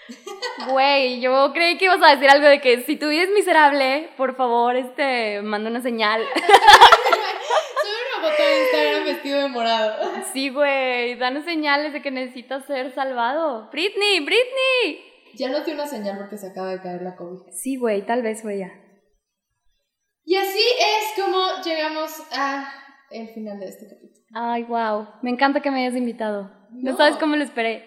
Güey, 0.68 1.20
yo 1.20 1.52
creí 1.52 1.78
que 1.78 1.86
ibas 1.86 2.02
a 2.02 2.14
decir 2.14 2.28
algo 2.28 2.46
de 2.46 2.60
que 2.60 2.82
si 2.82 2.96
tu 2.96 3.08
vida 3.08 3.22
es 3.22 3.30
miserable, 3.30 4.10
por 4.16 4.36
favor, 4.36 4.76
este, 4.76 5.40
manda 5.42 5.70
una 5.70 5.80
señal. 5.80 6.22
Soy 6.34 7.90
una 8.18 8.28
foto 8.30 8.42
de 8.42 8.60
Instagram 8.62 9.04
vestido 9.04 9.38
de 9.40 9.48
morado. 9.48 10.10
Sí, 10.32 10.50
güey, 10.50 11.16
danos 11.16 11.44
señales 11.44 11.92
de 11.92 12.02
que 12.02 12.10
necesitas 12.10 12.66
ser 12.66 12.92
salvado. 12.92 13.68
Britney, 13.72 14.20
Britney. 14.20 15.04
Ya 15.34 15.48
no 15.48 15.62
tiene 15.62 15.80
una 15.80 15.88
señal 15.88 16.18
porque 16.18 16.36
se 16.36 16.48
acaba 16.48 16.70
de 16.70 16.80
caer 16.80 17.02
la 17.02 17.16
cobija. 17.16 17.44
Sí, 17.52 17.76
güey, 17.76 18.04
tal 18.04 18.22
vez, 18.22 18.42
güey, 18.42 18.58
ya. 18.60 18.70
Y 20.24 20.36
así 20.36 20.58
es 20.58 21.22
como 21.24 21.38
llegamos 21.64 22.10
a 22.36 22.72
el 23.10 23.28
final 23.30 23.58
de 23.58 23.66
este 23.68 23.86
capítulo. 23.88 24.24
Ay, 24.34 24.62
wow. 24.64 25.08
Me 25.22 25.30
encanta 25.30 25.60
que 25.60 25.70
me 25.70 25.84
hayas 25.84 25.96
invitado. 25.96 26.50
No, 26.70 26.92
No. 26.92 26.96
sabes 26.96 27.16
cómo 27.16 27.36
lo 27.36 27.42
esperé. 27.44 27.84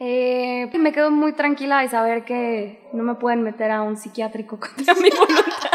Eh, 0.00 0.70
me 0.78 0.92
quedo 0.92 1.10
muy 1.10 1.32
tranquila 1.32 1.80
de 1.80 1.88
saber 1.88 2.24
que 2.24 2.88
no 2.92 3.02
me 3.02 3.14
pueden 3.16 3.42
meter 3.42 3.70
a 3.72 3.82
un 3.82 3.96
psiquiátrico 3.96 4.58
contra 4.60 4.94
mi 5.02 5.10
voluntad. 5.10 5.70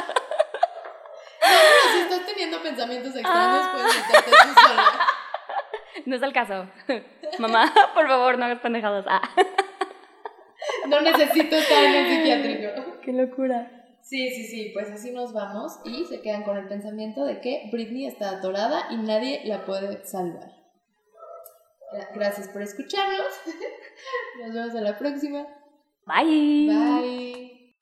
Pero 1.42 1.94
si 1.94 2.00
estás 2.00 2.26
teniendo 2.26 2.62
pensamientos 2.62 3.14
extraños, 3.16 3.62
Ah. 3.66 3.72
puedes 3.74 3.96
meterte 3.96 4.32
tú 4.32 4.62
sola. 4.68 4.84
No 6.06 6.16
es 6.16 6.22
el 6.24 6.34
caso. 6.34 6.68
Mamá, 7.40 7.72
por 7.94 8.08
favor, 8.08 8.38
no 8.38 8.46
hagas 8.46 8.60
pendejadas. 8.60 9.06
Ah, 9.08 9.22
No 10.88 11.02
necesito 11.02 11.56
estar 11.56 11.84
en 11.84 11.94
el 11.96 12.08
psiquiátrico. 12.10 13.00
qué 13.02 13.14
locura. 13.14 13.70
Sí, 14.02 14.30
sí, 14.32 14.44
sí, 14.48 14.72
pues 14.74 14.90
así 14.92 15.12
nos 15.12 15.34
vamos 15.34 15.80
y 15.86 16.04
se 16.06 16.22
quedan 16.22 16.44
con 16.44 16.58
el 16.58 16.68
pensamiento 16.68 17.24
de 17.24 17.40
que 17.40 17.70
Britney 17.72 18.06
está 18.06 18.32
atorada 18.32 18.88
y 18.90 18.98
nadie 18.98 19.42
la 19.46 19.64
puede 19.66 20.04
salvar. 20.06 20.52
Gra- 21.94 22.10
Gracias 22.14 22.48
por 22.50 22.62
escucharnos. 22.62 23.28
Nos 24.42 24.54
vemos 24.54 24.76
en 24.76 24.84
la 24.84 24.98
próxima. 24.98 25.48
Bye. 26.06 26.68
Bye. 26.68 27.76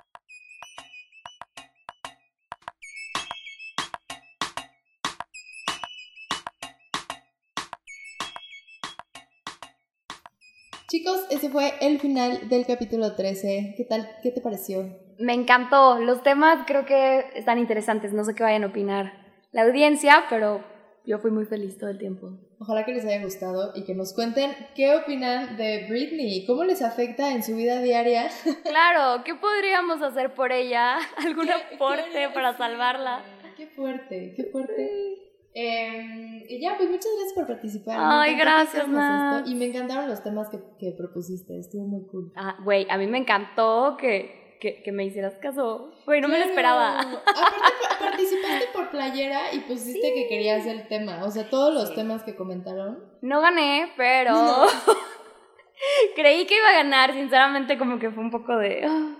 Chicos, 10.89 11.25
ese 11.29 11.49
fue 11.49 11.73
el 11.79 11.99
final 11.99 12.49
del 12.49 12.65
capítulo 12.65 13.15
13. 13.15 13.75
¿Qué 13.77 13.85
tal? 13.85 14.09
¿Qué 14.21 14.31
te 14.31 14.41
pareció? 14.41 14.99
Me 15.19 15.33
encantó. 15.33 15.99
Los 15.99 16.21
temas 16.21 16.65
creo 16.67 16.85
que 16.85 17.25
están 17.35 17.59
interesantes. 17.59 18.11
No 18.11 18.25
sé 18.25 18.35
qué 18.35 18.43
vayan 18.43 18.63
a 18.65 18.67
opinar 18.67 19.13
la 19.53 19.63
audiencia, 19.63 20.25
pero 20.29 20.61
yo 21.05 21.19
fui 21.19 21.31
muy 21.31 21.45
feliz 21.45 21.77
todo 21.77 21.89
el 21.89 21.97
tiempo. 21.97 22.31
Ojalá 22.59 22.85
que 22.85 22.93
les 22.93 23.03
haya 23.05 23.23
gustado 23.23 23.71
y 23.75 23.83
que 23.85 23.95
nos 23.95 24.13
cuenten 24.13 24.51
qué 24.75 24.95
opinan 24.95 25.57
de 25.57 25.87
Britney, 25.89 26.45
cómo 26.45 26.63
les 26.63 26.81
afecta 26.81 27.31
en 27.33 27.43
su 27.43 27.55
vida 27.55 27.81
diaria. 27.81 28.29
Claro, 28.63 29.23
¿qué 29.23 29.33
podríamos 29.35 30.01
hacer 30.01 30.33
por 30.35 30.51
ella? 30.51 30.97
¿Algún 31.17 31.47
¿Qué- 31.47 31.75
aporte 31.75 32.03
qué- 32.13 32.29
para 32.33 32.55
salvarla? 32.57 33.23
Qué 33.57 33.67
fuerte, 33.67 34.33
qué 34.35 34.43
fuerte. 34.45 35.17
Eh, 35.53 36.45
y 36.47 36.61
ya, 36.61 36.77
pues 36.77 36.89
muchas 36.89 37.07
gracias 37.13 37.33
por 37.35 37.47
participar. 37.47 37.97
Me 37.97 38.03
Ay, 38.05 38.35
gracias, 38.37 38.85
esto 38.87 39.49
Y 39.49 39.55
me 39.55 39.65
encantaron 39.65 40.07
los 40.07 40.23
temas 40.23 40.47
que, 40.49 40.59
que 40.79 40.93
propusiste, 40.97 41.59
estuvo 41.59 41.85
muy 41.85 42.05
cool. 42.07 42.31
Ah, 42.37 42.55
güey, 42.63 42.87
a 42.89 42.97
mí 42.97 43.05
me 43.07 43.17
encantó 43.17 43.97
que, 43.99 44.40
que, 44.61 44.81
que 44.83 44.91
me 44.93 45.03
hicieras 45.03 45.35
caso. 45.41 45.91
Güey, 46.05 46.21
no 46.21 46.27
me 46.29 46.37
lo 46.39 46.45
esperaba. 46.45 47.01
Aparte, 47.01 47.17
pa- 47.25 47.99
participaste 47.99 48.67
por 48.71 48.89
playera 48.91 49.51
y 49.53 49.59
pusiste 49.61 50.13
que 50.13 50.27
querías 50.29 50.65
el 50.67 50.87
tema. 50.87 51.25
O 51.25 51.31
sea, 51.31 51.49
todos 51.49 51.73
los 51.73 51.89
Sí. 51.89 51.95
temas 51.95 52.23
que 52.23 52.35
comentaron. 52.35 53.03
No 53.21 53.41
gané, 53.41 53.91
pero 53.97 54.33
creí 56.15 56.45
que 56.45 56.55
iba 56.57 56.69
a 56.69 56.73
ganar. 56.83 57.13
Sinceramente, 57.13 57.77
como 57.77 57.99
que 57.99 58.11
fue 58.11 58.23
un 58.23 58.31
poco 58.31 58.55
de. 58.57 58.85
ah. 58.87 59.15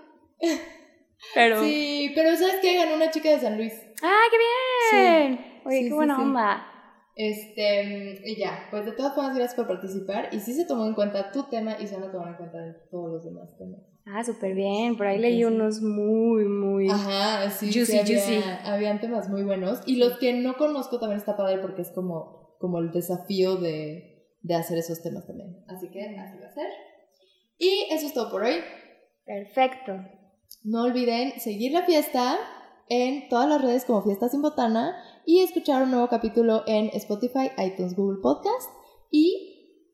Pero. 1.34 1.62
Sí, 1.62 2.12
pero 2.14 2.34
¿sabes 2.36 2.56
qué? 2.60 2.76
Ganó 2.76 2.94
una 2.96 3.10
chica 3.10 3.30
de 3.30 3.40
San 3.40 3.56
Luis. 3.56 3.72
¡Ah, 4.02 4.22
qué 4.30 4.96
bien! 4.96 5.60
Oye, 5.64 5.76
Sí, 5.76 5.82
qué 5.84 5.88
sí, 5.90 5.94
buena 5.94 6.16
sí. 6.16 6.22
onda. 6.22 6.68
Este, 7.14 8.20
y 8.24 8.36
ya, 8.36 8.66
pues 8.70 8.86
de 8.86 8.92
todas 8.92 9.14
formas, 9.14 9.36
gracias 9.36 9.54
por 9.54 9.68
participar. 9.68 10.30
Y 10.32 10.40
sí 10.40 10.54
se 10.54 10.64
tomó 10.64 10.86
en 10.86 10.94
cuenta 10.94 11.30
tu 11.30 11.44
tema 11.44 11.76
y 11.78 11.86
se 11.86 11.94
van 11.96 12.08
a 12.08 12.12
tomar 12.12 12.28
en 12.30 12.34
cuenta 12.36 12.58
todos 12.90 13.12
los 13.12 13.24
demás 13.24 13.56
temas. 13.58 13.80
Ah, 14.06 14.24
súper 14.24 14.54
bien. 14.54 14.96
Por 14.96 15.06
ahí 15.06 15.18
leí 15.18 15.38
sí. 15.38 15.44
unos 15.44 15.80
muy, 15.80 16.44
muy. 16.44 16.88
Ajá, 16.90 17.50
sí, 17.50 17.66
Juicy, 17.72 17.86
sí 17.86 17.98
había, 17.98 18.22
juicy. 18.22 18.42
habían 18.64 19.00
temas 19.00 19.28
muy 19.28 19.42
buenos. 19.42 19.80
Y 19.86 19.96
los 19.96 20.18
que 20.18 20.32
no 20.32 20.56
conozco 20.56 20.98
también 20.98 21.18
está 21.18 21.36
padre 21.36 21.58
porque 21.58 21.82
es 21.82 21.90
como, 21.90 22.56
como 22.58 22.78
el 22.78 22.90
desafío 22.90 23.56
de, 23.56 24.26
de 24.40 24.54
hacer 24.54 24.78
esos 24.78 25.02
temas 25.02 25.26
también. 25.26 25.64
Así 25.68 25.88
que 25.90 26.02
así 26.18 26.38
va 26.38 26.46
a 26.46 26.54
ser. 26.54 26.68
Y 27.58 27.86
eso 27.90 28.06
es 28.06 28.14
todo 28.14 28.30
por 28.30 28.42
hoy. 28.42 28.56
Perfecto. 29.24 29.92
No 30.64 30.82
olviden 30.84 31.38
seguir 31.40 31.72
la 31.72 31.82
fiesta 31.82 32.38
en 32.88 33.28
todas 33.28 33.48
las 33.48 33.62
redes 33.62 33.84
como 33.84 34.02
Fiesta 34.02 34.28
Sin 34.28 34.42
Botana 34.42 34.96
y 35.24 35.40
escuchar 35.40 35.84
un 35.84 35.92
nuevo 35.92 36.08
capítulo 36.08 36.64
en 36.66 36.90
Spotify, 36.94 37.50
iTunes, 37.56 37.94
Google 37.94 38.20
Podcast. 38.20 38.70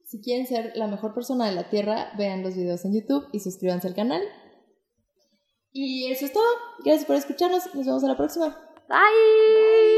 Si 0.09 0.23
quieren 0.23 0.47
ser 0.47 0.73
la 0.75 0.87
mejor 0.87 1.13
persona 1.13 1.45
de 1.45 1.53
la 1.53 1.69
Tierra, 1.69 2.13
vean 2.17 2.43
los 2.43 2.57
videos 2.57 2.83
en 2.87 2.95
YouTube 2.95 3.29
y 3.31 3.41
suscríbanse 3.41 3.89
al 3.89 3.95
canal. 3.95 4.23
Y 5.71 6.11
eso 6.11 6.25
es 6.25 6.33
todo. 6.33 6.47
Gracias 6.83 7.05
por 7.05 7.17
escucharnos. 7.17 7.75
Nos 7.75 7.85
vemos 7.85 8.03
a 8.05 8.09
la 8.09 8.17
próxima. 8.17 8.59
Bye. 8.89 9.98